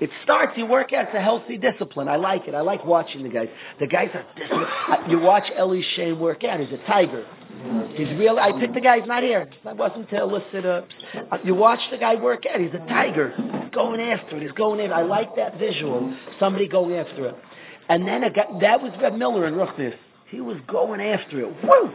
It 0.00 0.08
starts, 0.22 0.52
you 0.56 0.66
work 0.66 0.92
out, 0.92 1.06
it's 1.06 1.14
a 1.14 1.20
healthy 1.20 1.58
discipline. 1.58 2.08
I 2.08 2.16
like 2.16 2.46
it. 2.46 2.54
I 2.54 2.60
like 2.60 2.86
watching 2.86 3.22
the 3.24 3.28
guys. 3.28 3.48
The 3.80 3.86
guys 3.86 4.08
are 4.14 4.24
disciplined. 4.36 5.10
You 5.10 5.18
watch 5.18 5.44
Ellie 5.54 5.84
Shane 5.94 6.18
work 6.18 6.44
out. 6.44 6.60
He's 6.60 6.72
a 6.72 6.82
tiger. 6.86 7.26
He's 7.94 8.08
real. 8.16 8.38
I 8.38 8.52
picked 8.58 8.74
the 8.74 8.80
guy. 8.80 9.00
He's 9.00 9.08
not 9.08 9.22
here. 9.22 9.50
I 9.66 9.72
wasn't 9.74 10.08
to 10.10 10.22
elicit 10.22 10.64
a. 10.64 10.86
You 11.44 11.54
watch 11.54 11.80
the 11.90 11.98
guy 11.98 12.14
work 12.14 12.44
out. 12.46 12.60
He's 12.60 12.72
a 12.72 12.86
tiger. 12.86 13.34
He's 13.36 13.74
going 13.74 14.00
after 14.00 14.36
it. 14.36 14.42
He's 14.42 14.52
going 14.52 14.80
after. 14.80 14.94
I 14.94 15.02
like 15.02 15.36
that 15.36 15.58
visual. 15.58 16.16
Somebody 16.38 16.68
going 16.68 16.94
after 16.94 17.26
it. 17.26 17.36
And 17.90 18.06
then 18.08 18.24
a 18.24 18.30
guy, 18.30 18.46
that 18.62 18.80
was 18.80 18.92
Reb 19.02 19.14
Miller 19.14 19.46
in 19.46 19.54
Ruchnis. 19.54 19.96
He 20.30 20.40
was 20.40 20.58
going 20.68 21.00
after 21.00 21.40
it. 21.40 21.54
Woo! 21.62 21.94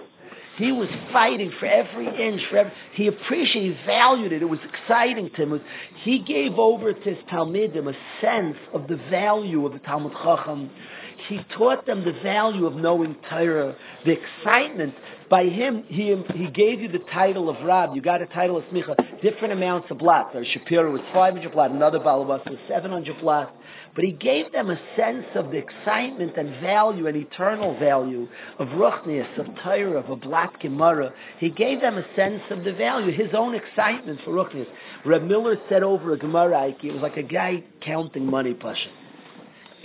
He 0.58 0.72
was 0.72 0.88
fighting 1.12 1.52
for 1.60 1.66
every 1.66 2.08
inch. 2.08 2.42
For 2.50 2.58
every, 2.58 2.72
he 2.94 3.08
appreciated, 3.08 3.78
he 3.78 3.86
valued 3.86 4.32
it. 4.32 4.42
It 4.42 4.50
was 4.50 4.60
exciting 4.64 5.30
to 5.32 5.44
him. 5.44 5.50
Was, 5.52 5.62
he 6.04 6.20
gave 6.20 6.54
over 6.58 6.94
to 6.94 7.00
his 7.00 7.18
Talmidim 7.30 7.88
a 7.88 8.22
sense 8.22 8.58
of 8.74 8.88
the 8.88 8.98
value 9.10 9.66
of 9.66 9.74
the 9.74 9.80
Talmid 9.80 10.14
Chacham. 10.24 10.70
He 11.28 11.40
taught 11.58 11.86
them 11.86 12.06
the 12.06 12.14
value 12.24 12.66
of 12.66 12.76
knowing 12.76 13.16
Torah, 13.30 13.76
the 14.06 14.18
excitement. 14.18 14.94
By 15.30 15.46
him, 15.46 15.84
he, 15.88 16.16
he 16.36 16.48
gave 16.52 16.82
you 16.82 16.88
the 16.88 17.04
title 17.12 17.50
of 17.50 17.56
Rab. 17.66 17.96
You 17.96 18.02
got 18.02 18.22
a 18.22 18.28
title 18.28 18.58
of 18.58 18.64
Smicha. 18.66 19.22
Different 19.22 19.54
amounts 19.54 19.90
of 19.90 19.98
blot. 19.98 20.34
There, 20.34 20.46
Shapiro 20.46 20.92
was 20.92 21.02
500 21.14 21.52
blot. 21.52 21.72
Another 21.72 22.00
Balabas 22.00 22.48
was 22.48 22.60
700 22.68 23.20
blot. 23.20 23.56
But 23.96 24.04
he 24.04 24.12
gave 24.12 24.52
them 24.52 24.70
a 24.70 24.80
sense 24.96 25.26
of 25.36 25.52
the 25.52 25.58
excitement 25.58 26.38
and 26.38 26.62
value 26.62 27.08
and 27.08 27.18
eternal 27.18 27.78
value 27.80 28.28
of 28.60 28.68
Ruchnias, 28.68 29.40
of 29.40 29.48
Torah, 29.64 30.00
of 30.00 30.10
a 30.10 30.16
blatt 30.16 30.60
Gemara. 30.60 31.12
He 31.40 31.50
gave 31.50 31.82
them 31.82 31.98
a 31.98 32.06
sense 32.16 32.42
of 32.52 32.64
the 32.64 32.74
value, 32.74 33.12
his 33.12 33.34
own 33.34 33.56
excitement 33.56 34.20
for 34.24 34.32
Ruchnias. 34.32 34.68
Reb 35.06 35.24
Miller 35.24 35.58
said 35.70 35.82
over 35.82 36.14
a 36.14 36.18
Gemara, 36.18 36.68
it 36.68 36.94
was 36.94 37.02
like 37.02 37.18
a 37.18 37.24
guy 37.24 37.64
counting 37.82 38.30
money, 38.30 38.54
Pasha. 38.54 38.90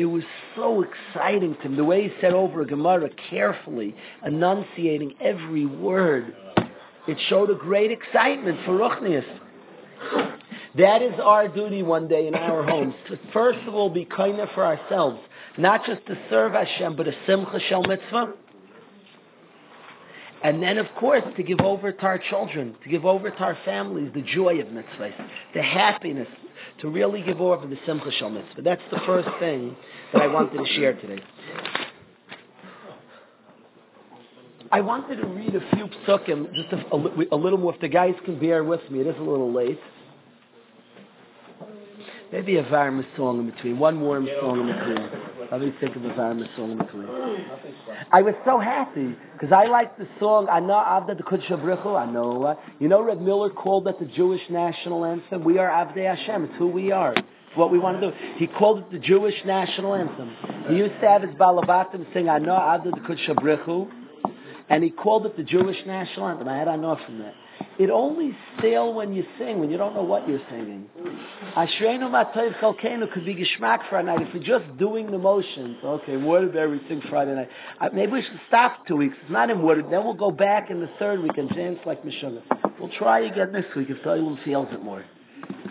It 0.01 0.07
was 0.07 0.22
so 0.57 0.82
exciting 0.82 1.57
to 1.57 1.61
him, 1.61 1.76
the 1.76 1.84
way 1.84 2.09
he 2.09 2.14
said 2.22 2.32
over 2.32 2.62
a 2.62 2.66
Gemara 2.66 3.11
carefully, 3.28 3.94
enunciating 4.24 5.12
every 5.20 5.66
word. 5.66 6.34
It 7.07 7.18
showed 7.28 7.51
a 7.51 7.55
great 7.55 7.90
excitement 7.90 8.61
for 8.64 8.78
Ruchnias. 8.78 9.26
That 10.78 11.03
is 11.03 11.12
our 11.22 11.48
duty 11.48 11.82
one 11.82 12.09
day 12.09 12.28
in 12.28 12.34
our 12.34 12.62
homes. 12.62 12.94
To 13.09 13.18
first 13.34 13.59
of 13.68 13.74
all 13.74 13.90
be 13.90 14.07
kinder 14.07 14.48
for 14.55 14.64
ourselves. 14.64 15.20
Not 15.59 15.84
just 15.84 16.07
to 16.07 16.16
serve 16.30 16.53
Hashem, 16.53 16.96
but 16.96 17.07
a 17.07 17.12
simcha 17.26 17.61
shel 17.68 17.82
mitzvah. 17.82 18.32
And 20.43 20.62
then, 20.62 20.78
of 20.78 20.86
course, 20.99 21.22
to 21.36 21.43
give 21.43 21.61
over 21.61 21.93
to 21.93 22.03
our 22.03 22.18
children, 22.18 22.74
to 22.82 22.88
give 22.88 23.05
over 23.05 23.30
to 23.30 23.38
our 23.38 23.59
families 23.64 24.11
the 24.14 24.22
joy 24.22 24.59
of 24.61 24.68
mitzvahs, 24.68 25.12
the 25.55 25.62
happiness, 25.62 26.28
to 26.80 26.88
really 26.88 27.22
give 27.22 27.41
over 27.41 27.66
the 27.66 27.76
simcha 27.84 28.11
shel 28.12 28.30
mitzvah. 28.30 28.62
That's 28.62 28.82
the 28.91 29.01
first 29.07 29.28
thing 29.38 29.76
that 30.12 30.22
I 30.22 30.26
wanted 30.28 30.57
to 30.57 30.66
share 30.74 30.95
today. 30.95 31.22
I 34.72 34.80
wanted 34.80 35.16
to 35.16 35.26
read 35.26 35.55
a 35.55 35.76
few 35.76 35.88
psukim, 36.07 36.55
just 36.55 36.72
a, 36.72 36.95
a, 36.95 37.26
a 37.32 37.36
little 37.36 37.59
more. 37.59 37.74
If 37.74 37.80
the 37.80 37.88
guys 37.88 38.14
can 38.24 38.38
bear 38.38 38.62
with 38.62 38.80
me, 38.91 39.01
it 39.01 39.07
is 39.09 39.16
a 39.18 39.22
little 39.22 39.53
late. 39.53 39.80
Maybe 42.32 42.57
a 42.57 42.62
Varma 42.62 43.05
song 43.16 43.41
in 43.41 43.51
between. 43.51 43.78
One 43.78 43.97
more 43.97 44.24
song 44.41 44.61
in 44.61 44.66
between. 44.66 45.30
Let 45.51 45.62
me 45.62 45.72
think 45.80 45.96
of 45.96 46.03
Varma 46.03 46.46
song. 46.55 46.78
I 48.12 48.22
was 48.22 48.34
so 48.44 48.61
happy 48.61 49.16
because 49.32 49.53
I 49.53 49.64
like 49.66 49.98
the 49.98 50.07
song. 50.20 50.46
I 50.48 50.61
know 50.61 50.74
Avda 50.74 51.16
the 51.16 51.24
Brichu. 51.24 51.98
I 51.98 52.09
know. 52.09 52.44
Uh, 52.44 52.55
you 52.78 52.86
know, 52.86 53.03
Reb 53.03 53.20
Miller 53.20 53.51
called 53.51 53.86
that 53.86 53.98
the 53.98 54.07
Jewish 54.07 54.42
national 54.48 55.05
anthem. 55.05 55.42
We 55.42 55.59
are 55.59 55.68
Avdei 55.68 56.07
Hashem. 56.16 56.44
It's 56.44 56.55
who 56.57 56.68
we 56.68 56.92
are. 56.92 57.14
It's 57.14 57.57
what 57.57 57.72
we 57.72 57.80
want 57.80 58.01
to 58.01 58.11
do. 58.12 58.16
He 58.36 58.46
called 58.46 58.78
it 58.78 58.92
the 58.92 59.01
Jewish 59.01 59.34
national 59.44 59.96
anthem. 59.96 60.30
He 60.68 60.76
used 60.76 61.01
to 61.01 61.09
have 61.09 61.22
his 61.22 61.34
balabatim 61.34 62.12
sing 62.14 62.28
I 62.28 62.38
know 62.38 62.53
Avda 62.53 62.92
the 62.92 63.34
Brichu, 63.34 63.90
and 64.68 64.84
he 64.84 64.90
called 64.90 65.26
it 65.26 65.36
the 65.36 65.42
Jewish 65.42 65.78
national 65.84 66.28
anthem. 66.28 66.48
I 66.48 66.59
had 66.59 66.68
I 66.68 66.76
know 66.76 66.96
from 67.05 67.18
that. 67.18 67.34
It 67.81 67.89
only 67.89 68.37
stale 68.59 68.93
when 68.93 69.14
you 69.14 69.24
sing, 69.39 69.59
when 69.59 69.70
you 69.70 69.78
don't 69.78 69.95
know 69.95 70.03
what 70.03 70.28
you're 70.28 70.43
singing. 70.51 70.85
Ashreinu 71.57 72.11
Matoiv 72.11 72.59
Chalkenu 72.61 73.11
could 73.11 73.24
be 73.24 73.35
geschmack 73.35 73.89
for 73.89 73.99
a 73.99 74.03
night. 74.03 74.20
If 74.20 74.35
you're 74.35 74.59
just 74.59 74.76
doing 74.78 75.11
the 75.11 75.16
motions, 75.16 75.78
okay, 75.83 76.18
Waterbury 76.18 76.78
sing 76.89 77.01
Friday 77.09 77.35
night. 77.35 77.49
Uh, 77.81 77.89
maybe 77.95 78.12
we 78.12 78.20
should 78.22 78.39
stop 78.49 78.87
two 78.87 78.97
weeks. 78.97 79.16
It's 79.22 79.31
not 79.31 79.49
in 79.49 79.62
Waterbury. 79.62 79.91
Then 79.97 80.05
we'll 80.05 80.12
go 80.12 80.31
back 80.31 80.68
in 80.68 80.81
the 80.81 80.91
third 80.99 81.22
week 81.22 81.39
and 81.39 81.49
dance 81.57 81.78
like 81.87 82.05
Meshuggah. 82.05 82.43
We'll 82.78 82.91
try 82.99 83.20
again 83.20 83.53
next 83.53 83.74
week 83.74 83.89
if 83.89 83.97
someone 84.05 84.39
feels 84.45 84.68
it 84.72 84.83
more. 84.85 85.03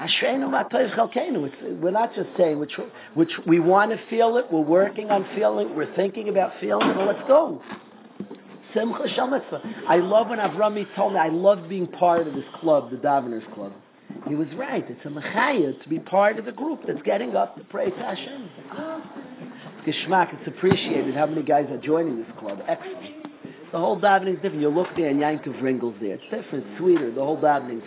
Ashreinu 0.01 0.49
Matoiv 0.49 0.95
Chalkenu. 0.95 1.45
It's- 1.45 1.61
We're 1.79 1.91
not 1.91 2.15
just 2.15 2.29
saying 2.37 2.57
which, 2.57 2.73
which 3.13 3.31
we 3.45 3.59
want 3.59 3.91
to 3.91 3.99
feel 4.09 4.37
it, 4.37 4.51
we're 4.51 4.61
working 4.61 5.11
on 5.11 5.27
feeling 5.35 5.69
it, 5.69 5.75
we're 5.75 5.93
thinking 5.95 6.29
about 6.29 6.53
feeling 6.59 6.89
it, 6.89 6.97
well, 6.97 7.05
let's 7.05 7.27
go. 7.27 7.61
Simcha 8.73 9.61
I 9.87 9.97
love 9.97 10.29
when 10.29 10.39
Avrami 10.39 10.85
told 10.95 11.13
me, 11.13 11.19
I 11.19 11.29
love 11.29 11.67
being 11.69 11.87
part 11.87 12.27
of 12.27 12.33
this 12.33 12.43
club, 12.59 12.91
the 12.91 12.97
Daveners 12.97 13.53
Club. 13.53 13.73
He 14.27 14.35
was 14.35 14.47
right. 14.55 14.85
It's 14.87 15.05
a 15.05 15.09
mechaya 15.09 15.81
to 15.81 15.89
be 15.89 15.99
part 15.99 16.39
of 16.39 16.45
the 16.45 16.51
group 16.51 16.81
that's 16.87 17.01
getting 17.03 17.35
up 17.35 17.55
to 17.57 17.63
pray 17.65 17.89
to 17.89 17.97
Hashem. 17.97 18.49
Geschmack, 19.85 20.33
it's 20.33 20.47
appreciated 20.47 21.15
how 21.15 21.25
many 21.27 21.43
guys 21.43 21.67
are 21.69 21.77
joining 21.77 22.17
this 22.17 22.31
club. 22.39 22.59
Excellent. 22.67 23.27
The 23.71 23.77
whole 23.77 23.99
davening 23.99 24.35
is 24.35 24.41
different. 24.41 24.61
You 24.61 24.69
look 24.69 24.87
there 24.95 25.09
and 25.09 25.19
Yankov 25.19 25.61
Ringel's 25.61 25.95
there. 26.01 26.15
It's 26.15 26.23
different, 26.31 26.65
sweeter. 26.77 27.11
The 27.11 27.21
whole 27.21 27.39
davening's. 27.39 27.83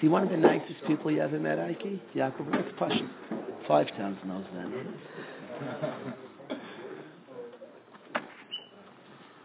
he 0.00 0.08
one 0.08 0.22
of 0.24 0.30
the 0.30 0.36
nicest 0.36 0.84
people 0.86 1.10
you 1.10 1.20
ever 1.20 1.38
met, 1.38 1.58
Ike? 1.58 2.14
Yaakov, 2.14 2.50
that's 2.50 2.68
Pasha. 2.78 3.08
Five 3.68 3.88
towns 3.96 4.18
knows 4.26 4.44
that. 4.54 6.29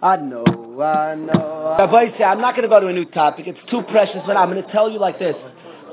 I 0.05 0.17
know, 0.17 0.43
I 0.83 1.15
know. 1.15 1.75
Rabbi, 1.79 2.23
I'm 2.23 2.39
not 2.39 2.55
going 2.55 2.61
to 2.61 2.69
go 2.69 2.79
to 2.79 2.85
a 2.85 2.93
new 2.93 3.05
topic. 3.05 3.47
It's 3.47 3.71
too 3.71 3.81
precious, 3.89 4.21
but 4.27 4.37
I'm 4.37 4.51
going 4.51 4.63
to 4.63 4.71
tell 4.71 4.87
you 4.87 4.99
like 4.99 5.17
this. 5.17 5.35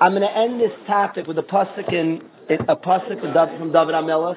I'm 0.02 0.12
going 0.12 0.20
to 0.20 0.36
end 0.36 0.60
this 0.60 0.72
topic 0.86 1.26
with 1.26 1.38
a 1.38 1.42
pasuk 1.42 1.90
in 1.90 2.20
a 2.68 2.76
pasuk 2.76 3.22
from 3.22 3.72
David 3.72 3.94
Amelech. 3.94 4.36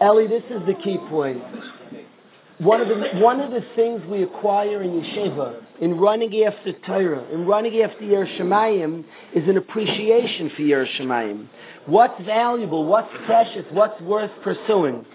Ellie, 0.00 0.26
this 0.26 0.42
is 0.50 0.66
the 0.66 0.74
key 0.82 0.98
point. 1.08 1.40
One 2.58 2.80
of 2.80 2.88
the 2.88 3.20
one 3.20 3.40
of 3.40 3.52
the 3.52 3.64
things 3.76 4.02
we 4.10 4.24
acquire 4.24 4.82
in 4.82 4.90
yeshiva, 4.90 5.62
in 5.80 5.96
running 5.96 6.42
after 6.42 6.72
Torah, 6.84 7.32
in 7.32 7.46
running 7.46 7.80
after 7.82 8.04
Yer 8.04 8.26
Shemayim, 8.26 9.04
is 9.36 9.48
an 9.48 9.56
appreciation 9.56 10.50
for 10.56 10.62
Yer 10.62 10.84
Shemayim. 10.98 11.46
What's 11.86 12.20
valuable? 12.24 12.84
What's 12.86 13.08
precious? 13.24 13.66
What's 13.70 14.00
worth 14.02 14.32
pursuing? 14.42 15.06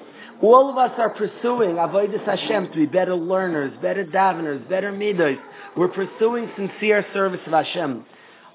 All 0.42 0.70
of 0.70 0.78
us 0.78 0.92
are 0.98 1.10
pursuing 1.10 1.76
Avodah 1.76 2.26
Hashem 2.26 2.68
to 2.68 2.76
be 2.76 2.86
better 2.86 3.16
learners, 3.16 3.74
better 3.82 4.06
daveners, 4.06 4.68
better 4.70 4.92
midos. 4.92 5.40
We're 5.78 5.88
pursuing 5.88 6.50
sincere 6.58 7.06
service 7.14 7.40
of 7.46 7.54
Hashem. 7.54 8.06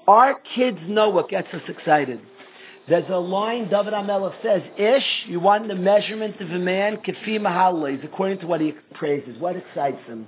Our 0.07 0.39
kids 0.55 0.77
know 0.87 1.09
what 1.09 1.29
gets 1.29 1.47
us 1.53 1.61
excited. 1.67 2.19
There's 2.87 3.09
a 3.09 3.17
line 3.17 3.69
David 3.69 3.93
Amelech 3.93 4.33
says, 4.43 4.61
Ish, 4.77 5.27
you 5.27 5.39
want 5.39 5.67
the 5.67 5.75
measurement 5.75 6.39
of 6.41 6.49
a 6.49 6.59
man, 6.59 6.97
Kefi 6.97 7.39
Mahalis, 7.39 8.03
according 8.03 8.39
to 8.39 8.47
what 8.47 8.59
he 8.61 8.73
praises, 8.93 9.39
what 9.39 9.55
excites 9.55 10.03
him. 10.07 10.27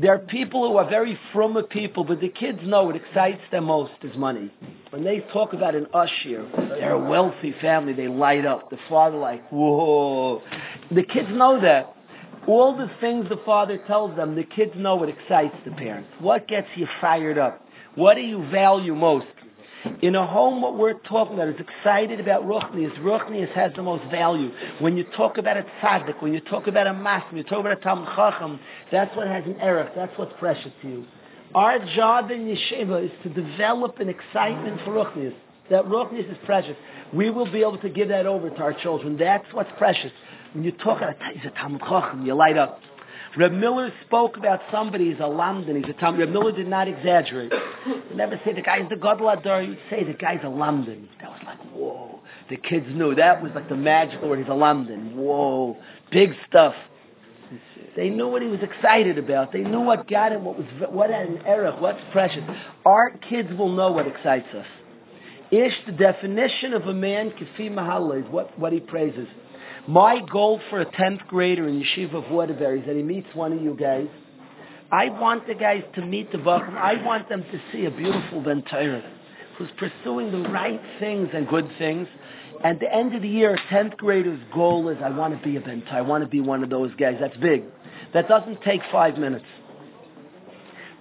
There 0.00 0.14
are 0.14 0.20
people 0.20 0.68
who 0.68 0.76
are 0.76 0.88
very 0.88 1.18
from 1.32 1.60
people, 1.70 2.04
but 2.04 2.20
the 2.20 2.28
kids 2.28 2.60
know 2.62 2.84
what 2.84 2.94
excites 2.94 3.40
them 3.50 3.64
most 3.64 3.94
is 4.04 4.16
money. 4.16 4.48
When 4.90 5.02
they 5.02 5.26
talk 5.32 5.54
about 5.54 5.74
an 5.74 5.88
usher, 5.92 6.48
they're 6.78 6.92
a 6.92 7.10
wealthy 7.10 7.52
family, 7.60 7.94
they 7.94 8.06
light 8.06 8.46
up. 8.46 8.70
The 8.70 8.78
father 8.88 9.16
like, 9.16 9.48
whoa. 9.50 10.40
The 10.92 11.02
kids 11.02 11.28
know 11.32 11.60
that. 11.60 11.96
All 12.46 12.76
the 12.76 12.88
things 13.00 13.28
the 13.28 13.40
father 13.44 13.76
tells 13.88 14.14
them, 14.14 14.36
the 14.36 14.44
kids 14.44 14.70
know 14.76 14.94
what 14.94 15.08
excites 15.08 15.56
the 15.64 15.72
parents. 15.72 16.08
What 16.20 16.46
gets 16.46 16.68
you 16.76 16.86
fired 17.00 17.36
up? 17.36 17.66
What 17.96 18.14
do 18.14 18.20
you 18.20 18.48
value 18.52 18.94
most? 18.94 19.26
In 20.02 20.14
a 20.14 20.26
home, 20.26 20.60
what 20.60 20.76
we're 20.76 20.98
talking 21.00 21.34
about 21.34 21.48
is 21.48 21.56
excited 21.60 22.20
about 22.20 22.42
Ruchnius. 22.42 22.96
Ruchnius 22.98 23.52
has 23.52 23.72
the 23.76 23.82
most 23.82 24.10
value. 24.10 24.50
When 24.80 24.96
you 24.96 25.04
talk 25.16 25.38
about 25.38 25.56
a 25.56 25.64
tzaddik, 25.80 26.20
when 26.20 26.34
you 26.34 26.40
talk 26.40 26.66
about 26.66 26.86
a 26.86 26.92
mas, 26.92 27.22
when 27.30 27.38
you 27.38 27.44
talk 27.44 27.60
about 27.60 27.72
a 27.72 27.80
tam 27.80 28.04
chacham, 28.16 28.58
that's 28.90 29.14
what 29.16 29.28
has 29.28 29.44
an 29.44 29.56
erech. 29.60 29.92
That's 29.94 30.16
what's 30.18 30.32
precious 30.38 30.72
to 30.82 30.88
you. 30.88 31.04
Our 31.54 31.78
job 31.94 32.30
in 32.30 32.46
yeshiva 32.46 33.04
is 33.04 33.10
to 33.22 33.28
develop 33.28 34.00
an 34.00 34.08
excitement 34.08 34.80
for 34.84 34.92
Ruchnius. 34.92 35.34
That 35.70 35.84
Ruchnius 35.84 36.30
is 36.30 36.38
precious. 36.44 36.76
We 37.12 37.30
will 37.30 37.50
be 37.50 37.60
able 37.60 37.78
to 37.78 37.88
give 37.88 38.08
that 38.08 38.26
over 38.26 38.50
to 38.50 38.58
our 38.58 38.74
children. 38.74 39.16
That's 39.16 39.46
what's 39.52 39.70
precious. 39.78 40.12
When 40.54 40.64
you 40.64 40.72
talk 40.72 40.98
about 40.98 41.14
a 41.20 41.50
tam 41.50 41.78
chacham, 41.78 42.26
you 42.26 42.34
light 42.34 42.56
up. 42.56 42.80
Reb 43.36 43.52
Miller 43.52 43.92
spoke 44.06 44.36
about 44.36 44.60
somebody, 44.72 45.10
he's 45.10 45.18
a 45.18 45.22
Lamdan, 45.22 45.76
he's 45.76 45.94
a 45.94 45.98
Tam. 45.98 46.18
Reb 46.18 46.30
Miller 46.30 46.52
did 46.52 46.66
not 46.68 46.88
exaggerate. 46.88 47.52
He 47.84 48.14
never 48.14 48.40
say 48.44 48.52
the 48.54 48.62
guy's 48.62 48.88
the 48.88 48.96
Gadol 48.96 49.26
Hador, 49.26 49.66
you'd 49.66 49.78
say 49.90 50.04
the 50.04 50.14
guy's 50.14 50.40
a 50.42 50.46
Lamdan. 50.46 51.06
That 51.20 51.30
was 51.30 51.40
like, 51.44 51.60
whoa. 51.72 52.20
The 52.50 52.56
kids 52.56 52.86
knew. 52.88 53.14
That 53.14 53.42
was 53.42 53.52
like 53.54 53.68
the 53.68 53.76
magical 53.76 54.30
word, 54.30 54.38
he's 54.38 54.48
a 54.48 54.52
Lamdan. 54.52 55.14
Whoa. 55.14 55.76
Big 56.10 56.30
stuff. 56.48 56.74
They 57.96 58.10
knew 58.10 58.28
what 58.28 58.42
he 58.42 58.48
was 58.48 58.60
excited 58.62 59.18
about. 59.18 59.52
They 59.52 59.62
knew 59.62 59.80
what 59.80 60.08
got 60.08 60.32
him, 60.32 60.44
what 60.44 60.56
was 60.56 60.66
what 60.90 61.10
an 61.10 61.38
erech, 61.46 61.80
what's 61.80 62.00
precious. 62.12 62.42
Our 62.86 63.10
kids 63.28 63.48
will 63.58 63.74
know 63.74 63.90
what 63.90 64.06
excites 64.06 64.46
us. 64.54 64.66
Ish, 65.50 65.72
the 65.86 65.92
definition 65.92 66.74
of 66.74 66.82
a 66.86 66.94
man, 66.94 67.30
kifi 67.30 67.70
mahalla, 67.70 68.24
is 68.24 68.30
what, 68.30 68.56
what 68.58 68.72
he 68.72 68.80
praises. 68.80 69.26
My 69.88 70.20
goal 70.30 70.60
for 70.68 70.82
a 70.82 70.84
10th 70.84 71.26
grader 71.28 71.66
in 71.66 71.82
Yeshiva 71.82 72.22
of 72.22 72.30
Waterbury 72.30 72.80
is 72.80 72.86
that 72.86 72.94
he 72.94 73.02
meets 73.02 73.28
one 73.32 73.54
of 73.54 73.62
you 73.62 73.74
guys. 73.74 74.06
I 74.92 75.08
want 75.08 75.46
the 75.46 75.54
guys 75.54 75.82
to 75.94 76.04
meet 76.04 76.30
the 76.30 76.36
Bacham. 76.36 76.76
I 76.76 77.02
want 77.02 77.30
them 77.30 77.42
to 77.42 77.60
see 77.72 77.86
a 77.86 77.90
beautiful 77.90 78.42
Ben 78.42 78.62
Torah 78.70 79.02
who's 79.56 79.70
pursuing 79.78 80.30
the 80.30 80.46
right 80.50 80.78
things 81.00 81.30
and 81.32 81.48
good 81.48 81.70
things. 81.78 82.06
At 82.62 82.80
the 82.80 82.94
end 82.94 83.14
of 83.14 83.22
the 83.22 83.30
year, 83.30 83.54
a 83.54 83.58
10th 83.72 83.96
grader's 83.96 84.38
goal 84.54 84.90
is 84.90 84.98
I 85.02 85.08
want 85.08 85.34
to 85.34 85.42
be 85.42 85.56
a 85.56 85.60
Ben 85.60 85.80
Torah. 85.80 85.96
I 85.96 86.02
want 86.02 86.22
to 86.22 86.28
be 86.28 86.42
one 86.42 86.62
of 86.62 86.68
those 86.68 86.94
guys. 86.96 87.16
That's 87.18 87.38
big. 87.38 87.64
That 88.12 88.28
doesn't 88.28 88.60
take 88.60 88.82
five 88.92 89.16
minutes. 89.16 89.46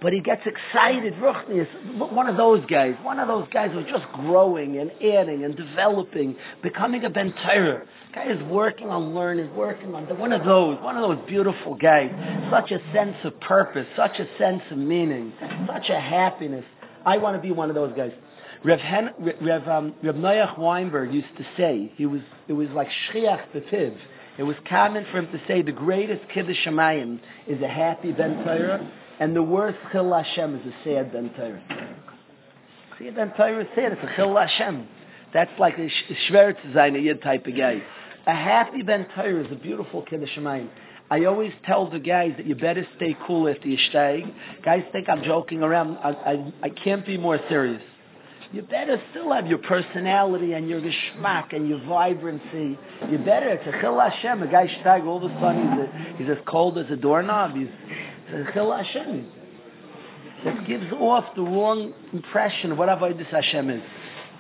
But 0.08 0.14
he 0.14 0.22
gets 0.22 0.44
excited, 0.46 1.16
Ruchnius, 1.16 1.68
one 2.14 2.30
of 2.30 2.38
those 2.38 2.66
guys, 2.68 2.96
one 3.04 3.20
of 3.20 3.28
those 3.28 3.46
guys 3.52 3.72
who's 3.74 3.88
just 3.88 4.06
growing 4.14 4.78
and 4.78 4.90
adding 5.04 5.44
and 5.44 5.54
developing, 5.54 6.38
becoming 6.64 7.04
a 7.04 7.10
Ben 7.10 7.34
Torah. 7.44 7.86
Guy 8.16 8.32
is 8.32 8.42
working 8.44 8.90
on 8.90 9.14
learning, 9.14 9.54
working 9.54 9.94
on, 9.94 10.06
one 10.18 10.32
of 10.32 10.46
those, 10.46 10.82
one 10.82 10.96
of 10.96 11.10
those 11.10 11.28
beautiful 11.28 11.76
guys. 11.76 12.10
Such 12.50 12.72
a 12.72 12.80
sense 12.94 13.18
of 13.26 13.38
purpose, 13.42 13.86
such 13.98 14.18
a 14.20 14.28
sense 14.38 14.62
of 14.72 14.78
meaning, 14.78 15.34
such 15.68 15.90
a 15.90 16.00
happiness. 16.00 16.64
I 17.06 17.18
want 17.18 17.36
to 17.36 17.42
be 17.42 17.52
one 17.52 17.68
of 17.68 17.76
those 17.76 17.92
guys. 17.94 18.14
Rev, 18.64 18.80
Hen, 18.80 19.10
Rev, 19.42 19.68
um, 19.68 19.94
Rev 20.02 20.16
Noach 20.16 20.58
Weinberg 20.58 21.14
used 21.14 21.36
to 21.38 21.46
say, 21.58 21.92
he 21.98 22.06
was, 22.06 22.22
it 22.48 22.54
was 22.54 22.70
like 22.70 22.88
Shriach 23.12 23.52
Betiv. 23.54 23.98
It 24.38 24.44
was 24.44 24.56
common 24.70 25.06
for 25.12 25.18
him 25.18 25.28
to 25.34 25.42
say 25.50 25.64
the 25.64 25.74
greatest 25.74 26.22
Kiddush 26.34 26.66
Shemayim 26.66 27.20
is 27.46 27.62
a 27.62 27.68
happy 27.68 28.14
Ben 28.14 28.36
Torah, 28.46 28.90
and 29.20 29.36
the 29.36 29.44
worst 29.44 29.78
Chil 29.92 30.14
Hashem 30.14 30.56
is 30.56 30.62
a 30.66 30.84
sad 30.84 31.12
Ben 31.12 31.32
Torah. 31.36 31.62
See, 33.00 33.10
Ben 33.10 33.34
Torah 33.36 33.62
is 33.62 33.68
sad, 33.76 33.92
it's 33.92 34.02
a 34.04 34.16
Chil 34.16 34.36
Hashem. 34.36 34.88
That's 35.34 35.52
like 35.60 35.78
a 35.78 35.90
Schwertz 36.30 37.04
Yid 37.04 37.22
type 37.22 37.46
of 37.46 37.56
guy. 37.56 37.82
A 38.26 38.34
happy 38.34 38.82
Ben 38.82 39.08
Torah 39.16 39.46
is 39.46 39.52
a 39.52 39.56
beautiful 39.56 40.04
Kiddush 40.04 40.30
Shemayim. 40.38 40.70
I 41.10 41.26
always 41.26 41.54
tell 41.66 41.90
the 41.90 42.00
guys 42.00 42.34
that 42.38 42.46
you 42.46 42.56
better 42.56 42.86
stay 42.98 43.16
cool 43.26 43.48
after 43.48 43.68
you 43.68 43.78
steig. 43.92 44.34
Guys 44.64 44.84
think 44.92 45.08
I'm 45.08 45.24
joking 45.24 45.64
around. 45.64 45.98
I, 45.98 46.10
I, 46.10 46.54
I 46.64 46.70
can't 46.70 47.06
be 47.06 47.18
more 47.18 47.40
serious. 47.48 47.82
You 48.54 48.62
better 48.62 49.02
still 49.12 49.34
have 49.34 49.48
your 49.48 49.58
personality 49.58 50.54
and 50.54 50.70
your 50.70 50.80
geschmack 50.80 51.54
and 51.54 51.68
your 51.68 51.80
vibrancy. 51.86 52.80
You 53.12 53.18
better. 53.18 53.50
It's 53.50 53.68
a 53.68 53.82
chil 53.82 54.00
Hashem. 54.00 54.42
A 54.42 54.48
guy 54.48 54.68
steig 54.82 55.06
all 55.06 55.18
of 55.18 55.30
a 55.30 55.40
sudden 55.42 55.72
he's, 55.72 55.80
a, 55.80 56.18
he's 56.18 56.38
as 56.38 56.44
cold 56.48 56.78
as 56.78 56.86
a 56.90 56.96
doorknob. 56.96 57.56
He's, 57.56 57.68
it's 58.30 58.50
a 58.50 58.54
chil 58.54 58.72
Hashem. 58.72 59.32
That 60.46 60.68
gives 60.68 60.92
off 60.94 61.26
the 61.36 61.42
wrong 61.42 61.94
impression 62.14 62.72
of 62.72 62.78
what 62.78 62.88
Avodah 62.88 63.26
Hashem 63.26 63.70
is. 63.70 63.82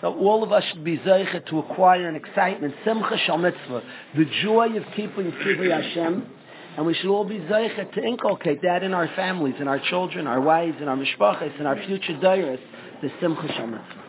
So 0.01 0.13
all 0.13 0.43
of 0.43 0.51
us 0.51 0.63
should 0.71 0.83
be 0.83 0.97
zeicha 0.99 1.45
to 1.49 1.59
acquire 1.59 2.07
an 2.07 2.15
excitement, 2.15 2.75
simcha 2.85 3.17
shal 3.25 3.39
mitzvah, 3.39 3.81
the 4.15 4.25
joy 4.43 4.77
of 4.77 4.83
keeping 4.95 5.31
Tzivri 5.31 5.71
Hashem, 5.71 6.27
and 6.77 6.85
we 6.85 6.93
should 6.93 7.09
all 7.09 7.25
be 7.25 7.39
zeicha 7.39 7.91
to 7.95 8.03
inculcate 8.03 8.61
that 8.61 8.83
in 8.83 8.93
our 8.93 9.07
families, 9.15 9.55
in 9.59 9.67
our 9.67 9.79
children, 9.89 10.27
our 10.27 10.39
wives, 10.39 10.77
in 10.79 10.87
our 10.87 10.95
mishpachas, 10.95 11.59
in 11.59 11.65
our 11.65 11.83
future 11.87 12.13
dayers, 12.13 12.59
the 13.01 13.09
simcha 13.21 13.47
shal 13.53 13.67
mitzvah. 13.67 14.03